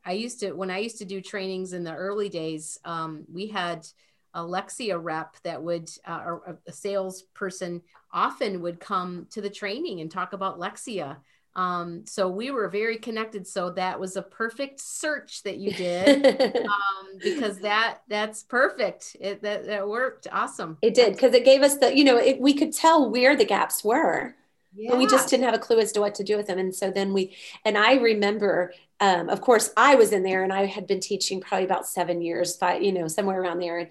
I 0.06 0.14
used 0.14 0.40
to 0.42 0.54
when 0.54 0.70
I 0.70 0.80
used 0.80 1.00
to 1.00 1.06
do 1.06 1.20
trainings 1.20 1.74
in 1.74 1.84
the 1.84 1.94
early 1.94 2.30
days, 2.30 2.78
um, 2.86 3.26
we 3.32 3.48
had 3.48 3.88
a 4.36 4.42
Lexia 4.42 5.02
rep 5.02 5.38
that 5.44 5.64
would, 5.64 5.90
uh, 6.06 6.22
or 6.26 6.60
a 6.68 6.72
salesperson 6.72 7.82
often 8.12 8.62
would 8.62 8.80
come 8.80 9.28
to 9.32 9.42
the 9.42 9.50
training 9.50 10.02
and 10.02 10.12
talk 10.12 10.34
about 10.34 10.60
Lexia. 10.60 11.18
Um, 11.56 12.04
so 12.06 12.28
we 12.28 12.52
were 12.52 12.68
very 12.68 12.98
connected. 12.98 13.48
So 13.48 13.70
that 13.72 13.98
was 13.98 14.18
a 14.18 14.22
perfect 14.22 14.82
search 14.82 15.42
that 15.44 15.58
you 15.58 15.72
did 15.72 16.26
um, 16.58 17.18
because 17.24 17.60
that 17.60 18.00
that's 18.10 18.44
perfect. 18.44 19.16
It 19.22 19.42
that, 19.42 19.66
that 19.66 19.88
worked. 19.88 20.28
Awesome. 20.32 20.78
It 20.82 20.94
did 20.94 21.14
because 21.14 21.34
it 21.34 21.46
gave 21.46 21.62
us 21.62 21.78
the 21.78 21.98
you 21.98 22.04
know 22.04 22.18
it, 22.18 22.42
we 22.42 22.54
could 22.54 22.74
tell 22.74 23.10
where 23.10 23.38
the 23.38 23.46
gaps 23.46 23.86
were 23.86 24.36
yeah. 24.76 24.92
but 24.92 25.00
we 25.00 25.08
just 25.08 25.30
didn't 25.30 25.46
have 25.46 25.54
a 25.54 25.60
clue 25.60 25.80
as 25.80 25.92
to 25.94 26.02
what 26.02 26.16
to 26.16 26.24
do 26.24 26.38
with 26.38 26.48
them. 26.48 26.60
And 26.60 26.74
so 26.74 26.92
then 26.92 27.14
we, 27.14 27.36
and 27.64 27.78
I 27.78 27.96
remember, 27.96 28.74
um, 29.00 29.30
of 29.30 29.42
course, 29.42 29.72
I 29.76 29.96
was 29.96 30.12
in 30.12 30.24
there 30.24 30.44
and 30.44 30.54
I 30.54 30.66
had 30.66 30.88
been 30.88 31.00
teaching 31.00 31.42
probably 31.42 31.66
about 31.66 31.88
seven 31.88 32.22
years, 32.22 32.56
five, 32.56 32.84
you 32.84 32.92
know, 32.92 33.08
somewhere 33.08 33.42
around 33.42 33.60
there. 33.60 33.80
And 33.80 33.90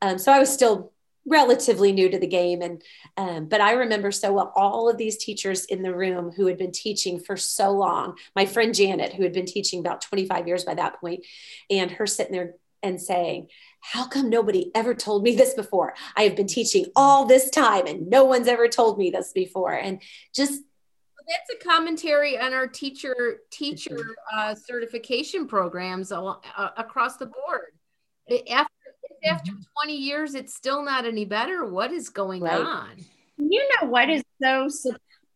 um, 0.00 0.18
so 0.18 0.32
I 0.32 0.38
was 0.38 0.52
still 0.52 0.92
relatively 1.24 1.92
new 1.92 2.08
to 2.08 2.18
the 2.18 2.26
game 2.26 2.62
and 2.62 2.82
um, 3.16 3.46
but 3.46 3.60
i 3.60 3.72
remember 3.72 4.10
so 4.10 4.32
well 4.32 4.52
all 4.56 4.88
of 4.88 4.96
these 4.96 5.16
teachers 5.16 5.64
in 5.66 5.82
the 5.82 5.94
room 5.94 6.32
who 6.32 6.46
had 6.46 6.58
been 6.58 6.72
teaching 6.72 7.20
for 7.20 7.36
so 7.36 7.70
long 7.70 8.16
my 8.34 8.44
friend 8.44 8.74
janet 8.74 9.12
who 9.12 9.22
had 9.22 9.32
been 9.32 9.46
teaching 9.46 9.78
about 9.78 10.00
25 10.00 10.48
years 10.48 10.64
by 10.64 10.74
that 10.74 11.00
point 11.00 11.24
and 11.70 11.92
her 11.92 12.08
sitting 12.08 12.32
there 12.32 12.54
and 12.82 13.00
saying 13.00 13.48
how 13.80 14.06
come 14.06 14.30
nobody 14.30 14.70
ever 14.74 14.94
told 14.94 15.22
me 15.22 15.34
this 15.34 15.54
before? 15.54 15.94
I 16.16 16.22
have 16.22 16.36
been 16.36 16.46
teaching 16.46 16.86
all 16.94 17.26
this 17.26 17.50
time 17.50 17.86
and 17.86 18.08
no 18.08 18.24
one's 18.24 18.46
ever 18.46 18.68
told 18.68 18.96
me 18.96 19.10
this 19.10 19.32
before. 19.32 19.72
And 19.72 20.00
just 20.34 20.62
that's 21.28 21.62
a 21.62 21.64
commentary 21.64 22.38
on 22.38 22.52
our 22.52 22.66
teacher 22.66 23.40
teacher 23.50 23.98
uh, 24.34 24.54
certification 24.54 25.46
programs 25.46 26.12
uh, 26.12 26.34
across 26.76 27.16
the 27.16 27.26
board. 27.26 27.72
After 28.50 28.72
after 29.24 29.52
mm-hmm. 29.52 29.84
20 29.84 29.96
years, 29.96 30.34
it's 30.34 30.54
still 30.54 30.84
not 30.84 31.04
any 31.04 31.24
better. 31.24 31.64
What 31.66 31.92
is 31.92 32.08
going 32.08 32.42
right. 32.42 32.60
on? 32.60 32.90
You 33.38 33.68
know 33.80 33.88
what 33.88 34.10
is 34.10 34.22
so 34.42 34.68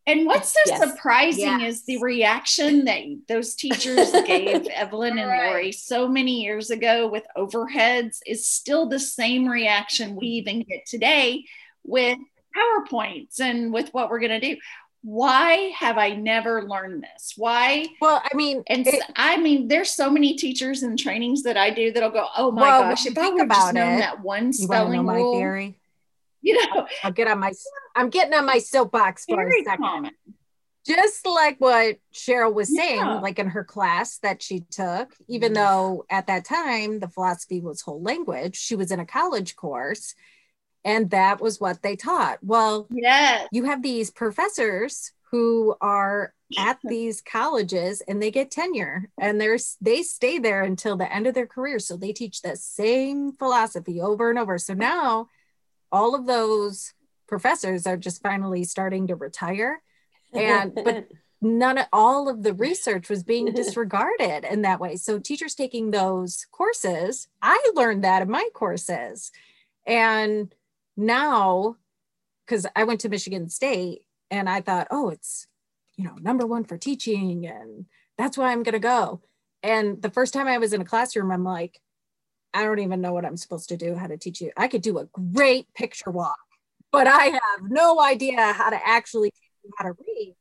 and 0.07 0.25
what's 0.25 0.53
so 0.53 0.59
yes. 0.65 0.79
surprising 0.79 1.59
yes. 1.59 1.75
is 1.75 1.85
the 1.85 1.97
reaction 1.97 2.85
that 2.85 3.03
those 3.27 3.55
teachers 3.55 4.09
gave 4.25 4.65
Evelyn 4.73 5.19
and 5.19 5.29
right. 5.29 5.49
Lori 5.49 5.71
so 5.73 6.07
many 6.07 6.41
years 6.41 6.69
ago 6.69 7.09
with 7.09 7.27
overheads 7.35 8.19
is 8.25 8.47
still 8.47 8.87
the 8.87 8.99
same 8.99 9.45
reaction 9.45 10.15
we 10.15 10.27
even 10.27 10.61
get 10.61 10.85
today 10.85 11.43
with 11.83 12.17
PowerPoints 12.55 13.41
and 13.41 13.73
with 13.73 13.89
what 13.89 14.09
we're 14.09 14.19
going 14.19 14.39
to 14.39 14.55
do. 14.55 14.57
Why 15.01 15.73
have 15.77 15.97
I 15.97 16.11
never 16.11 16.63
learned 16.63 17.03
this? 17.03 17.33
Why? 17.35 17.87
Well, 17.99 18.21
I 18.23 18.35
mean, 18.35 18.63
and 18.67 18.87
it, 18.87 19.03
I 19.15 19.37
mean, 19.37 19.67
there's 19.67 19.91
so 19.91 20.09
many 20.09 20.35
teachers 20.35 20.83
and 20.83 20.97
trainings 20.97 21.43
that 21.43 21.57
I 21.57 21.69
do 21.69 21.91
that'll 21.91 22.09
go, 22.09 22.27
"Oh 22.35 22.51
my 22.51 22.61
well, 22.61 22.81
gosh, 22.81 23.05
if 23.05 23.17
I 23.17 23.29
would 23.29 23.47
just 23.47 23.73
known 23.73 23.99
that 23.99 24.21
one 24.21 24.51
spelling 24.51 25.05
rule." 25.05 25.73
You 26.41 26.65
know, 26.65 26.87
I'll 27.03 27.11
get 27.11 27.27
on 27.27 27.39
my 27.39 27.51
I'm 27.95 28.09
getting 28.09 28.33
on 28.33 28.45
my 28.45 28.59
soapbox 28.59 29.25
for 29.25 29.41
a 29.41 29.51
second. 29.63 29.83
Common. 29.83 30.11
Just 30.85 31.25
like 31.25 31.57
what 31.59 31.97
Cheryl 32.13 32.53
was 32.53 32.73
saying, 32.73 32.99
yeah. 32.99 33.19
like 33.19 33.39
in 33.39 33.49
her 33.49 33.65
class 33.65 34.19
that 34.19 34.41
she 34.41 34.61
took, 34.71 35.13
even 35.27 35.53
yeah. 35.53 35.61
though 35.61 36.05
at 36.09 36.27
that 36.27 36.45
time 36.45 36.99
the 36.99 37.09
philosophy 37.09 37.59
was 37.59 37.81
whole 37.81 38.01
language, 38.01 38.55
she 38.55 38.75
was 38.75 38.91
in 38.91 38.99
a 39.01 39.05
college 39.05 39.57
course 39.57 40.15
and 40.85 41.09
that 41.09 41.41
was 41.41 41.59
what 41.59 41.81
they 41.81 41.97
taught. 41.97 42.39
Well, 42.41 42.87
yeah, 42.89 43.45
you 43.51 43.65
have 43.65 43.83
these 43.83 44.09
professors 44.09 45.11
who 45.31 45.75
are 45.81 46.33
at 46.57 46.79
these 46.83 47.21
colleges 47.21 48.01
and 48.07 48.21
they 48.21 48.31
get 48.31 48.51
tenure 48.51 49.09
and 49.19 49.41
there's 49.41 49.75
they 49.81 50.01
stay 50.01 50.39
there 50.39 50.63
until 50.63 50.95
the 50.95 51.13
end 51.13 51.27
of 51.27 51.33
their 51.33 51.45
career 51.45 51.77
so 51.77 51.97
they 51.97 52.13
teach 52.13 52.41
the 52.41 52.55
same 52.55 53.33
philosophy 53.33 53.99
over 53.99 54.29
and 54.29 54.39
over 54.39 54.57
so 54.57 54.73
now 54.73 55.27
all 55.91 56.15
of 56.15 56.25
those 56.25 56.93
professors 57.27 57.85
are 57.85 57.97
just 57.97 58.21
finally 58.21 58.63
starting 58.63 59.07
to 59.07 59.15
retire. 59.15 59.81
And 60.33 60.73
but 60.75 61.07
none 61.41 61.77
of 61.77 61.85
all 61.93 62.29
of 62.29 62.43
the 62.43 62.53
research 62.53 63.09
was 63.09 63.23
being 63.23 63.53
disregarded 63.53 64.43
in 64.43 64.63
that 64.63 64.79
way. 64.79 64.95
So 64.95 65.19
teachers 65.19 65.55
taking 65.55 65.91
those 65.91 66.45
courses 66.51 67.27
i 67.41 67.61
learned 67.75 68.03
that 68.03 68.21
in 68.21 68.31
my 68.31 68.49
courses. 68.53 69.31
And 69.85 70.53
now 70.95 71.75
because 72.45 72.65
i 72.75 72.83
went 72.83 73.01
to 73.01 73.09
michigan 73.09 73.49
state 73.49 74.01
and 74.31 74.49
i 74.49 74.61
thought 74.61 74.87
oh 74.89 75.09
it's 75.09 75.45
you 75.95 76.03
know 76.03 76.15
number 76.19 76.43
one 76.43 76.63
for 76.63 76.75
teaching 76.75 77.45
and 77.45 77.85
that's 78.17 78.37
why 78.37 78.51
i'm 78.51 78.63
going 78.63 78.73
to 78.73 78.79
go. 78.79 79.21
And 79.63 80.01
the 80.01 80.09
first 80.09 80.33
time 80.33 80.47
i 80.47 80.57
was 80.57 80.73
in 80.73 80.81
a 80.81 80.85
classroom 80.85 81.31
i'm 81.31 81.43
like 81.43 81.79
i 82.53 82.63
don't 82.63 82.79
even 82.79 83.01
know 83.01 83.13
what 83.13 83.25
i'm 83.25 83.37
supposed 83.37 83.69
to 83.69 83.77
do 83.77 83.95
how 83.95 84.07
to 84.07 84.17
teach 84.17 84.41
you 84.41 84.51
i 84.57 84.67
could 84.67 84.81
do 84.81 84.99
a 84.99 85.05
great 85.05 85.71
picture 85.73 86.11
walk 86.11 86.37
but 86.91 87.07
I 87.07 87.25
have 87.25 87.69
no 87.69 88.01
idea 88.01 88.53
how 88.53 88.69
to 88.69 88.79
actually 88.87 89.33
how 89.77 89.85
to 89.85 89.95
read. 90.07 90.35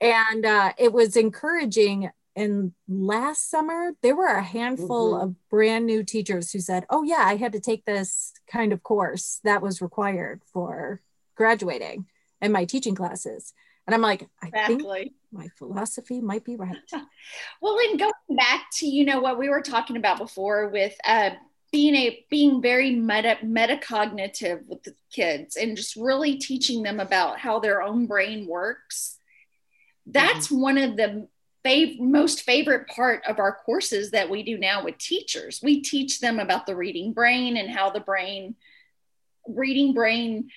And 0.00 0.44
uh, 0.46 0.72
it 0.78 0.92
was 0.92 1.16
encouraging. 1.16 2.10
And 2.34 2.72
last 2.88 3.50
summer, 3.50 3.92
there 4.02 4.16
were 4.16 4.26
a 4.26 4.42
handful 4.42 5.14
mm-hmm. 5.14 5.22
of 5.22 5.48
brand 5.50 5.86
new 5.86 6.02
teachers 6.02 6.52
who 6.52 6.60
said, 6.60 6.86
Oh, 6.88 7.02
yeah, 7.02 7.22
I 7.24 7.36
had 7.36 7.52
to 7.52 7.60
take 7.60 7.84
this 7.84 8.32
kind 8.50 8.72
of 8.72 8.82
course 8.82 9.40
that 9.44 9.62
was 9.62 9.82
required 9.82 10.42
for 10.52 11.00
graduating 11.36 12.06
in 12.40 12.52
my 12.52 12.64
teaching 12.64 12.94
classes. 12.94 13.52
And 13.86 13.94
I'm 13.94 14.02
like, 14.02 14.28
I 14.42 14.48
exactly. 14.48 14.76
think 14.76 15.12
my 15.32 15.48
philosophy 15.58 16.20
might 16.20 16.44
be 16.44 16.56
right. 16.56 16.76
well, 17.60 17.78
and 17.90 17.98
going 17.98 18.12
back 18.36 18.66
to, 18.74 18.86
you 18.86 19.04
know, 19.04 19.20
what 19.20 19.38
we 19.38 19.48
were 19.48 19.62
talking 19.62 19.96
about 19.96 20.18
before 20.18 20.68
with 20.68 20.94
uh, 21.04 21.30
being 21.72 21.96
a 21.96 22.24
being 22.30 22.62
very 22.62 22.94
meta 22.94 23.38
metacognitive 23.42 24.64
with 24.68 24.82
the 24.84 24.94
kids 25.10 25.56
and 25.56 25.76
just 25.76 25.96
really 25.96 26.36
teaching 26.36 26.82
them 26.82 27.00
about 27.00 27.38
how 27.38 27.58
their 27.58 27.82
own 27.82 28.06
brain 28.06 28.46
works 28.46 29.18
that's 30.06 30.48
mm-hmm. 30.48 30.60
one 30.60 30.78
of 30.78 30.96
the 30.96 31.26
fav- 31.64 31.98
most 31.98 32.42
favorite 32.42 32.86
part 32.88 33.22
of 33.26 33.38
our 33.38 33.56
courses 33.64 34.10
that 34.10 34.28
we 34.28 34.42
do 34.42 34.58
now 34.58 34.84
with 34.84 34.98
teachers 34.98 35.60
we 35.62 35.80
teach 35.80 36.20
them 36.20 36.38
about 36.38 36.66
the 36.66 36.76
reading 36.76 37.12
brain 37.12 37.56
and 37.56 37.70
how 37.70 37.90
the 37.90 38.00
brain 38.00 38.54
reading 39.48 39.94
brain 39.94 40.50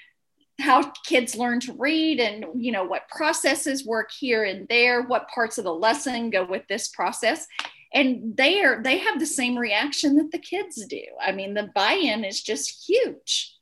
how 0.60 0.90
kids 1.06 1.36
learn 1.36 1.60
to 1.60 1.74
read 1.74 2.20
and 2.20 2.46
you 2.56 2.72
know 2.72 2.86
what 2.86 3.10
processes 3.10 3.86
work 3.86 4.10
here 4.12 4.44
and 4.44 4.68
there 4.70 5.02
what 5.04 5.28
parts 5.28 5.58
of 5.58 5.64
the 5.64 5.74
lesson 5.74 6.30
go 6.30 6.46
with 6.46 6.64
this 6.68 6.88
process. 6.88 7.48
And 7.94 8.36
they 8.36 8.64
are 8.64 8.82
they 8.82 9.00
have 9.00 9.20
the 9.20 9.26
same 9.26 9.58
reaction 9.58 10.16
that 10.18 10.32
the 10.32 10.40
kids 10.40 10.86
do. 10.86 11.04
I 11.22 11.32
mean 11.32 11.54
the 11.54 11.70
buy-in 11.76 12.24
is 12.24 12.42
just 12.42 12.88
huge. 12.88 13.54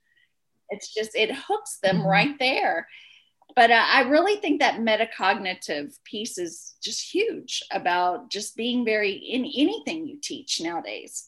It's 0.69 0.93
just 0.93 1.15
it 1.15 1.31
hooks 1.33 1.79
them 1.81 1.99
mm-hmm. 1.99 2.07
right 2.07 2.39
there. 2.39 2.87
But 3.55 3.69
uh, 3.69 3.85
i 3.87 4.01
really 4.01 4.37
think 4.37 4.59
that 4.59 4.79
metacognitive 4.79 5.95
piece 6.05 6.37
is 6.39 6.75
just 6.83 7.13
huge 7.13 7.63
about 7.71 8.31
just 8.31 8.55
being 8.55 8.83
very 8.83 9.11
in 9.11 9.41
anything 9.41 10.07
you 10.07 10.17
teach 10.21 10.59
nowadays 10.59 11.27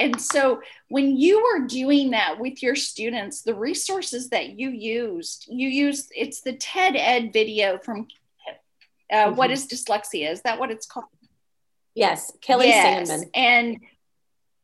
and 0.00 0.20
so 0.20 0.60
when 0.88 1.16
you 1.16 1.42
were 1.42 1.66
doing 1.66 2.10
that 2.10 2.38
with 2.38 2.62
your 2.62 2.74
students 2.74 3.42
the 3.42 3.54
resources 3.54 4.28
that 4.30 4.58
you 4.58 4.70
used 4.70 5.46
you 5.48 5.68
used 5.68 6.10
it's 6.14 6.40
the 6.40 6.52
ted 6.54 6.96
ed 6.96 7.32
video 7.32 7.78
from 7.78 8.06
uh, 9.12 9.16
mm-hmm. 9.16 9.36
what 9.36 9.50
is 9.50 9.66
dyslexia 9.66 10.30
is 10.30 10.42
that 10.42 10.58
what 10.58 10.70
it's 10.70 10.86
called 10.86 11.06
Yes, 11.94 12.32
Kelli 12.40 12.66
yes. 12.66 13.08
Sandman. 13.08 13.30
And 13.34 13.80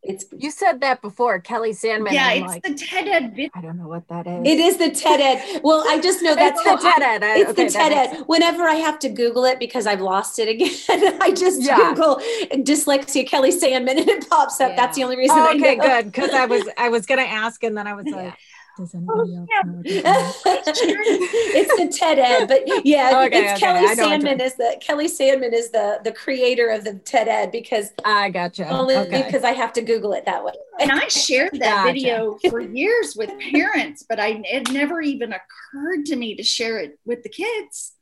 it's 0.03 0.25
you 0.37 0.51
said 0.51 0.81
that 0.81 1.03
before, 1.03 1.41
Kelli 1.43 1.75
Sandman. 1.75 2.15
Yeah, 2.15 2.33
it's 2.33 2.47
like, 2.47 2.63
the 2.63 2.75
TED 2.75 3.07
Ed. 3.07 3.51
I 3.53 3.61
don't 3.61 3.77
know 3.77 3.87
what 3.87 4.09
that 4.09 4.27
is. 4.27 4.47
It 4.47 4.59
is 4.59 4.79
the 4.79 4.91
TED 4.91 5.21
Ed. 5.21 5.61
Well, 5.63 5.85
I 5.87 6.01
just 6.01 6.23
know 6.23 6.35
that's 6.37 6.63
the 6.63 6.77
TED 6.77 7.03
Ed. 7.03 7.23
It's 7.23 7.53
the 7.53 7.69
TED 7.69 7.93
Ed. 7.93 8.25
Whenever 8.27 8.63
I 8.63 8.75
have 8.75 8.99
to 9.01 9.11
Google 9.11 9.45
it 9.45 9.59
because 9.59 9.87
I've 9.87 10.01
lost 10.01 10.39
it 10.39 10.49
again, 10.49 10.71
I 11.21 11.33
just 11.33 11.61
yeah. 11.61 11.77
Google 11.77 12.17
dyslexia 12.65 13.29
Kelli 13.29 13.53
Sandman 13.53 13.99
and 13.99 14.09
it 14.09 14.29
pops 14.31 14.59
up. 14.61 14.71
Yeah. 14.71 14.77
That's 14.77 14.97
the 14.97 15.05
only 15.05 15.17
reason. 15.17 15.37
Oh, 15.39 15.55
okay, 15.55 15.77
good. 15.77 16.07
Because 16.07 16.31
I 16.31 16.47
was 16.47 16.67
I 16.79 16.89
was 16.89 17.05
gonna 17.05 17.23
ask 17.23 17.63
and 17.63 17.77
then 17.77 17.87
I 17.87 17.95
was 17.95 18.07
like. 18.07 18.35
Does 18.81 18.95
anybody 18.95 19.37
oh, 19.37 19.41
else 19.41 19.67
know? 19.67 19.83
it's 19.85 21.77
the 21.77 21.99
TED 21.99 22.19
Ed, 22.19 22.47
but 22.47 22.63
yeah, 22.87 23.25
okay, 23.27 23.53
it's 23.53 23.63
okay. 23.63 23.73
Kelli 23.73 23.95
Sandman 23.95 24.41
is 24.41 24.55
the 24.55 24.81
Kelli 24.83 25.07
Sandman 25.07 25.53
is 25.53 25.71
the 25.71 26.01
the 26.03 26.13
creator 26.13 26.71
of 26.71 26.85
the 26.85 26.95
TED 26.95 27.29
Ed 27.29 27.53
because 27.53 27.93
I 28.07 28.31
gotcha. 28.31 28.67
Only 28.71 28.97
okay. 28.97 29.23
because 29.23 29.45
I 29.45 29.51
have 29.51 29.75
to 29.75 29.83
Google 29.83 30.15
it 30.15 30.25
that 30.25 30.43
way. 30.43 30.53
And 30.81 30.91
I 30.91 31.09
shared 31.09 31.53
that 31.61 31.85
gotcha. 31.85 31.93
video 31.93 32.39
for 32.49 32.59
years 32.59 33.15
with 33.15 33.31
parents, 33.53 34.07
but 34.09 34.19
I 34.19 34.41
it 34.45 34.71
never 34.71 35.03
even 35.03 35.35
occurred 35.35 36.07
to 36.07 36.17
me 36.17 36.37
to 36.37 36.43
share 36.43 36.79
it 36.79 36.99
with 37.05 37.23
the 37.23 37.29
kids. 37.29 37.93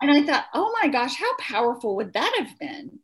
And 0.00 0.12
I 0.12 0.22
thought, 0.22 0.44
oh 0.54 0.72
my 0.80 0.88
gosh, 0.88 1.16
how 1.16 1.36
powerful 1.38 1.96
would 1.96 2.12
that 2.12 2.36
have 2.38 2.56
been? 2.60 3.00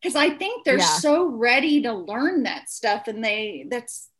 Because 0.00 0.14
I 0.14 0.30
think 0.30 0.64
they're 0.64 0.78
yeah. 0.78 0.84
so 0.84 1.26
ready 1.26 1.82
to 1.82 1.92
learn 1.92 2.44
that 2.44 2.70
stuff, 2.70 3.08
and 3.08 3.24
they 3.24 3.66
that's 3.68 4.10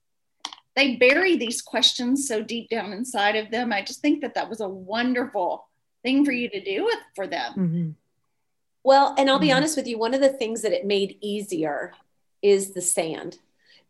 they 0.77 0.97
bury 0.97 1.37
these 1.37 1.63
questions 1.63 2.29
so 2.29 2.43
deep 2.43 2.69
down 2.69 2.93
inside 2.93 3.35
of 3.35 3.51
them. 3.51 3.73
I 3.73 3.83
just 3.83 4.01
think 4.01 4.21
that 4.21 4.35
that 4.35 4.49
was 4.49 4.61
a 4.61 4.69
wonderful 4.69 5.67
thing 6.03 6.25
for 6.25 6.33
you 6.33 6.49
to 6.51 6.63
do 6.63 6.85
with 6.85 6.99
for 7.15 7.27
them. 7.27 7.53
Mm-hmm. 7.53 7.91
Well, 8.85 9.15
and 9.19 9.29
I'll 9.29 9.39
be 9.39 9.49
mm-hmm. 9.49 9.57
honest 9.57 9.77
with 9.77 9.89
you, 9.89 9.99
one 9.99 10.15
of 10.15 10.21
the 10.21 10.29
things 10.29 10.63
that 10.63 10.73
it 10.73 10.87
made 10.87 11.19
easier 11.21 11.95
is 12.43 12.75
the 12.75 12.83
sand 12.83 13.39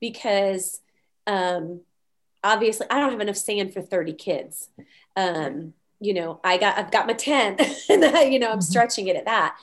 because 0.01 0.81
um, 1.27 1.81
obviously 2.43 2.87
I 2.89 3.01
don't 3.01 3.11
have 3.11 3.21
enough 3.21 3.37
sand 3.37 3.75
for 3.75 3.83
30 3.83 4.15
kids. 4.15 4.71
Um, 5.17 5.75
you 5.99 6.15
know, 6.15 6.41
I 6.45 6.57
got 6.57 6.79
I've 6.79 6.91
got 6.91 7.07
my 7.07 7.15
10 7.15 7.57
and 7.89 8.33
you 8.33 8.39
know, 8.39 8.47
I'm 8.47 8.59
mm-hmm. 8.59 8.61
stretching 8.61 9.09
it 9.09 9.17
at 9.17 9.25
that. 9.25 9.57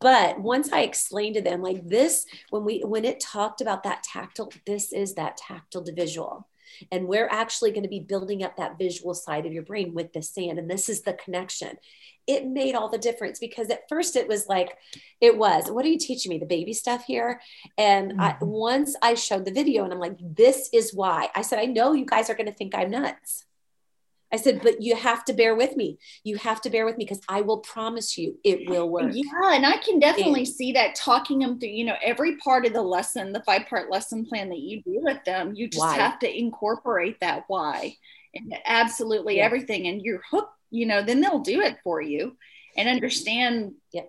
But 0.00 0.40
once 0.40 0.72
I 0.72 0.80
explained 0.80 1.34
to 1.34 1.42
them 1.42 1.60
like 1.60 1.86
this, 1.86 2.24
when 2.50 2.64
we 2.64 2.80
when 2.80 3.04
it 3.04 3.20
talked 3.20 3.60
about 3.60 3.82
that 3.82 4.02
tactile, 4.02 4.50
this 4.66 4.92
is 4.92 5.14
that 5.14 5.36
tactile 5.36 5.84
to 5.84 5.92
visual. 5.92 6.48
And 6.90 7.08
we're 7.08 7.28
actually 7.28 7.70
going 7.70 7.82
to 7.82 7.88
be 7.88 8.00
building 8.00 8.42
up 8.42 8.56
that 8.56 8.78
visual 8.78 9.14
side 9.14 9.46
of 9.46 9.52
your 9.52 9.62
brain 9.62 9.94
with 9.94 10.12
the 10.12 10.22
sand. 10.22 10.58
And 10.58 10.70
this 10.70 10.88
is 10.88 11.02
the 11.02 11.14
connection. 11.14 11.78
it 12.26 12.46
made 12.46 12.74
all 12.74 12.88
the 12.88 12.98
difference 12.98 13.38
because 13.38 13.68
at 13.70 13.88
first 13.88 14.14
it 14.16 14.28
was 14.28 14.46
like 14.48 14.76
it 15.20 15.36
was 15.36 15.68
what 15.70 15.84
are 15.84 15.88
you 15.88 15.98
teaching 15.98 16.30
me 16.30 16.38
the 16.38 16.46
baby 16.46 16.72
stuff 16.72 17.04
here 17.04 17.40
and 17.76 18.12
mm-hmm. 18.12 18.20
I, 18.20 18.36
once 18.40 18.94
i 19.02 19.14
showed 19.14 19.44
the 19.44 19.52
video 19.52 19.82
and 19.84 19.92
i'm 19.92 19.98
like 19.98 20.16
this 20.20 20.68
is 20.72 20.94
why 20.94 21.28
i 21.34 21.42
said 21.42 21.58
i 21.58 21.64
know 21.64 21.92
you 21.94 22.06
guys 22.06 22.30
are 22.30 22.34
going 22.34 22.46
to 22.46 22.54
think 22.54 22.74
i'm 22.74 22.90
nuts 22.90 23.44
I 24.32 24.36
said, 24.36 24.62
but 24.62 24.80
you 24.80 24.96
have 24.96 25.24
to 25.26 25.34
bear 25.34 25.54
with 25.54 25.76
me. 25.76 25.98
You 26.24 26.36
have 26.38 26.62
to 26.62 26.70
bear 26.70 26.86
with 26.86 26.96
me 26.96 27.04
because 27.04 27.20
I 27.28 27.42
will 27.42 27.58
promise 27.58 28.16
you 28.16 28.38
it 28.42 28.68
will 28.68 28.88
work. 28.88 29.12
Yeah. 29.12 29.52
And 29.52 29.66
I 29.66 29.76
can 29.76 29.98
definitely 29.98 30.40
and, 30.40 30.48
see 30.48 30.72
that 30.72 30.94
talking 30.94 31.40
them 31.40 31.60
through, 31.60 31.68
you 31.68 31.84
know, 31.84 31.96
every 32.02 32.36
part 32.36 32.64
of 32.64 32.72
the 32.72 32.82
lesson, 32.82 33.32
the 33.32 33.42
five 33.42 33.66
part 33.66 33.90
lesson 33.90 34.24
plan 34.24 34.48
that 34.48 34.58
you 34.58 34.82
do 34.82 35.00
with 35.02 35.22
them, 35.24 35.52
you 35.54 35.68
just 35.68 35.84
why? 35.84 35.96
have 35.96 36.18
to 36.20 36.38
incorporate 36.38 37.20
that 37.20 37.44
why 37.48 37.94
and 38.34 38.54
absolutely 38.64 39.36
yeah. 39.36 39.44
everything. 39.44 39.86
And 39.86 40.00
you're 40.00 40.22
hooked, 40.30 40.56
you 40.70 40.86
know, 40.86 41.02
then 41.02 41.20
they'll 41.20 41.40
do 41.40 41.60
it 41.60 41.76
for 41.84 42.00
you 42.00 42.36
and 42.76 42.88
understand 42.88 43.74
yeah. 43.92 44.04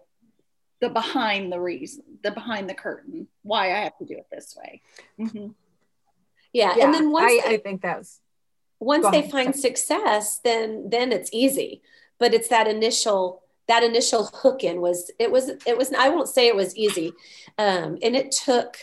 the 0.80 0.88
behind 0.88 1.52
the 1.52 1.60
reason, 1.60 2.04
the 2.24 2.32
behind 2.32 2.70
the 2.70 2.74
curtain, 2.74 3.28
why 3.42 3.74
I 3.74 3.80
have 3.80 3.98
to 3.98 4.06
do 4.06 4.16
it 4.18 4.28
this 4.32 4.56
way. 4.58 4.82
Mm-hmm. 5.20 5.48
Yeah. 6.54 6.76
yeah. 6.78 6.86
And 6.86 6.94
then 6.94 7.12
once 7.12 7.26
I, 7.26 7.50
they, 7.50 7.56
I 7.56 7.58
think 7.58 7.82
that's 7.82 8.22
once 8.84 9.10
they 9.10 9.30
find 9.30 9.56
success, 9.56 10.40
then 10.44 10.90
then 10.90 11.12
it's 11.12 11.30
easy. 11.34 11.82
But 12.20 12.34
it's 12.34 12.50
that 12.50 12.68
initial 12.68 13.42
that 13.68 13.84
initial 13.84 14.26
hook 14.34 14.64
in 14.64 14.82
was 14.82 15.12
it 15.20 15.32
was 15.32 15.50
it 15.66 15.78
was 15.78 15.92
I 15.94 16.10
won't 16.10 16.30
say 16.30 16.48
it 16.48 16.56
was 16.56 16.76
easy, 16.76 17.14
um, 17.58 17.98
and 18.02 18.16
it 18.16 18.32
took. 18.32 18.78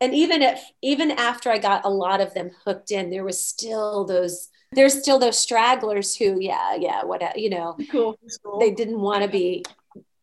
And 0.00 0.14
even 0.14 0.42
if 0.42 0.60
even 0.82 1.12
after 1.12 1.50
I 1.50 1.58
got 1.58 1.84
a 1.84 1.88
lot 1.90 2.20
of 2.20 2.34
them 2.34 2.50
hooked 2.64 2.90
in, 2.90 3.10
there 3.10 3.24
was 3.24 3.44
still 3.44 4.04
those 4.04 4.48
there's 4.72 4.98
still 4.98 5.18
those 5.18 5.38
stragglers 5.38 6.16
who 6.16 6.40
yeah 6.40 6.74
yeah 6.74 7.04
what 7.04 7.38
you 7.38 7.50
know 7.50 7.76
cool 7.90 8.18
they 8.58 8.70
didn't 8.70 9.00
want 9.00 9.22
to 9.22 9.28
be 9.28 9.64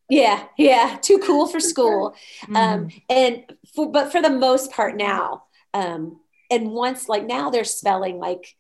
yeah 0.10 0.44
yeah 0.58 0.98
too 1.02 1.20
cool 1.20 1.48
for 1.48 1.60
school 1.60 2.16
mm-hmm. 2.42 2.56
um, 2.56 2.90
and 3.10 3.44
for, 3.76 3.92
but 3.92 4.12
for 4.12 4.22
the 4.22 4.30
most 4.30 4.72
part 4.72 4.98
now 4.98 5.44
um, 5.74 6.20
and 6.50 6.72
once 6.72 7.08
like 7.08 7.26
now 7.26 7.50
they're 7.50 7.64
spelling 7.64 8.18
like 8.18 8.56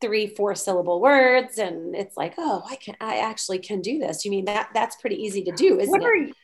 three 0.00 0.26
four 0.26 0.54
syllable 0.54 1.00
words 1.00 1.58
and 1.58 1.94
it's 1.94 2.16
like 2.16 2.34
oh 2.38 2.62
i 2.68 2.76
can 2.76 2.96
i 3.00 3.18
actually 3.18 3.58
can 3.58 3.80
do 3.80 3.98
this 3.98 4.24
you 4.24 4.30
mean 4.30 4.44
that 4.44 4.70
that's 4.74 4.96
pretty 4.96 5.16
easy 5.16 5.42
to 5.42 5.52
do 5.52 5.78
isn't 5.78 6.02
it 6.02 6.34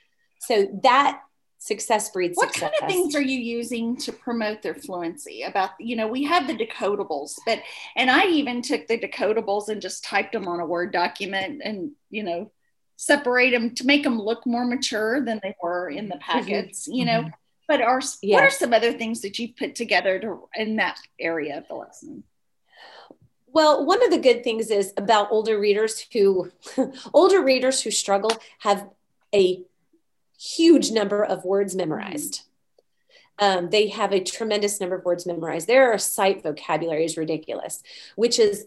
so 0.41 0.69
that 0.83 1.21
success 1.59 2.11
breeds 2.11 2.37
what 2.37 2.53
success. 2.53 2.73
kind 2.79 2.91
of 2.91 2.95
things 2.95 3.15
are 3.15 3.23
you 3.23 3.39
using 3.39 3.97
to 3.97 4.13
promote 4.13 4.61
their 4.61 4.75
fluency 4.75 5.43
about 5.43 5.71
you 5.79 5.97
know 5.97 6.07
we 6.07 6.23
have 6.23 6.47
the 6.47 6.55
decodables 6.55 7.37
but 7.47 7.61
and 7.97 8.11
i 8.11 8.27
even 8.27 8.61
took 8.61 8.87
the 8.87 8.99
decodables 8.99 9.69
and 9.69 9.81
just 9.81 10.05
typed 10.05 10.33
them 10.33 10.47
on 10.47 10.61
a 10.61 10.67
word 10.67 10.93
document 10.93 11.63
and 11.65 11.93
you 12.11 12.23
know 12.23 12.51
separate 12.97 13.51
them 13.51 13.75
to 13.75 13.87
make 13.87 14.03
them 14.03 14.21
look 14.21 14.45
more 14.47 14.67
mature 14.67 15.25
than 15.25 15.41
they 15.43 15.55
were 15.63 15.89
in 15.89 16.09
the 16.09 16.17
mm-hmm. 16.17 16.33
packets 16.33 16.83
mm-hmm. 16.83 16.99
you 16.99 17.05
know 17.07 17.21
mm-hmm. 17.21 17.31
but 17.67 17.81
are 17.81 18.01
yes. 18.01 18.19
what 18.23 18.43
are 18.43 18.51
some 18.51 18.75
other 18.75 18.93
things 18.93 19.23
that 19.23 19.39
you've 19.39 19.57
put 19.57 19.75
together 19.75 20.19
to 20.19 20.47
in 20.57 20.77
that 20.77 20.99
area 21.19 21.57
of 21.57 21.67
the 21.69 21.75
lesson 21.75 22.23
well, 23.55 23.87
one 23.87 24.05
of 24.05 24.11
the 24.11 24.19
good 24.19 24.43
things 24.43 24.71
is 24.71 24.93
about 24.97 25.31
older 25.31 25.59
readers 25.59 26.05
who 26.13 26.51
older 27.15 27.43
readers 27.43 27.81
who 27.81 27.91
struggle 27.93 28.33
have 28.59 28.91
a 29.33 29.63
huge 30.39 30.91
number 30.91 31.25
of 31.25 31.45
words 31.45 31.75
memorized. 31.75 32.43
Um, 33.39 33.71
they 33.71 33.89
have 33.89 34.13
a 34.13 34.23
tremendous 34.23 34.81
number 34.81 34.97
of 34.97 35.05
words 35.05 35.25
memorized. 35.25 35.69
Their 35.69 35.97
sight 35.99 36.43
vocabulary 36.43 37.05
is 37.05 37.17
ridiculous, 37.17 37.83
which 38.17 38.39
is 38.41 38.67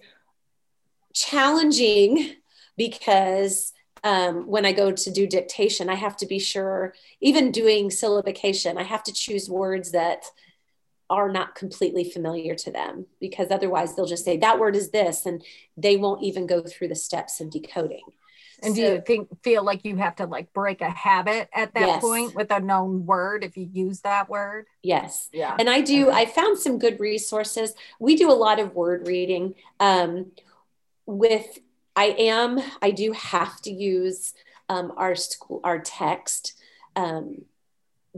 challenging 1.14 2.36
because 2.78 3.74
um, 4.04 4.48
when 4.48 4.66
I 4.66 4.72
go 4.72 4.92
to 4.92 5.12
do 5.12 5.28
dictation, 5.28 5.90
I 5.90 5.96
have 5.96 6.16
to 6.18 6.26
be 6.26 6.40
sure, 6.40 6.94
even 7.20 7.52
doing 7.52 7.90
syllabication, 7.90 8.78
I 8.78 8.84
have 8.84 9.04
to 9.04 9.14
choose 9.14 9.50
words 9.50 9.92
that 9.92 10.26
are 11.10 11.32
not 11.32 11.56
completely 11.56 12.04
familiar 12.04 12.56
to 12.56 12.72
them 12.72 13.06
because 13.20 13.50
otherwise 13.50 13.96
they'll 13.96 14.06
just 14.06 14.26
say 14.26 14.38
that 14.38 14.60
word 14.60 14.76
is 14.76 14.92
this 14.92 15.26
and 15.26 15.44
they 15.78 15.96
won't 15.96 16.24
even 16.24 16.46
go 16.46 16.62
through 16.62 16.88
the 16.88 16.96
steps 16.96 17.40
of 17.40 17.50
decoding. 17.50 18.04
And 18.64 18.76
so, 18.76 18.82
do 18.82 18.88
you 18.88 19.04
think 19.06 19.44
feel 19.44 19.64
like 19.64 19.86
you 19.86 19.98
have 19.98 20.16
to 20.16 20.26
like 20.26 20.52
break 20.52 20.82
a 20.82 20.90
habit 20.90 21.50
at 21.54 21.74
that 21.76 21.88
yes. 21.88 22.02
point 22.02 22.36
with 22.36 22.52
a 22.52 22.60
known 22.60 23.06
word 23.06 23.44
if 23.44 23.56
you 23.56 23.70
use 23.72 24.02
that 24.02 24.30
word? 24.30 24.66
Yes. 24.82 25.30
Yeah. 25.32 25.56
And 25.60 25.70
i 25.70 25.82
do 25.82 26.10
i 26.10 26.26
found 26.26 26.58
some 26.58 26.80
good 26.80 27.00
resources. 27.00 27.74
We 28.00 28.16
do 28.16 28.32
a 28.32 28.34
lot 28.34 28.60
of 28.60 28.74
word 28.74 29.08
reading 29.08 29.56
um, 29.80 30.32
with 31.06 31.60
i 31.96 32.06
am 32.06 32.60
i 32.82 32.92
do 32.92 33.12
have 33.12 33.62
to 33.62 33.72
use 33.72 34.34
um, 34.70 34.92
our 34.98 35.16
school 35.16 35.62
our 35.64 35.80
text 35.80 36.54
um, 36.96 37.46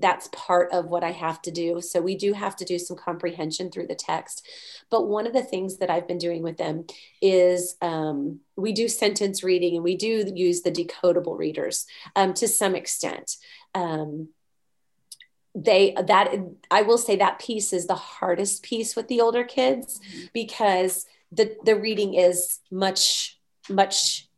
that's 0.02 0.30
part 0.32 0.72
of 0.72 0.86
what 0.86 1.04
I 1.04 1.12
have 1.12 1.42
to 1.44 1.52
do. 1.52 1.82
So 1.82 2.02
we 2.02 2.16
do 2.16 2.34
have 2.34 2.56
to 2.58 2.66
do 2.66 2.80
some 2.80 2.98
comprehension 2.98 3.72
through 3.72 3.88
the 3.88 3.96
text. 3.96 4.48
But 4.90 5.08
one 5.08 5.28
of 5.28 5.34
the 5.34 5.44
things 5.44 5.78
that 5.78 5.90
I've 5.90 6.08
been 6.08 6.18
doing 6.18 6.44
with 6.44 6.58
them 6.58 6.86
is 7.22 7.76
um, 7.82 8.40
we 8.56 8.74
do 8.74 8.88
sentence 8.88 9.44
reading 9.44 9.76
and 9.76 9.84
we 9.84 9.96
do 9.96 10.32
use 10.34 10.62
the 10.62 10.72
decodable 10.72 11.38
readers 11.38 11.86
um, 12.16 12.34
to 12.36 12.48
some 12.48 12.76
extent. 12.76 13.36
Um, 13.74 14.30
they 15.56 15.96
that 16.06 16.34
I 16.70 16.84
will 16.84 17.00
say 17.00 17.16
that 17.16 17.40
piece 17.40 17.74
is 17.74 17.88
the 17.88 17.96
hardest 17.96 18.62
piece 18.62 18.96
with 18.96 19.08
the 19.08 19.20
older 19.20 19.44
kids 19.44 20.00
mm-hmm. 20.00 20.26
because 20.32 21.06
the 21.32 21.58
the 21.66 21.76
reading 21.76 22.14
is 22.14 22.60
much 22.72 23.40
much 23.68 24.30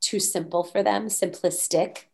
too 0.00 0.20
simple 0.20 0.64
for 0.64 0.82
them, 0.82 1.06
simplistic 1.06 2.04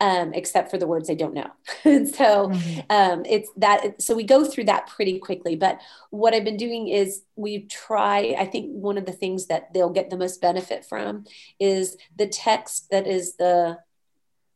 um, 0.00 0.32
except 0.34 0.70
for 0.70 0.78
the 0.78 0.86
words 0.86 1.08
they 1.08 1.14
don't 1.14 1.34
know. 1.34 1.50
and 1.84 2.08
so 2.14 2.48
mm-hmm. 2.48 2.80
um, 2.90 3.24
it's 3.26 3.50
that. 3.56 4.00
So 4.02 4.14
we 4.14 4.24
go 4.24 4.44
through 4.44 4.64
that 4.64 4.86
pretty 4.86 5.18
quickly. 5.18 5.56
But 5.56 5.80
what 6.10 6.34
I've 6.34 6.44
been 6.44 6.56
doing 6.56 6.88
is 6.88 7.22
we 7.36 7.60
try. 7.66 8.34
I 8.38 8.46
think 8.46 8.70
one 8.70 8.98
of 8.98 9.06
the 9.06 9.12
things 9.12 9.46
that 9.46 9.72
they'll 9.72 9.90
get 9.90 10.10
the 10.10 10.16
most 10.16 10.40
benefit 10.40 10.84
from 10.84 11.24
is 11.58 11.96
the 12.16 12.26
text 12.26 12.90
that 12.90 13.06
is 13.06 13.36
the 13.36 13.78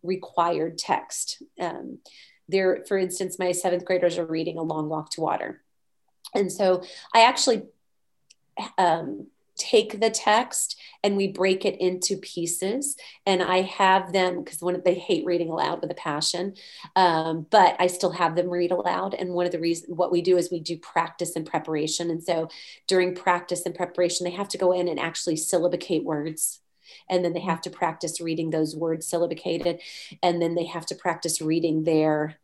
required 0.03 0.79
text. 0.79 1.43
Um, 1.61 1.99
there, 2.49 2.85
for 2.89 2.97
instance, 2.97 3.39
my 3.39 3.53
seventh 3.53 3.85
graders 3.85 4.19
are 4.19 4.25
reading 4.25 4.59
A 4.59 4.63
Long 4.63 4.89
Walk 4.89 5.11
to 5.11 5.21
Water. 5.21 5.63
And 6.35 6.51
so 6.51 6.83
I 7.15 7.23
actually 7.23 7.63
um, 8.77 9.29
take 9.59 10.01
the 10.01 10.11
text 10.11 10.79
and 11.03 11.17
we 11.17 11.29
break 11.29 11.65
it 11.65 11.81
into 11.81 12.17
pieces. 12.17 12.97
And 13.27 13.43
i 13.43 13.63
have 13.63 14.13
them 14.13 14.43
because 14.43 14.63
one 14.63 14.75
of 14.75 14.85
they 14.85 14.95
hate 14.95 15.25
reading 15.25 15.51
aloud 15.51 15.81
with 15.83 15.91
a 15.91 15.95
passion 15.95 16.55
um, 16.97 17.47
but 17.51 17.77
i 17.79 17.87
still 17.87 18.13
have 18.13 18.37
them 18.37 18.49
read 18.49 18.71
aloud. 18.71 19.15
And 19.15 19.35
one 19.35 19.47
of 19.47 19.53
the 19.53 19.61
reasons 19.61 19.97
what 19.97 20.13
we 20.13 20.23
do 20.23 20.37
is 20.37 20.51
we 20.51 20.61
do 20.61 20.79
practice 20.79 21.37
and 21.37 21.45
preparation. 21.47 22.11
And 22.11 22.23
so 22.23 22.49
during 22.87 23.15
practice 23.15 23.67
and 23.67 23.75
preparation 23.75 24.25
they 24.25 24.31
have 24.31 24.49
to 24.49 24.59
go 24.59 24.73
in 24.73 24.89
and 24.89 24.99
actually 24.99 25.37
syllabicate 25.37 26.05
words. 26.05 26.61
And 27.11 27.25
then 27.25 27.33
they 27.33 27.41
have 27.41 27.61
to 27.63 27.71
practice 27.71 28.21
reading 28.21 28.51
those 28.51 28.75
words 28.75 29.07
syllabicated. 29.07 29.81
And 30.23 30.41
then 30.41 30.55
they 30.55 30.67
have 30.67 30.87
to 30.87 30.95
practice 30.95 31.41
reading 31.41 31.85
their 31.85 32.39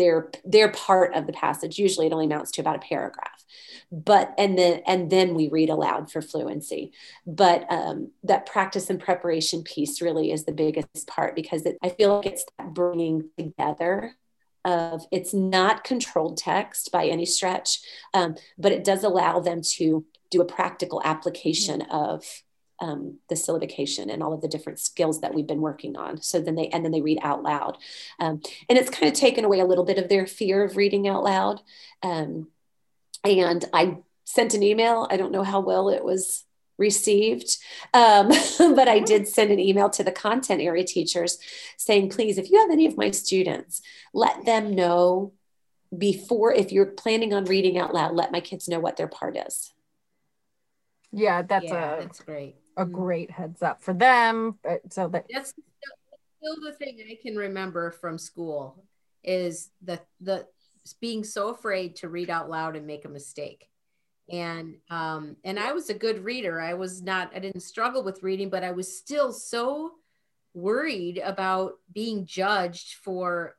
their 0.00 0.30
their 0.44 0.70
part 0.72 1.14
of 1.14 1.26
the 1.26 1.32
passage 1.32 1.78
usually 1.78 2.06
it 2.06 2.12
only 2.12 2.26
amounts 2.26 2.50
to 2.52 2.60
about 2.60 2.76
a 2.76 2.80
paragraph. 2.80 3.44
But 3.92 4.34
and 4.38 4.56
then 4.56 4.82
and 4.86 5.10
then 5.10 5.34
we 5.34 5.48
read 5.48 5.68
aloud 5.68 6.10
for 6.10 6.22
fluency. 6.22 6.92
But 7.26 7.70
um, 7.70 8.12
that 8.24 8.46
practice 8.46 8.88
and 8.88 9.00
preparation 9.00 9.62
piece 9.62 10.00
really 10.00 10.32
is 10.32 10.44
the 10.44 10.52
biggest 10.52 11.06
part 11.06 11.34
because 11.34 11.66
it, 11.66 11.76
i 11.82 11.88
feel 11.88 12.16
like 12.16 12.26
it's 12.26 12.44
that 12.58 12.72
bringing 12.72 13.28
together 13.38 14.14
of 14.64 15.04
it's 15.10 15.32
not 15.32 15.84
controlled 15.84 16.36
text 16.36 16.92
by 16.92 17.06
any 17.06 17.24
stretch 17.24 17.80
um, 18.14 18.34
but 18.58 18.72
it 18.72 18.84
does 18.84 19.04
allow 19.04 19.40
them 19.40 19.60
to 19.62 20.04
do 20.30 20.40
a 20.40 20.44
practical 20.44 21.00
application 21.04 21.82
of 21.82 22.24
um, 22.80 23.18
the 23.28 23.34
syllabication 23.34 24.12
and 24.12 24.22
all 24.22 24.32
of 24.32 24.40
the 24.40 24.48
different 24.48 24.78
skills 24.78 25.20
that 25.20 25.34
we've 25.34 25.46
been 25.46 25.60
working 25.60 25.96
on. 25.96 26.20
So 26.22 26.40
then 26.40 26.54
they 26.54 26.68
and 26.68 26.84
then 26.84 26.92
they 26.92 27.02
read 27.02 27.18
out 27.22 27.42
loud, 27.42 27.76
um, 28.18 28.40
and 28.68 28.78
it's 28.78 28.90
kind 28.90 29.12
of 29.12 29.18
taken 29.18 29.44
away 29.44 29.60
a 29.60 29.66
little 29.66 29.84
bit 29.84 29.98
of 29.98 30.08
their 30.08 30.26
fear 30.26 30.64
of 30.64 30.76
reading 30.76 31.06
out 31.06 31.22
loud. 31.22 31.60
Um, 32.02 32.48
and 33.22 33.64
I 33.72 33.98
sent 34.24 34.54
an 34.54 34.62
email. 34.62 35.06
I 35.10 35.16
don't 35.16 35.32
know 35.32 35.42
how 35.42 35.60
well 35.60 35.90
it 35.90 36.04
was 36.04 36.44
received, 36.78 37.58
um, 37.92 38.28
but 38.58 38.88
I 38.88 39.00
did 39.00 39.28
send 39.28 39.50
an 39.50 39.60
email 39.60 39.90
to 39.90 40.02
the 40.02 40.12
content 40.12 40.62
area 40.62 40.84
teachers 40.84 41.38
saying, 41.76 42.08
please, 42.08 42.38
if 42.38 42.50
you 42.50 42.58
have 42.58 42.70
any 42.70 42.86
of 42.86 42.96
my 42.96 43.10
students, 43.10 43.82
let 44.14 44.46
them 44.46 44.74
know 44.74 45.34
before 45.96 46.54
if 46.54 46.72
you're 46.72 46.86
planning 46.86 47.34
on 47.34 47.44
reading 47.44 47.76
out 47.76 47.92
loud, 47.92 48.14
let 48.14 48.32
my 48.32 48.40
kids 48.40 48.68
know 48.68 48.80
what 48.80 48.96
their 48.96 49.08
part 49.08 49.36
is. 49.36 49.72
Yeah, 51.12 51.42
that's 51.42 51.64
yeah, 51.64 51.96
a 51.96 52.00
that's 52.00 52.20
great 52.20 52.59
a 52.76 52.84
mm-hmm. 52.84 52.92
great 52.92 53.30
heads 53.30 53.62
up 53.62 53.82
for 53.82 53.94
them. 53.94 54.58
So 54.90 55.08
that 55.08 55.26
that's 55.32 55.50
still 55.50 56.56
the 56.62 56.72
thing 56.72 56.98
I 57.08 57.18
can 57.20 57.36
remember 57.36 57.90
from 57.90 58.18
school 58.18 58.84
is 59.22 59.70
the 59.82 60.00
the 60.20 60.46
being 61.00 61.24
so 61.24 61.50
afraid 61.50 61.96
to 61.96 62.08
read 62.08 62.30
out 62.30 62.48
loud 62.48 62.76
and 62.76 62.86
make 62.86 63.04
a 63.04 63.08
mistake. 63.08 63.68
And 64.30 64.76
um, 64.90 65.36
and 65.44 65.58
I 65.58 65.72
was 65.72 65.90
a 65.90 65.94
good 65.94 66.24
reader. 66.24 66.60
I 66.60 66.74
was 66.74 67.02
not. 67.02 67.32
I 67.34 67.40
didn't 67.40 67.60
struggle 67.60 68.02
with 68.02 68.22
reading, 68.22 68.48
but 68.48 68.64
I 68.64 68.70
was 68.70 68.96
still 68.96 69.32
so 69.32 69.92
worried 70.54 71.18
about 71.18 71.74
being 71.92 72.26
judged 72.26 72.94
for 73.02 73.56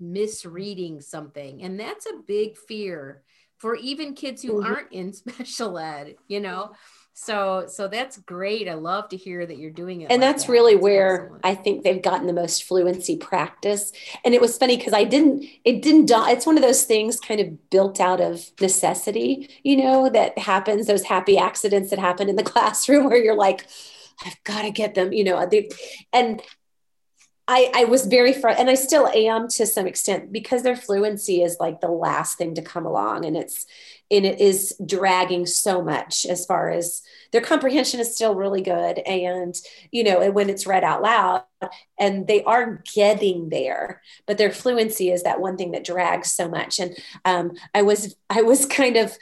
misreading 0.00 1.00
something. 1.00 1.62
And 1.62 1.78
that's 1.78 2.06
a 2.06 2.22
big 2.26 2.56
fear 2.56 3.22
for 3.58 3.76
even 3.76 4.14
kids 4.14 4.42
who 4.42 4.60
mm-hmm. 4.60 4.72
aren't 4.72 4.92
in 4.92 5.12
special 5.12 5.78
ed, 5.78 6.16
you 6.28 6.40
know? 6.40 6.72
So, 7.16 7.66
so 7.68 7.86
that's 7.86 8.16
great. 8.18 8.68
I 8.68 8.74
love 8.74 9.08
to 9.10 9.16
hear 9.16 9.46
that 9.46 9.56
you're 9.56 9.70
doing 9.70 10.00
it. 10.00 10.10
And 10.10 10.20
like 10.20 10.32
that's 10.32 10.46
that. 10.46 10.52
really 10.52 10.74
that's 10.74 10.82
where 10.82 11.22
excellent. 11.22 11.46
I 11.46 11.54
think 11.54 11.84
they've 11.84 12.02
gotten 12.02 12.26
the 12.26 12.32
most 12.32 12.64
fluency 12.64 13.16
practice. 13.16 13.92
And 14.24 14.34
it 14.34 14.40
was 14.40 14.58
funny 14.58 14.76
because 14.76 14.92
I 14.92 15.04
didn't, 15.04 15.44
it 15.64 15.80
didn't, 15.80 16.10
it's 16.10 16.44
one 16.44 16.56
of 16.56 16.62
those 16.62 16.82
things 16.82 17.20
kind 17.20 17.40
of 17.40 17.70
built 17.70 18.00
out 18.00 18.20
of 18.20 18.50
necessity, 18.60 19.48
you 19.62 19.76
know, 19.76 20.10
that 20.10 20.36
happens, 20.38 20.88
those 20.88 21.04
happy 21.04 21.38
accidents 21.38 21.90
that 21.90 22.00
happen 22.00 22.28
in 22.28 22.34
the 22.34 22.42
classroom 22.52 23.04
where 23.04 23.22
you're 23.22 23.36
like, 23.36 23.64
I've 24.26 24.42
got 24.42 24.62
to 24.62 24.72
get 24.72 24.96
them, 24.96 25.12
you 25.12 25.22
know, 25.22 25.46
they, 25.46 25.70
and 26.12 26.42
I, 27.46 27.70
I 27.74 27.84
was 27.84 28.06
very 28.06 28.32
fr- 28.32 28.48
and 28.48 28.70
I 28.70 28.74
still 28.74 29.06
am 29.06 29.48
to 29.50 29.66
some 29.66 29.86
extent 29.86 30.32
because 30.32 30.62
their 30.62 30.76
fluency 30.76 31.42
is 31.42 31.58
like 31.60 31.80
the 31.80 31.88
last 31.88 32.38
thing 32.38 32.54
to 32.54 32.62
come 32.62 32.86
along 32.86 33.24
and 33.26 33.36
it's 33.36 33.66
and 34.10 34.26
it 34.26 34.40
is 34.40 34.74
dragging 34.84 35.46
so 35.46 35.82
much 35.82 36.26
as 36.26 36.44
far 36.46 36.70
as 36.70 37.02
their 37.32 37.40
comprehension 37.40 38.00
is 38.00 38.14
still 38.14 38.34
really 38.34 38.62
good 38.62 38.98
and 39.00 39.54
you 39.90 40.04
know 40.04 40.20
and 40.20 40.34
when 40.34 40.50
it's 40.50 40.66
read 40.66 40.84
out 40.84 41.02
loud 41.02 41.44
and 41.98 42.26
they 42.26 42.42
are 42.44 42.82
getting 42.94 43.48
there 43.48 44.02
but 44.26 44.38
their 44.38 44.52
fluency 44.52 45.10
is 45.10 45.22
that 45.22 45.40
one 45.40 45.56
thing 45.56 45.72
that 45.72 45.84
drags 45.84 46.30
so 46.30 46.48
much 46.48 46.78
and 46.78 46.96
um, 47.24 47.52
I 47.74 47.82
was 47.82 48.14
I 48.30 48.42
was 48.42 48.66
kind 48.66 48.96
of 48.96 49.16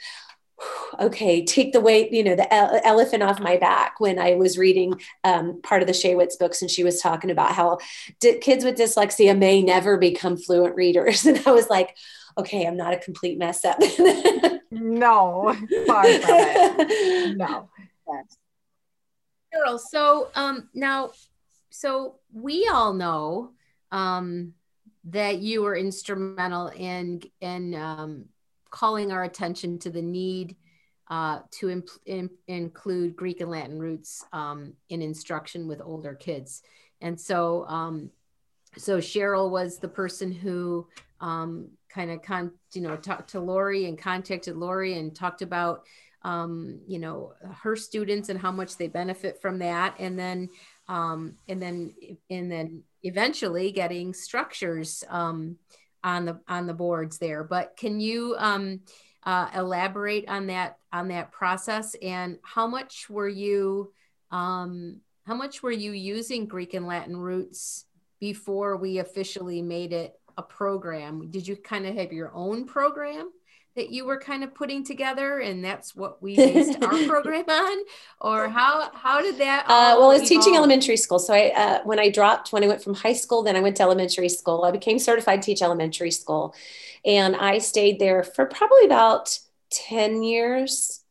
okay, 0.99 1.43
take 1.43 1.73
the 1.73 1.81
weight, 1.81 2.11
you 2.11 2.23
know, 2.23 2.35
the 2.35 2.53
elephant 2.53 3.23
off 3.23 3.39
my 3.39 3.57
back 3.57 3.99
when 3.99 4.19
I 4.19 4.35
was 4.35 4.57
reading 4.57 4.99
um, 5.23 5.61
part 5.61 5.81
of 5.81 5.87
the 5.87 5.93
Shaywitz 5.93 6.37
books 6.37 6.61
and 6.61 6.69
she 6.69 6.83
was 6.83 7.01
talking 7.01 7.31
about 7.31 7.53
how 7.53 7.79
kids 8.21 8.63
with 8.63 8.77
dyslexia 8.77 9.37
may 9.37 9.61
never 9.61 9.97
become 9.97 10.37
fluent 10.37 10.75
readers. 10.75 11.25
And 11.33 11.41
I 11.47 11.51
was 11.51 11.69
like, 11.69 11.97
okay, 12.37 12.65
I'm 12.65 12.77
not 12.77 12.93
a 12.93 12.97
complete 12.97 13.37
mess 13.37 13.65
up. 13.65 13.77
no, 14.71 15.55
far 15.87 16.03
from 16.03 16.11
it. 16.29 17.37
No. 17.37 17.69
Yes. 18.07 18.37
Cheryl, 19.53 19.79
so 19.79 20.29
um, 20.35 20.69
now, 20.73 21.11
so 21.69 22.15
we 22.31 22.69
all 22.71 22.93
know 22.93 23.51
um, 23.91 24.53
that 25.05 25.39
you 25.39 25.61
were 25.61 25.75
instrumental 25.75 26.67
in 26.69 27.21
in 27.41 27.75
um, 27.75 28.25
calling 28.69 29.11
our 29.11 29.23
attention 29.23 29.77
to 29.79 29.89
the 29.89 30.01
need 30.01 30.55
uh, 31.09 31.39
to 31.51 31.69
imp- 31.69 31.89
in- 32.05 32.29
include 32.47 33.15
Greek 33.15 33.41
and 33.41 33.51
Latin 33.51 33.79
roots 33.79 34.25
um, 34.33 34.73
in 34.89 35.01
instruction 35.01 35.67
with 35.67 35.81
older 35.81 36.15
kids. 36.15 36.63
And 37.01 37.19
so, 37.19 37.67
um, 37.67 38.09
so 38.77 38.97
Cheryl 38.97 39.51
was 39.51 39.77
the 39.77 39.87
person 39.87 40.31
who 40.31 40.87
um, 41.19 41.69
kind 41.93 42.11
of, 42.11 42.21
con- 42.21 42.53
you 42.73 42.81
know, 42.81 42.95
talked 42.95 43.31
to 43.31 43.39
Lori 43.39 43.85
and 43.85 43.97
contacted 43.97 44.55
Lori 44.55 44.97
and 44.97 45.15
talked 45.15 45.41
about, 45.41 45.83
um, 46.23 46.79
you 46.87 46.99
know, 46.99 47.33
her 47.61 47.75
students 47.75 48.29
and 48.29 48.39
how 48.39 48.51
much 48.51 48.77
they 48.77 48.87
benefit 48.87 49.41
from 49.41 49.59
that. 49.59 49.95
And 49.99 50.17
then, 50.17 50.49
um, 50.87 51.35
and 51.47 51.61
then, 51.61 51.93
and 52.29 52.51
then 52.51 52.83
eventually 53.03 53.71
getting 53.71 54.13
structures 54.13 55.03
um, 55.09 55.57
on 56.03 56.25
the 56.25 56.39
on 56.47 56.67
the 56.67 56.73
boards 56.73 57.17
there. 57.17 57.43
But 57.43 57.77
can 57.77 57.99
you 57.99 58.35
um, 58.37 58.81
uh, 59.23 59.49
elaborate 59.55 60.27
on 60.27 60.47
that 60.47 60.77
on 60.91 61.07
that 61.09 61.31
process 61.31 61.95
and 62.01 62.37
how 62.43 62.67
much 62.67 63.09
were 63.09 63.27
you 63.27 63.91
um, 64.31 65.01
how 65.25 65.35
much 65.35 65.63
were 65.63 65.71
you 65.71 65.91
using 65.91 66.45
Greek 66.45 66.73
and 66.73 66.87
Latin 66.87 67.15
roots 67.15 67.85
before 68.19 68.77
we 68.77 68.99
officially 68.99 69.61
made 69.61 69.93
it 69.93 70.13
a 70.37 70.43
program? 70.43 71.29
Did 71.29 71.47
you 71.47 71.55
kind 71.55 71.85
of 71.85 71.95
have 71.95 72.11
your 72.11 72.31
own 72.33 72.65
program? 72.65 73.31
that 73.75 73.89
you 73.89 74.05
were 74.05 74.19
kind 74.19 74.43
of 74.43 74.53
putting 74.53 74.85
together 74.85 75.39
and 75.39 75.65
that's 75.65 75.95
what 75.95 76.21
we 76.21 76.35
based 76.35 76.81
our 76.83 77.03
program 77.07 77.45
on? 77.49 77.77
Or 78.21 78.47
how 78.47 78.91
how 78.93 79.21
did 79.21 79.37
that 79.39 79.65
uh, 79.65 79.95
well 79.97 80.11
i 80.11 80.19
was 80.19 80.29
teaching 80.29 80.55
elementary 80.55 80.97
school. 80.97 81.19
So 81.19 81.33
i 81.33 81.51
uh, 81.55 81.79
when 81.83 81.99
i 81.99 82.09
dropped 82.09 82.53
when 82.53 82.63
i 82.63 82.67
went 82.67 82.83
from 82.83 82.93
high 82.93 83.13
school 83.13 83.41
then 83.41 83.55
i 83.55 83.61
went 83.61 83.77
to 83.77 83.83
elementary 83.83 84.29
school. 84.29 84.63
I 84.63 84.71
became 84.71 84.99
certified 84.99 85.41
to 85.41 85.45
teach 85.47 85.61
elementary 85.61 86.11
school. 86.11 86.53
And 87.03 87.35
i 87.35 87.57
stayed 87.57 87.99
there 87.99 88.23
for 88.23 88.45
probably 88.45 88.85
about 88.85 89.39
10 89.71 90.21
years 90.21 91.03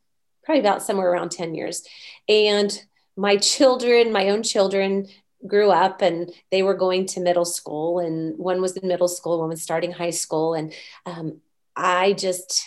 probably 0.44 0.60
about 0.60 0.82
somewhere 0.82 1.10
around 1.10 1.30
10 1.30 1.54
years. 1.54 1.84
And 2.28 2.70
my 3.16 3.36
children 3.36 4.12
my 4.12 4.28
own 4.30 4.42
children 4.42 5.06
grew 5.46 5.70
up 5.70 6.02
and 6.02 6.30
they 6.50 6.62
were 6.62 6.74
going 6.74 7.06
to 7.06 7.20
middle 7.20 7.44
school 7.44 7.98
and 7.98 8.38
one 8.38 8.60
was 8.60 8.76
in 8.76 8.88
middle 8.88 9.08
school 9.08 9.40
one 9.40 9.48
was 9.48 9.62
starting 9.62 9.92
high 9.92 10.10
school 10.10 10.54
and 10.54 10.72
um, 11.06 11.40
I 11.76 12.12
just 12.12 12.66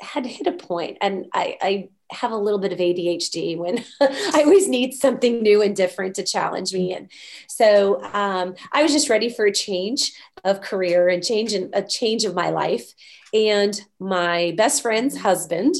had 0.00 0.26
hit 0.26 0.46
a 0.46 0.52
point 0.52 0.98
and 1.00 1.26
I, 1.32 1.56
I 1.60 1.88
have 2.10 2.32
a 2.32 2.36
little 2.36 2.58
bit 2.58 2.72
of 2.72 2.78
ADHD 2.78 3.56
when 3.56 3.84
I 4.00 4.42
always 4.44 4.68
need 4.68 4.94
something 4.94 5.42
new 5.42 5.62
and 5.62 5.74
different 5.74 6.16
to 6.16 6.22
challenge 6.22 6.72
me. 6.74 6.94
And 6.94 7.10
so 7.48 8.02
um, 8.12 8.54
I 8.72 8.82
was 8.82 8.92
just 8.92 9.08
ready 9.08 9.28
for 9.28 9.46
a 9.46 9.52
change 9.52 10.12
of 10.44 10.60
career 10.60 11.08
and 11.08 11.24
change 11.24 11.54
in, 11.54 11.70
a 11.72 11.82
change 11.82 12.24
of 12.24 12.34
my 12.34 12.50
life. 12.50 12.92
And 13.32 13.80
my 13.98 14.52
best 14.56 14.82
friend's 14.82 15.16
husband 15.16 15.76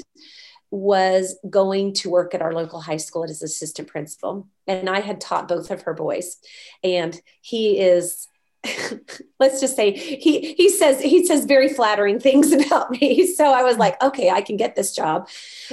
was 0.73 1.39
going 1.49 1.93
to 1.93 2.09
work 2.09 2.35
at 2.35 2.41
our 2.41 2.55
local 2.55 2.81
high 2.81 2.97
school 2.97 3.25
as 3.25 3.43
assistant 3.43 3.87
principal. 3.87 4.49
And 4.67 4.89
I 4.89 5.01
had 5.01 5.21
taught 5.21 5.47
both 5.47 5.71
of 5.71 5.83
her 5.83 5.93
boys. 5.93 6.39
And 6.83 7.21
he 7.43 7.79
is 7.79 8.27
let's 9.41 9.61
just 9.61 9.75
say 9.75 9.91
he 9.93 10.55
he 10.55 10.69
says 10.69 11.01
he 11.01 11.27
says 11.27 11.47
very 11.47 11.69
flattering 11.69 12.19
things 12.19 12.53
about 12.67 12.91
me. 12.93 13.27
So 13.35 13.53
i 13.53 13.63
was 13.65 13.77
like 13.77 14.01
okay 14.03 14.31
i 14.31 14.41
can 14.41 14.57
get 14.57 14.77
this 14.77 14.95
job. 14.95 15.29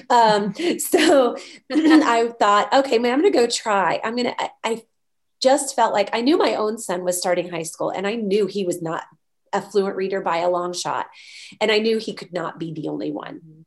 Um, 0.10 0.54
so 0.80 1.38
i 1.72 2.32
thought 2.40 2.74
okay 2.74 2.98
man 2.98 3.14
i'm 3.14 3.20
gonna 3.20 3.32
go 3.32 3.48
try. 3.48 4.02
I'm 4.04 4.16
gonna 4.16 4.36
I, 4.38 4.50
I 4.64 4.84
just 5.40 5.76
felt 5.76 5.94
like 5.94 6.10
i 6.14 6.22
knew 6.22 6.38
my 6.38 6.56
own 6.56 6.80
son 6.80 7.04
was 7.04 7.18
starting 7.18 7.50
high 7.50 7.64
school 7.64 7.92
and 7.92 8.08
i 8.08 8.16
knew 8.16 8.48
he 8.48 8.66
was 8.66 8.82
not 8.82 9.04
a 9.54 9.62
fluent 9.62 9.96
reader 9.96 10.20
by 10.20 10.38
a 10.38 10.50
long 10.50 10.74
shot. 10.74 11.08
And 11.62 11.72
i 11.72 11.78
knew 11.78 12.00
he 12.00 12.14
could 12.14 12.34
not 12.34 12.60
be 12.60 12.74
the 12.74 12.90
only 12.90 13.12
one 13.12 13.59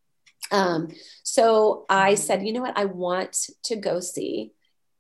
um, 0.53 0.89
so 1.23 1.85
i 1.89 2.15
said 2.15 2.47
you 2.47 2.53
know 2.53 2.63
what 2.63 2.79
i 2.79 2.85
want 2.85 3.49
to 3.65 3.75
go 3.77 3.99
see 3.99 4.53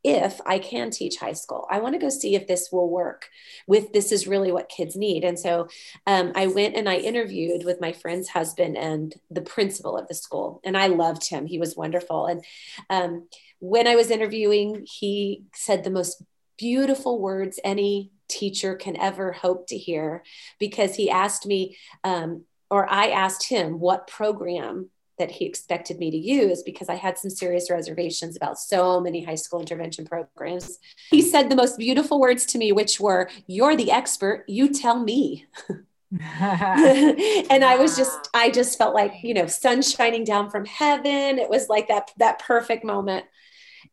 if 0.04 0.40
I 0.44 0.58
can 0.58 0.90
teach 0.90 1.16
high 1.16 1.32
school. 1.32 1.66
I 1.70 1.78
want 1.78 1.94
to 1.94 2.00
go 2.00 2.08
see 2.08 2.34
if 2.34 2.48
this 2.48 2.70
will 2.72 2.90
work 2.90 3.28
with 3.66 3.92
this 3.92 4.10
is 4.10 4.26
really 4.26 4.50
what 4.50 4.68
kids 4.68 4.96
need. 4.96 5.22
And 5.22 5.38
so 5.38 5.68
um, 6.06 6.32
I 6.34 6.48
went 6.48 6.76
and 6.76 6.88
I 6.88 6.96
interviewed 6.96 7.64
with 7.64 7.80
my 7.80 7.92
friend's 7.92 8.28
husband 8.28 8.76
and 8.76 9.14
the 9.30 9.42
principal 9.42 9.96
of 9.96 10.08
the 10.08 10.14
school. 10.14 10.60
And 10.64 10.76
I 10.76 10.88
loved 10.88 11.28
him. 11.28 11.46
He 11.46 11.58
was 11.58 11.76
wonderful. 11.76 12.26
And 12.26 12.44
um, 12.90 13.28
when 13.60 13.86
I 13.86 13.94
was 13.94 14.10
interviewing, 14.10 14.86
he 14.90 15.44
said 15.54 15.84
the 15.84 15.90
most 15.90 16.22
beautiful 16.58 17.20
words 17.20 17.60
any 17.62 18.10
teacher 18.28 18.74
can 18.74 18.96
ever 18.96 19.30
hope 19.32 19.68
to 19.68 19.78
hear 19.78 20.24
because 20.58 20.96
he 20.96 21.10
asked 21.10 21.46
me, 21.46 21.76
um, 22.02 22.44
or 22.70 22.90
I 22.90 23.08
asked 23.08 23.48
him, 23.48 23.78
what 23.78 24.08
program 24.08 24.90
that 25.22 25.30
he 25.30 25.46
expected 25.46 26.00
me 26.00 26.10
to 26.10 26.16
use 26.16 26.64
because 26.64 26.88
I 26.88 26.96
had 26.96 27.16
some 27.16 27.30
serious 27.30 27.70
reservations 27.70 28.36
about 28.36 28.58
so 28.58 29.00
many 29.00 29.22
high 29.22 29.36
school 29.36 29.60
intervention 29.60 30.04
programs. 30.04 30.78
He 31.10 31.22
said 31.22 31.48
the 31.48 31.54
most 31.54 31.78
beautiful 31.78 32.18
words 32.18 32.44
to 32.46 32.58
me, 32.58 32.72
which 32.72 32.98
were, 32.98 33.30
You're 33.46 33.76
the 33.76 33.92
expert, 33.92 34.44
you 34.48 34.72
tell 34.72 34.98
me. 34.98 35.46
and 36.12 37.64
I 37.64 37.76
was 37.76 37.96
just, 37.96 38.28
I 38.34 38.50
just 38.50 38.76
felt 38.76 38.94
like, 38.94 39.14
you 39.22 39.32
know, 39.32 39.46
sun 39.46 39.80
shining 39.80 40.24
down 40.24 40.50
from 40.50 40.66
heaven. 40.66 41.38
It 41.38 41.48
was 41.48 41.70
like 41.70 41.88
that, 41.88 42.10
that 42.18 42.38
perfect 42.40 42.84
moment. 42.84 43.24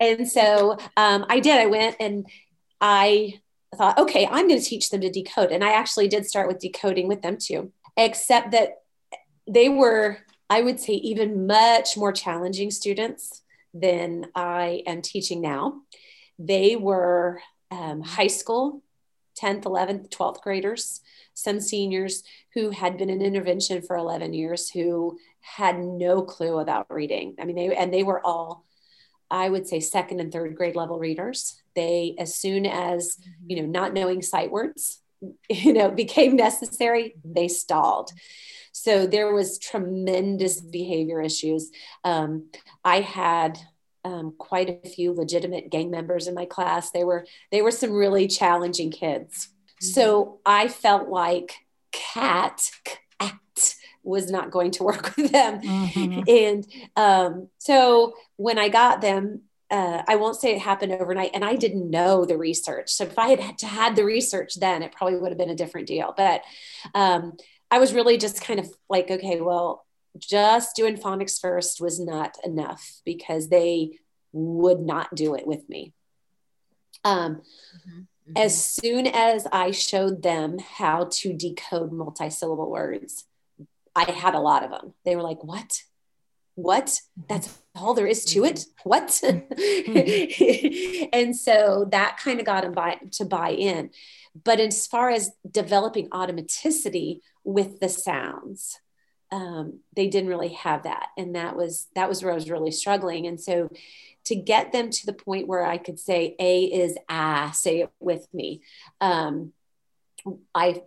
And 0.02 0.28
so 0.28 0.78
um, 0.98 1.26
I 1.30 1.40
did, 1.40 1.58
I 1.60 1.68
went 1.68 1.96
and 2.00 2.26
I 2.82 3.40
thought, 3.78 4.00
okay, 4.00 4.28
I'm 4.30 4.50
going 4.50 4.60
to 4.60 4.66
teach 4.66 4.90
them 4.90 5.00
to 5.02 5.10
decode. 5.10 5.52
And 5.52 5.64
I 5.64 5.74
actually 5.74 6.10
did 6.10 6.26
start 6.26 6.50
with 6.50 6.60
decoding 6.60 7.08
with 7.08 7.22
them 7.22 7.38
too, 7.38 7.72
except 7.96 8.52
that 8.52 8.80
they 9.48 9.70
were 9.70 10.18
I 10.50 10.62
would 10.62 10.80
say, 10.80 10.94
even 10.94 11.46
much 11.48 11.96
more 11.96 12.12
challenging 12.12 12.72
students 12.72 13.44
than 13.74 14.28
I 14.34 14.84
am 14.88 15.02
teaching 15.02 15.42
now. 15.42 15.82
They 16.40 16.76
were 16.76 17.42
um, 17.70 18.02
high 18.02 18.28
school, 18.28 18.82
10th, 19.40 19.64
11th, 19.64 20.10
12th 20.10 20.42
graders, 20.42 21.02
some 21.34 21.60
seniors 21.60 22.24
who 22.54 22.72
had 22.72 22.98
been 22.98 23.10
in 23.10 23.22
intervention 23.22 23.82
for 23.82 23.96
11 23.96 24.34
years 24.34 24.70
who 24.70 25.18
had 25.42 25.80
no 25.80 26.22
clue 26.22 26.60
about 26.60 26.88
reading. 26.90 27.36
I 27.40 27.46
mean, 27.46 27.56
they, 27.56 27.76
and 27.76 27.94
they 27.94 28.04
were 28.04 28.26
all, 28.26 28.66
I 29.32 29.50
would 29.50 29.68
say, 29.68 29.80
second 29.80 30.20
and 30.20 30.32
third 30.32 30.56
grade 30.56 30.76
level 30.76 31.00
readers. 31.00 31.62
They, 31.76 32.16
as 32.18 32.36
soon 32.36 32.66
as, 32.66 33.18
you 33.46 33.62
know, 33.62 33.68
not 33.68 33.94
knowing 33.94 34.22
sight 34.22 34.52
words, 34.52 35.02
you 35.50 35.74
know, 35.74 35.92
became 35.92 36.36
necessary, 36.36 37.16
they 37.24 37.48
stalled. 37.48 38.12
So 38.82 39.06
there 39.06 39.34
was 39.34 39.60
tremendous 39.60 40.62
behavior 40.62 41.22
issues. 41.22 41.70
Um, 42.06 42.50
I 42.86 43.02
had 43.02 43.60
um, 44.06 44.34
quite 44.38 44.70
a 44.70 44.88
few 44.88 45.12
legitimate 45.12 45.70
gang 45.70 45.92
members 45.92 46.28
in 46.28 46.34
my 46.34 46.46
class. 46.46 46.92
They 46.92 47.04
were 47.04 47.26
they 47.52 47.62
were 47.62 47.72
some 47.72 47.92
really 47.92 48.28
challenging 48.28 48.90
kids. 48.90 49.50
Mm-hmm. 49.50 49.86
So 49.88 50.40
I 50.46 50.70
felt 50.70 51.10
like 51.10 51.56
cat 51.92 52.72
cat 53.20 53.36
was 54.02 54.32
not 54.32 54.50
going 54.50 54.72
to 54.72 54.84
work 54.90 55.14
with 55.18 55.34
them. 55.34 55.62
Mm-hmm. 55.62 56.22
And 56.28 56.68
um, 56.96 57.50
so 57.58 58.14
when 58.38 58.58
I 58.58 58.70
got 58.70 59.02
them, 59.02 59.42
uh, 59.70 60.04
I 60.08 60.16
won't 60.16 60.38
say 60.38 60.56
it 60.56 60.62
happened 60.62 60.94
overnight, 60.94 61.32
and 61.34 61.44
I 61.44 61.58
didn't 61.58 61.90
know 61.90 62.24
the 62.24 62.38
research. 62.38 62.90
So 62.92 63.04
if 63.04 63.20
I 63.20 63.28
had 63.28 63.40
had, 63.42 63.58
to 63.60 63.66
had 63.68 63.96
the 63.98 64.06
research 64.06 64.56
then, 64.56 64.84
it 64.84 64.94
probably 64.94 65.20
would 65.20 65.32
have 65.32 65.38
been 65.38 65.50
a 65.50 65.56
different 65.56 65.88
deal. 65.88 66.14
But 66.16 66.44
um, 66.96 67.34
I 67.72 67.80
was 67.80 67.94
really 67.94 68.18
just 68.18 68.42
kind 68.42 68.60
of 68.60 68.72
like, 68.90 69.12
okay, 69.12 69.42
well, 69.42 69.86
just 70.18 70.76
doing 70.76 70.98
phonics 70.98 71.40
first 71.40 71.80
was 71.80 72.00
not 72.00 72.38
enough 72.44 73.02
because 73.06 73.50
they 73.50 74.00
would 74.32 74.80
not 74.80 75.14
do 75.16 75.36
it 75.36 75.46
with 75.46 75.68
me. 75.70 75.94
Um, 77.04 77.36
mm-hmm. 77.36 78.00
Mm-hmm. 78.30 78.34
As 78.36 78.64
soon 78.64 79.08
as 79.08 79.48
I 79.52 79.72
showed 79.72 80.22
them 80.22 80.60
how 80.60 81.10
to 81.12 81.34
decode 81.34 81.92
multisyllable 81.92 82.70
words, 82.70 83.26
I 83.96 84.12
had 84.12 84.36
a 84.36 84.40
lot 84.40 84.64
of 84.64 84.72
them. 84.72 84.94
They 85.06 85.16
were 85.16 85.24
like, 85.24 85.44
What? 85.44 85.84
What? 86.56 87.00
That's 87.28 87.58
all 87.80 87.94
there 87.94 88.08
is 88.08 88.26
to 88.26 88.46
it? 88.46 88.66
What? 88.84 89.08
Mm-hmm. 89.24 91.10
and 91.14 91.36
so 91.36 91.88
that 91.92 92.18
kind 92.18 92.40
of 92.40 92.46
got 92.46 92.64
them 92.64 92.74
by, 92.74 93.00
to 93.12 93.26
buy 93.26 93.52
in. 93.52 93.92
But 94.44 94.60
as 94.60 94.88
far 94.88 95.10
as 95.10 95.32
developing 95.50 96.10
automaticity 96.10 97.22
with 97.44 97.80
the 97.80 97.90
sounds, 97.90 98.80
um, 99.32 99.80
they 99.96 100.08
didn't 100.08 100.30
really 100.30 100.50
have 100.50 100.84
that 100.84 101.08
and 101.18 101.36
that 101.36 101.56
was 101.56 101.88
that 101.96 102.10
was 102.10 102.24
where 102.24 102.32
i 102.32 102.36
was 102.36 102.50
really 102.50 102.72
struggling 102.72 103.28
and 103.28 103.40
so 103.40 103.70
to 104.26 104.36
get 104.36 104.72
them 104.72 104.90
to 104.90 105.06
the 105.06 105.14
point 105.14 105.48
where 105.48 105.64
i 105.64 105.78
could 105.78 106.00
say 106.00 106.36
a 106.40 106.64
is 106.64 106.98
ah 107.10 107.52
say 107.54 107.82
it 107.82 107.92
with 108.00 108.28
me 108.34 108.62
um, 109.02 109.54
i 110.56 110.82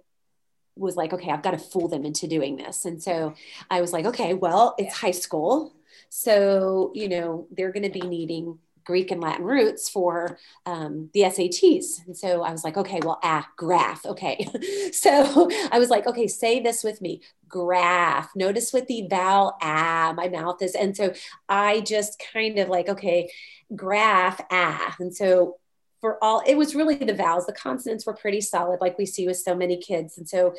was 0.74 0.96
like 0.96 1.12
okay 1.12 1.30
i've 1.30 1.42
got 1.42 1.52
to 1.52 1.58
fool 1.58 1.86
them 1.86 2.04
into 2.04 2.26
doing 2.26 2.56
this 2.56 2.84
and 2.84 3.02
so 3.02 3.34
i 3.70 3.80
was 3.80 3.92
like 3.92 4.06
okay 4.06 4.34
well 4.34 4.74
it's 4.76 4.96
high 4.96 5.12
school 5.12 5.72
so 6.14 6.92
you 6.94 7.08
know 7.08 7.46
they're 7.50 7.72
going 7.72 7.90
to 7.90 8.00
be 8.00 8.06
needing 8.06 8.58
Greek 8.84 9.10
and 9.10 9.20
Latin 9.22 9.46
roots 9.46 9.88
for 9.88 10.38
um, 10.66 11.08
the 11.14 11.20
SATs. 11.20 12.04
And 12.06 12.16
so 12.16 12.42
I 12.42 12.50
was 12.50 12.64
like, 12.64 12.76
okay, 12.76 13.00
well, 13.02 13.18
ah, 13.22 13.48
graph. 13.56 14.04
Okay. 14.04 14.46
so 14.92 15.48
I 15.72 15.78
was 15.78 15.88
like, 15.88 16.06
okay, 16.06 16.26
say 16.26 16.60
this 16.60 16.84
with 16.84 17.00
me 17.00 17.22
graph. 17.48 18.30
Notice 18.34 18.72
with 18.72 18.88
the 18.88 19.06
vowel 19.08 19.56
ah, 19.62 20.12
my 20.16 20.28
mouth 20.28 20.60
is. 20.62 20.74
And 20.74 20.96
so 20.96 21.12
I 21.48 21.80
just 21.80 22.22
kind 22.32 22.58
of 22.58 22.68
like, 22.68 22.88
okay, 22.88 23.30
graph 23.74 24.40
ah. 24.50 24.96
And 24.98 25.14
so 25.14 25.56
for 26.00 26.22
all, 26.22 26.42
it 26.46 26.56
was 26.56 26.74
really 26.74 26.96
the 26.96 27.14
vowels. 27.14 27.46
The 27.46 27.52
consonants 27.52 28.04
were 28.04 28.14
pretty 28.14 28.40
solid, 28.40 28.80
like 28.80 28.98
we 28.98 29.06
see 29.06 29.26
with 29.26 29.38
so 29.38 29.54
many 29.54 29.76
kids. 29.76 30.18
And 30.18 30.28
so 30.28 30.54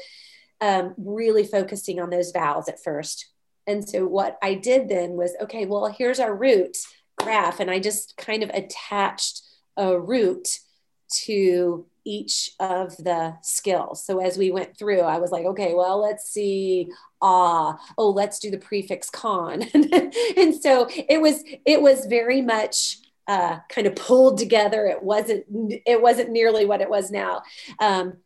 um, 0.62 0.94
really 0.98 1.44
focusing 1.44 2.00
on 2.00 2.10
those 2.10 2.32
vowels 2.32 2.70
at 2.70 2.82
first. 2.82 3.33
And 3.68 3.88
so 3.88 4.06
what 4.06 4.38
I 4.42 4.56
did 4.56 4.90
then 4.90 5.12
was, 5.12 5.36
okay, 5.42 5.66
well, 5.66 5.88
here's 5.88 6.20
our 6.20 6.36
root 6.36 6.78
graph 7.18 7.60
and 7.60 7.70
I 7.70 7.80
just 7.80 8.18
kind 8.18 8.44
of 8.44 8.50
attached 8.50 9.42
a 9.78 9.98
root 10.00 10.60
to 11.26 11.86
each 12.06 12.52
of 12.60 12.98
the 12.98 13.36
skills. 13.42 14.06
So 14.06 14.20
as 14.20 14.38
we 14.38 14.52
went 14.52 14.78
through, 14.78 15.02
I 15.02 15.20
was 15.20 15.32
like, 15.32 15.46
okay, 15.46 15.74
well, 15.74 16.02
let's 16.02 16.30
see. 16.30 16.90
Ah, 17.22 17.78
oh, 17.98 18.10
let's 18.10 18.40
do 18.40 18.52
the 18.52 18.58
prefix 18.58 19.10
con. 19.10 19.62
and 19.74 20.56
so 20.56 20.90
it 20.90 21.22
was, 21.22 21.44
it 21.66 21.82
was 21.82 22.06
very 22.08 22.42
much 22.42 22.98
uh, 23.28 23.60
kind 23.70 23.88
of 23.88 23.96
pulled 23.96 24.38
together. 24.38 24.86
It 24.86 25.02
wasn't, 25.02 25.46
it 25.86 26.02
wasn't 26.02 26.32
nearly 26.32 26.66
what 26.66 26.82
it 26.82 26.90
was 26.90 27.10
now. 27.10 27.44
Um, 27.80 28.18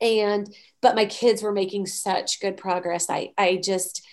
and, 0.00 0.52
but 0.80 0.96
my 0.96 1.04
kids 1.04 1.42
were 1.42 1.52
making 1.52 1.86
such 1.86 2.40
good 2.40 2.56
progress. 2.56 3.10
I, 3.10 3.32
I 3.36 3.56
just, 3.56 4.06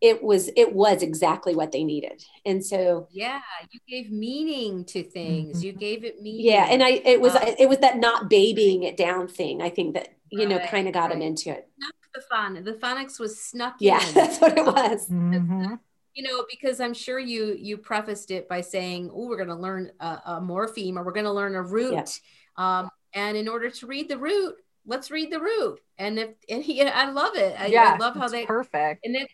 it 0.00 0.22
was 0.22 0.50
it 0.56 0.74
was 0.74 1.02
exactly 1.02 1.54
what 1.54 1.72
they 1.72 1.82
needed 1.82 2.22
and 2.44 2.64
so 2.64 3.08
yeah 3.10 3.40
you 3.70 3.80
gave 3.88 4.10
meaning 4.10 4.84
to 4.84 5.02
things 5.02 5.64
you 5.64 5.72
mm-hmm. 5.72 5.80
gave 5.80 6.04
it 6.04 6.20
meaning 6.22 6.44
yeah 6.44 6.66
and 6.68 6.82
i 6.82 6.90
it 7.04 7.20
was 7.20 7.34
uh, 7.34 7.54
it 7.58 7.68
was 7.68 7.78
that 7.78 7.98
not 7.98 8.28
babying 8.28 8.82
it 8.82 8.96
down 8.96 9.26
thing 9.26 9.62
i 9.62 9.70
think 9.70 9.94
that 9.94 10.08
you 10.30 10.40
right, 10.40 10.48
know 10.48 10.58
kind 10.66 10.86
of 10.86 10.94
got 10.94 11.04
right. 11.04 11.12
him 11.12 11.22
into 11.22 11.50
it 11.50 11.68
the 12.14 12.20
fun 12.22 12.62
the 12.64 12.72
phonics 12.74 13.18
was 13.18 13.40
snuck 13.40 13.76
yeah 13.78 14.06
in. 14.08 14.14
that's 14.14 14.40
what 14.40 14.56
it 14.56 14.64
was 14.66 15.08
mm-hmm. 15.08 15.74
you 16.14 16.22
know 16.22 16.44
because 16.50 16.80
i'm 16.80 16.94
sure 16.94 17.18
you 17.18 17.56
you 17.58 17.76
prefaced 17.76 18.30
it 18.30 18.48
by 18.48 18.60
saying 18.60 19.10
oh 19.12 19.26
we're 19.26 19.36
going 19.36 19.48
to 19.48 19.54
learn 19.54 19.90
a, 20.00 20.06
a, 20.26 20.40
morpheme 20.42 20.96
or 20.96 21.04
we're 21.04 21.12
going 21.12 21.24
to 21.24 21.32
learn 21.32 21.54
a 21.54 21.62
root 21.62 22.20
yeah. 22.58 22.80
um, 22.80 22.90
and 23.14 23.36
in 23.36 23.48
order 23.48 23.70
to 23.70 23.86
read 23.86 24.08
the 24.08 24.18
root 24.18 24.56
let's 24.86 25.10
read 25.10 25.30
the 25.32 25.40
root 25.40 25.80
and 25.98 26.18
if 26.18 26.30
and 26.48 26.62
he, 26.62 26.82
i 26.82 27.10
love 27.10 27.34
it 27.34 27.58
I, 27.58 27.66
yeah, 27.66 27.94
I 27.94 27.96
love 27.96 28.14
how 28.14 28.28
they 28.28 28.44
perfect 28.44 29.04
and 29.04 29.14
then 29.14 29.26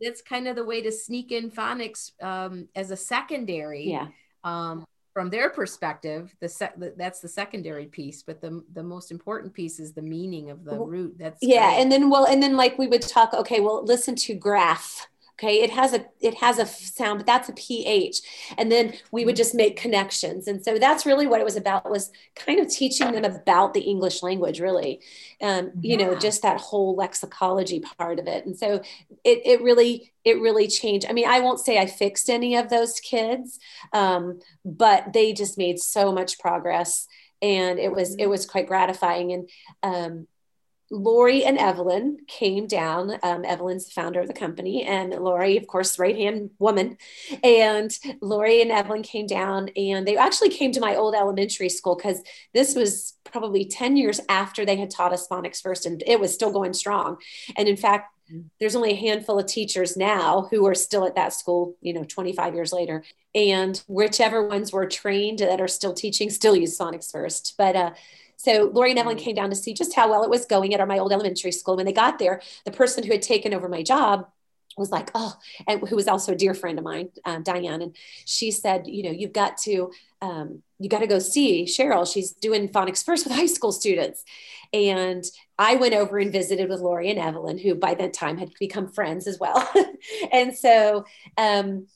that's 0.00 0.22
kind 0.22 0.48
of 0.48 0.56
the 0.56 0.64
way 0.64 0.82
to 0.82 0.92
sneak 0.92 1.32
in 1.32 1.50
phonics 1.50 2.12
um, 2.22 2.68
as 2.74 2.90
a 2.90 2.96
secondary. 2.96 3.88
Yeah. 3.88 4.08
Um, 4.42 4.84
from 5.12 5.30
their 5.30 5.48
perspective, 5.48 6.34
the 6.40 6.48
sec- 6.48 6.74
that's 6.96 7.20
the 7.20 7.28
secondary 7.28 7.86
piece, 7.86 8.24
but 8.24 8.40
the 8.40 8.64
the 8.72 8.82
most 8.82 9.12
important 9.12 9.54
piece 9.54 9.78
is 9.78 9.92
the 9.92 10.02
meaning 10.02 10.50
of 10.50 10.64
the 10.64 10.76
root. 10.76 11.14
That's 11.16 11.38
yeah, 11.40 11.70
great. 11.70 11.82
and 11.82 11.92
then 11.92 12.10
well, 12.10 12.26
and 12.26 12.42
then 12.42 12.56
like 12.56 12.76
we 12.78 12.88
would 12.88 13.02
talk. 13.02 13.32
Okay, 13.32 13.60
well, 13.60 13.84
listen 13.84 14.16
to 14.16 14.34
graph 14.34 15.06
okay? 15.38 15.62
It 15.62 15.70
has 15.70 15.92
a 15.92 16.06
it 16.20 16.34
has 16.34 16.58
a 16.58 16.66
sound 16.66 17.18
but 17.18 17.26
that's 17.26 17.48
a 17.48 17.52
ph 17.52 18.20
and 18.56 18.70
then 18.70 18.94
we 19.10 19.24
would 19.24 19.32
mm-hmm. 19.32 19.38
just 19.38 19.54
make 19.54 19.76
connections. 19.76 20.46
And 20.48 20.64
so 20.64 20.78
that's 20.78 21.06
really 21.06 21.26
what 21.26 21.40
it 21.40 21.44
was 21.44 21.56
about 21.56 21.90
was 21.90 22.10
kind 22.36 22.60
of 22.60 22.68
teaching 22.68 23.12
them 23.12 23.24
about 23.24 23.74
the 23.74 23.80
english 23.80 24.22
language 24.22 24.60
really. 24.60 25.00
Um, 25.42 25.72
you 25.80 25.98
yeah. 25.98 26.06
know 26.06 26.18
just 26.18 26.42
that 26.42 26.60
whole 26.60 26.96
lexicology 26.96 27.82
part 27.82 28.18
of 28.18 28.26
it. 28.26 28.46
And 28.46 28.56
so 28.56 28.82
it, 29.24 29.42
it 29.44 29.62
really 29.62 30.12
it 30.24 30.40
really 30.40 30.68
changed. 30.68 31.06
I 31.08 31.12
mean 31.12 31.28
i 31.28 31.40
won't 31.40 31.60
say 31.60 31.78
i 31.78 31.86
fixed 31.86 32.30
any 32.30 32.56
of 32.56 32.70
those 32.70 33.00
kids 33.00 33.58
um, 33.92 34.40
but 34.64 35.12
they 35.12 35.32
just 35.32 35.58
made 35.58 35.78
so 35.78 36.12
much 36.12 36.38
progress. 36.38 37.06
And 37.42 37.78
it 37.78 37.92
was 37.92 38.14
it 38.14 38.20
mm-hmm. 38.20 38.30
was 38.30 38.46
quite 38.46 38.66
gratifying. 38.66 39.32
And 39.32 39.50
um, 39.82 40.26
Lori 40.90 41.44
and 41.44 41.58
Evelyn 41.58 42.18
came 42.26 42.66
down. 42.66 43.18
Um, 43.22 43.44
Evelyn's 43.44 43.86
the 43.86 43.92
founder 43.92 44.20
of 44.20 44.28
the 44.28 44.34
company, 44.34 44.84
and 44.84 45.12
Lori, 45.12 45.56
of 45.56 45.66
course, 45.66 45.98
right 45.98 46.16
hand 46.16 46.50
woman. 46.58 46.98
And 47.42 47.90
Lori 48.20 48.60
and 48.60 48.70
Evelyn 48.70 49.02
came 49.02 49.26
down, 49.26 49.70
and 49.76 50.06
they 50.06 50.16
actually 50.16 50.50
came 50.50 50.72
to 50.72 50.80
my 50.80 50.94
old 50.94 51.14
elementary 51.14 51.68
school 51.68 51.96
because 51.96 52.22
this 52.52 52.74
was 52.74 53.14
probably 53.24 53.64
10 53.64 53.96
years 53.96 54.20
after 54.28 54.64
they 54.64 54.76
had 54.76 54.90
taught 54.90 55.12
us 55.12 55.28
phonics 55.28 55.60
first, 55.60 55.86
and 55.86 56.02
it 56.06 56.20
was 56.20 56.32
still 56.32 56.52
going 56.52 56.74
strong. 56.74 57.16
And 57.56 57.68
in 57.68 57.76
fact, 57.76 58.10
there's 58.58 58.76
only 58.76 58.92
a 58.92 58.96
handful 58.96 59.38
of 59.38 59.46
teachers 59.46 59.96
now 59.96 60.48
who 60.50 60.66
are 60.66 60.74
still 60.74 61.06
at 61.06 61.14
that 61.14 61.32
school, 61.32 61.76
you 61.80 61.92
know, 61.92 62.04
25 62.04 62.54
years 62.54 62.72
later. 62.72 63.04
And 63.34 63.82
whichever 63.86 64.46
ones 64.46 64.72
were 64.72 64.86
trained 64.86 65.40
that 65.40 65.60
are 65.60 65.68
still 65.68 65.92
teaching 65.92 66.30
still 66.30 66.56
use 66.56 66.78
phonics 66.78 67.10
first. 67.10 67.54
But 67.58 67.76
uh, 67.76 67.90
so 68.44 68.70
Lori 68.72 68.90
and 68.90 68.98
Evelyn 68.98 69.16
mm. 69.16 69.20
came 69.20 69.34
down 69.34 69.50
to 69.50 69.56
see 69.56 69.72
just 69.72 69.94
how 69.94 70.10
well 70.10 70.22
it 70.22 70.30
was 70.30 70.44
going 70.44 70.74
at 70.74 70.86
my 70.86 70.98
old 70.98 71.12
elementary 71.12 71.52
school. 71.52 71.76
When 71.76 71.86
they 71.86 71.92
got 71.92 72.18
there, 72.18 72.42
the 72.64 72.70
person 72.70 73.04
who 73.04 73.12
had 73.12 73.22
taken 73.22 73.54
over 73.54 73.68
my 73.68 73.82
job 73.82 74.28
was 74.76 74.90
like, 74.90 75.10
oh, 75.14 75.34
and 75.66 75.86
who 75.88 75.96
was 75.96 76.08
also 76.08 76.32
a 76.32 76.36
dear 76.36 76.52
friend 76.52 76.78
of 76.78 76.84
mine, 76.84 77.08
um, 77.24 77.42
Diane, 77.42 77.80
and 77.80 77.96
she 78.24 78.50
said, 78.50 78.86
you 78.86 79.04
know, 79.04 79.10
you've 79.10 79.32
got 79.32 79.56
to, 79.58 79.90
um, 80.20 80.62
you 80.78 80.88
got 80.88 80.98
to 80.98 81.06
go 81.06 81.20
see 81.20 81.64
Cheryl. 81.64 82.12
She's 82.12 82.32
doing 82.32 82.68
phonics 82.68 83.04
first 83.04 83.24
with 83.24 83.34
high 83.36 83.46
school 83.46 83.72
students, 83.72 84.24
and 84.72 85.24
I 85.58 85.76
went 85.76 85.94
over 85.94 86.18
and 86.18 86.32
visited 86.32 86.68
with 86.68 86.80
Lori 86.80 87.10
and 87.10 87.18
Evelyn, 87.18 87.58
who 87.58 87.74
by 87.74 87.94
that 87.94 88.12
time 88.12 88.36
had 88.36 88.50
become 88.58 88.88
friends 88.88 89.26
as 89.26 89.38
well, 89.38 89.68
and 90.32 90.56
so. 90.56 91.04
Um, 91.38 91.86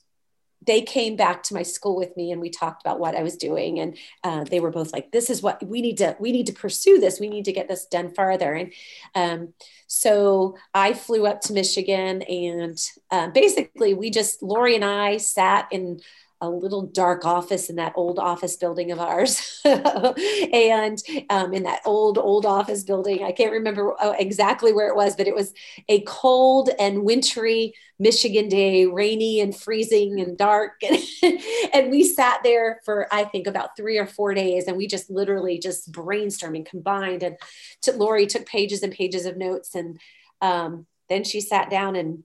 they 0.67 0.83
came 0.83 1.17
back 1.17 1.43
to 1.45 1.55
my 1.55 1.63
school 1.63 1.97
with 1.97 2.17
me 2.17 2.33
and 2.33 2.41
we 2.41 2.51
talked 2.51 2.83
about 2.83 2.99
what 2.99 3.15
I 3.15 3.23
was 3.23 3.37
doing. 3.37 3.79
And 3.79 3.97
uh, 4.25 4.45
they 4.45 4.61
were 4.61 4.71
both 4.71 4.93
like, 4.93 5.13
this 5.13 5.31
is 5.31 5.43
what 5.43 5.65
we 5.65 5.81
need 5.81 5.99
to, 5.99 6.17
we 6.19 6.33
need 6.33 6.47
to 6.47 6.53
pursue 6.53 6.99
this. 6.99 7.21
We 7.21 7.29
need 7.29 7.45
to 7.45 7.53
get 7.53 7.69
this 7.69 7.87
done 7.87 8.13
farther. 8.13 8.55
And 8.55 8.73
um, 9.15 9.55
so 9.87 10.57
I 10.75 10.93
flew 10.93 11.27
up 11.27 11.41
to 11.43 11.53
Michigan 11.53 12.23
and 12.23 12.79
uh, 13.11 13.29
basically 13.29 13.95
we 13.95 14.11
just, 14.11 14.43
Lori 14.43 14.75
and 14.75 14.85
I 14.85 15.19
sat 15.19 15.69
in 15.71 16.01
a 16.41 16.49
little 16.49 16.82
dark 16.82 17.24
office 17.24 17.68
in 17.68 17.76
that 17.76 17.93
old 17.97 18.18
office 18.18 18.57
building 18.57 18.93
of 18.93 19.01
ours. 19.01 19.61
and 19.64 21.03
um, 21.30 21.53
in 21.53 21.64
that 21.64 21.80
old, 21.84 22.16
old 22.16 22.47
office 22.47 22.84
building, 22.84 23.24
I 23.24 23.32
can't 23.32 23.53
remember 23.53 23.95
uh, 24.01 24.14
exactly 24.18 24.72
where 24.72 24.89
it 24.89 24.95
was, 24.95 25.16
but 25.16 25.26
it 25.26 25.34
was 25.34 25.53
a 25.89 26.01
cold 26.03 26.70
and 26.78 27.03
wintry 27.03 27.74
Michigan 27.99 28.49
day, 28.49 28.86
rainy 28.86 29.41
and 29.41 29.55
freezing 29.55 30.20
and 30.20 30.39
dark. 30.39 30.80
and 31.72 31.91
we 31.91 32.05
sat 32.05 32.41
there 32.45 32.80
for, 32.84 33.09
I 33.12 33.24
think, 33.24 33.49
about 33.49 33.76
three 33.76 33.99
or 33.99 34.07
four 34.07 34.32
days. 34.34 34.68
And 34.68 34.76
we 34.76 34.86
just 34.86 35.11
literally 35.11 35.59
just 35.59 35.91
brainstorming 35.91 36.66
combined. 36.66 37.24
And 37.24 37.36
to, 37.82 37.93
Lori 37.93 38.26
took 38.26 38.47
pages 38.47 38.84
and 38.84 38.93
pages 38.93 39.26
of 39.26 39.36
notes. 39.36 39.74
And 39.74 39.99
um, 40.41 40.86
then 41.09 41.24
she 41.24 41.41
sat 41.41 41.68
down 41.68 41.97
and 41.97 42.22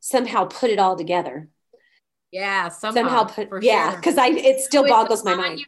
somehow 0.00 0.46
put 0.46 0.70
it 0.70 0.78
all 0.78 0.96
together 0.96 1.48
Yeah, 2.34 2.68
somehow. 2.68 3.00
somehow 3.00 3.24
put 3.24 3.48
for 3.48 3.62
yeah 3.62 3.90
sure. 3.90 3.98
because 4.00 4.18
i 4.18 4.26
it 4.28 4.60
still 4.60 4.82
oh, 4.82 4.86
So 4.86 4.92
boggles 4.92 5.24
my 5.24 5.34
mind 5.36 5.60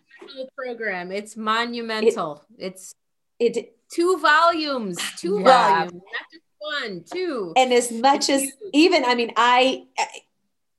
Program. 0.57 1.13
It's 1.13 1.37
monumental. 1.37 2.45
it's 2.59 2.93
it 3.39 3.77
two 3.89 4.19
volumes, 4.19 4.99
two 5.17 5.39
Yeah. 5.39 5.85
volumes, 5.85 5.93
not 5.93 6.27
just 6.33 6.45
one, 6.59 7.05
two. 7.13 7.53
and 7.57 7.73
as 7.73 7.93
much 7.93 8.29
as 8.29 8.43
even 8.73 9.05
i 9.05 9.15
mean 9.15 9.31
i 9.37 9.85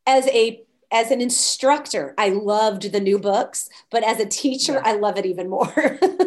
as 0.05 0.27
a 0.27 0.61
as 0.91 1.11
an 1.11 1.21
instructor 1.21 2.13
i 2.17 2.29
loved 2.29 2.91
the 2.91 2.99
new 2.99 3.17
books 3.19 3.69
but 3.89 4.03
as 4.03 4.19
a 4.19 4.25
teacher 4.25 4.73
Yeah. 4.73 4.81
i 4.85 4.93
love 4.93 5.17
it 5.17 5.25
even 5.25 5.49
more 5.49 5.73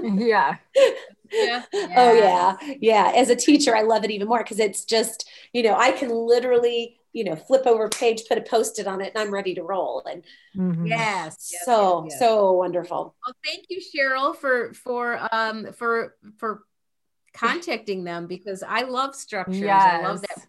yeah. 0.03 0.57
yeah. 1.33 1.63
oh 1.97 2.13
yeah 2.15 2.57
yeah 2.81 3.13
as 3.15 3.29
a 3.31 3.37
teacher 3.37 3.77
i 3.77 3.83
love 3.83 4.05
it 4.05 4.11
even 4.11 4.29
more 4.29 4.43
because 4.43 4.59
it's 4.61 4.85
just 4.85 5.29
you 5.53 5.63
know 5.63 5.75
i 5.77 5.91
can 5.93 6.09
literally 6.11 7.00
you 7.13 7.25
know 7.25 7.37
flip 7.37 7.67
over 7.67 7.85
a 7.85 7.91
page 7.91 8.23
put 8.29 8.39
a 8.39 8.43
post-it 8.43 8.87
on 8.87 9.01
it 9.01 9.13
and 9.15 9.23
i'm 9.23 9.33
ready 9.33 9.55
to 9.55 9.63
roll 9.63 10.03
and 10.11 10.25
Mhm. 10.57 10.89
Yes. 10.89 11.51
yes, 11.53 11.65
so 11.65 12.05
yes, 12.05 12.13
yes. 12.13 12.19
so 12.21 12.53
wonderful 12.53 13.15
Well, 13.27 13.35
thank 13.45 13.67
you, 13.69 13.81
Cheryl, 13.81 14.35
for 14.35 14.73
for 14.75 15.19
um 15.33 15.73
for 15.73 16.17
for 16.39 16.65
contacting 17.33 18.03
them 18.05 18.27
because 18.27 18.63
I 18.67 18.83
love 18.83 19.15
structures. 19.15 19.63
I 19.63 20.03
love 20.03 20.21
that. 20.23 20.29
Program. 20.29 20.49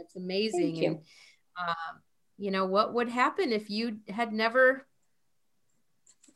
It's 0.00 0.16
amazing. 0.16 0.60
Thank 0.60 0.76
you. 0.82 0.88
And 0.88 0.98
um, 1.58 2.02
you 2.36 2.50
know 2.50 2.66
what 2.66 2.92
would 2.94 3.08
happen 3.08 3.52
if 3.52 3.70
you 3.70 3.98
had 4.08 4.32
never? 4.32 4.86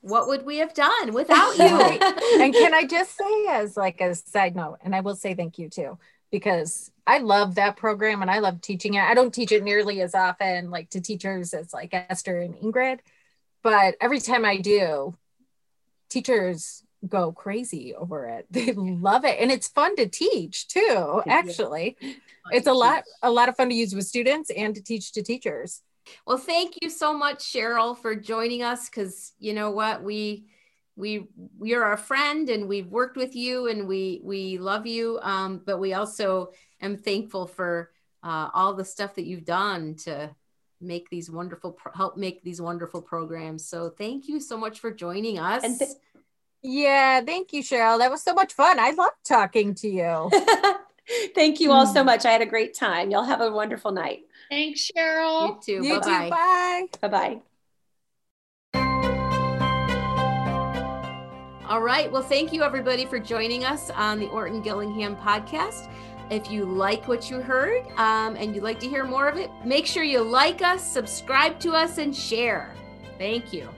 What 0.00 0.26
would 0.28 0.44
we 0.44 0.58
have 0.58 0.74
done 0.74 1.12
without 1.12 1.56
you? 1.56 1.64
and 2.42 2.52
can 2.54 2.74
I 2.74 2.84
just 2.84 3.16
say, 3.16 3.46
as 3.50 3.76
like 3.76 4.00
a 4.00 4.14
side 4.14 4.56
note, 4.56 4.78
and 4.82 4.96
I 4.96 5.00
will 5.00 5.14
say 5.14 5.34
thank 5.34 5.58
you 5.58 5.68
too, 5.68 5.98
because 6.32 6.90
I 7.06 7.18
love 7.18 7.54
that 7.54 7.76
program 7.76 8.22
and 8.22 8.30
I 8.30 8.40
love 8.40 8.60
teaching 8.60 8.94
it. 8.94 9.02
I 9.02 9.14
don't 9.14 9.32
teach 9.32 9.52
it 9.52 9.62
nearly 9.62 10.00
as 10.00 10.14
often, 10.14 10.70
like 10.70 10.90
to 10.90 11.00
teachers 11.00 11.54
as 11.54 11.72
like 11.72 11.92
Esther 11.92 12.40
and 12.40 12.54
Ingrid, 12.56 12.98
but 13.62 13.94
every 14.00 14.18
time 14.18 14.44
I 14.44 14.56
do, 14.56 15.16
teachers 16.10 16.82
go 17.06 17.32
crazy 17.32 17.94
over 17.94 18.26
it. 18.26 18.46
They 18.50 18.72
love 18.72 19.24
it, 19.24 19.38
and 19.38 19.52
it's 19.52 19.68
fun 19.68 19.94
to 19.96 20.08
teach 20.08 20.68
too. 20.68 21.22
Actually, 21.28 21.96
it's 22.50 22.66
a 22.66 22.72
lot, 22.72 23.04
a 23.22 23.30
lot 23.30 23.48
of 23.48 23.56
fun 23.56 23.68
to 23.68 23.74
use 23.74 23.94
with 23.94 24.06
students 24.06 24.50
and 24.50 24.74
to 24.74 24.82
teach 24.82 25.12
to 25.12 25.22
teachers. 25.22 25.82
Well, 26.26 26.38
thank 26.38 26.74
you 26.80 26.90
so 26.90 27.12
much, 27.12 27.38
Cheryl, 27.38 27.96
for 27.96 28.16
joining 28.16 28.62
us. 28.62 28.88
Because 28.88 29.32
you 29.38 29.52
know 29.52 29.70
what, 29.70 30.02
we 30.02 30.46
we 30.96 31.26
we 31.58 31.74
are 31.74 31.92
a 31.92 31.96
friend, 31.98 32.48
and 32.50 32.68
we've 32.68 32.88
worked 32.88 33.16
with 33.16 33.34
you, 33.34 33.68
and 33.68 33.86
we 33.88 34.20
we 34.22 34.58
love 34.58 34.86
you. 34.86 35.18
Um, 35.22 35.62
but 35.64 35.78
we 35.78 35.94
also 35.94 36.52
am 36.80 36.96
thankful 36.96 37.46
for 37.46 37.90
uh, 38.22 38.48
all 38.54 38.74
the 38.74 38.84
stuff 38.84 39.14
that 39.14 39.24
you've 39.24 39.44
done 39.44 39.94
to 40.04 40.34
make 40.80 41.08
these 41.10 41.30
wonderful 41.30 41.72
pro- 41.72 41.92
help 41.92 42.16
make 42.16 42.42
these 42.42 42.60
wonderful 42.60 43.00
programs. 43.02 43.64
So 43.66 43.90
thank 43.90 44.28
you 44.28 44.40
so 44.40 44.56
much 44.56 44.80
for 44.80 44.90
joining 44.92 45.38
us. 45.38 45.62
And 45.64 45.78
th- 45.78 45.90
Yeah, 46.62 47.20
thank 47.22 47.52
you, 47.52 47.62
Cheryl. 47.62 47.98
That 47.98 48.10
was 48.10 48.22
so 48.22 48.34
much 48.34 48.52
fun. 48.52 48.78
I 48.78 48.90
love 48.90 49.12
talking 49.24 49.74
to 49.76 49.88
you. 49.88 50.30
thank 51.34 51.58
you 51.60 51.72
all 51.72 51.84
Hmm. 51.86 51.92
so 51.94 52.04
much 52.04 52.24
i 52.24 52.30
had 52.30 52.42
a 52.42 52.46
great 52.46 52.74
time 52.74 53.10
y'all 53.10 53.24
have 53.24 53.40
a 53.40 53.50
wonderful 53.50 53.90
night 53.90 54.20
Thanks, 54.48 54.88
you 54.94 55.02
Cheryl. 55.02 55.64
too. 55.64 55.80
You 55.82 55.98
Bye 55.98 56.28
too. 56.28 56.30
bye. 56.30 56.30
Bye. 56.30 57.08
bye-bye 57.08 57.51
All 61.72 61.80
right. 61.80 62.12
Well, 62.12 62.20
thank 62.20 62.52
you 62.52 62.62
everybody 62.62 63.06
for 63.06 63.18
joining 63.18 63.64
us 63.64 63.88
on 63.88 64.18
the 64.18 64.28
Orton 64.28 64.60
Gillingham 64.60 65.16
podcast. 65.16 65.90
If 66.28 66.50
you 66.50 66.66
like 66.66 67.08
what 67.08 67.30
you 67.30 67.40
heard 67.40 67.86
um, 67.96 68.36
and 68.36 68.54
you'd 68.54 68.62
like 68.62 68.78
to 68.80 68.88
hear 68.90 69.04
more 69.04 69.26
of 69.26 69.38
it, 69.38 69.50
make 69.64 69.86
sure 69.86 70.02
you 70.02 70.20
like 70.20 70.60
us, 70.60 70.86
subscribe 70.86 71.58
to 71.60 71.72
us, 71.72 71.96
and 71.96 72.14
share. 72.14 72.74
Thank 73.16 73.54
you. 73.54 73.70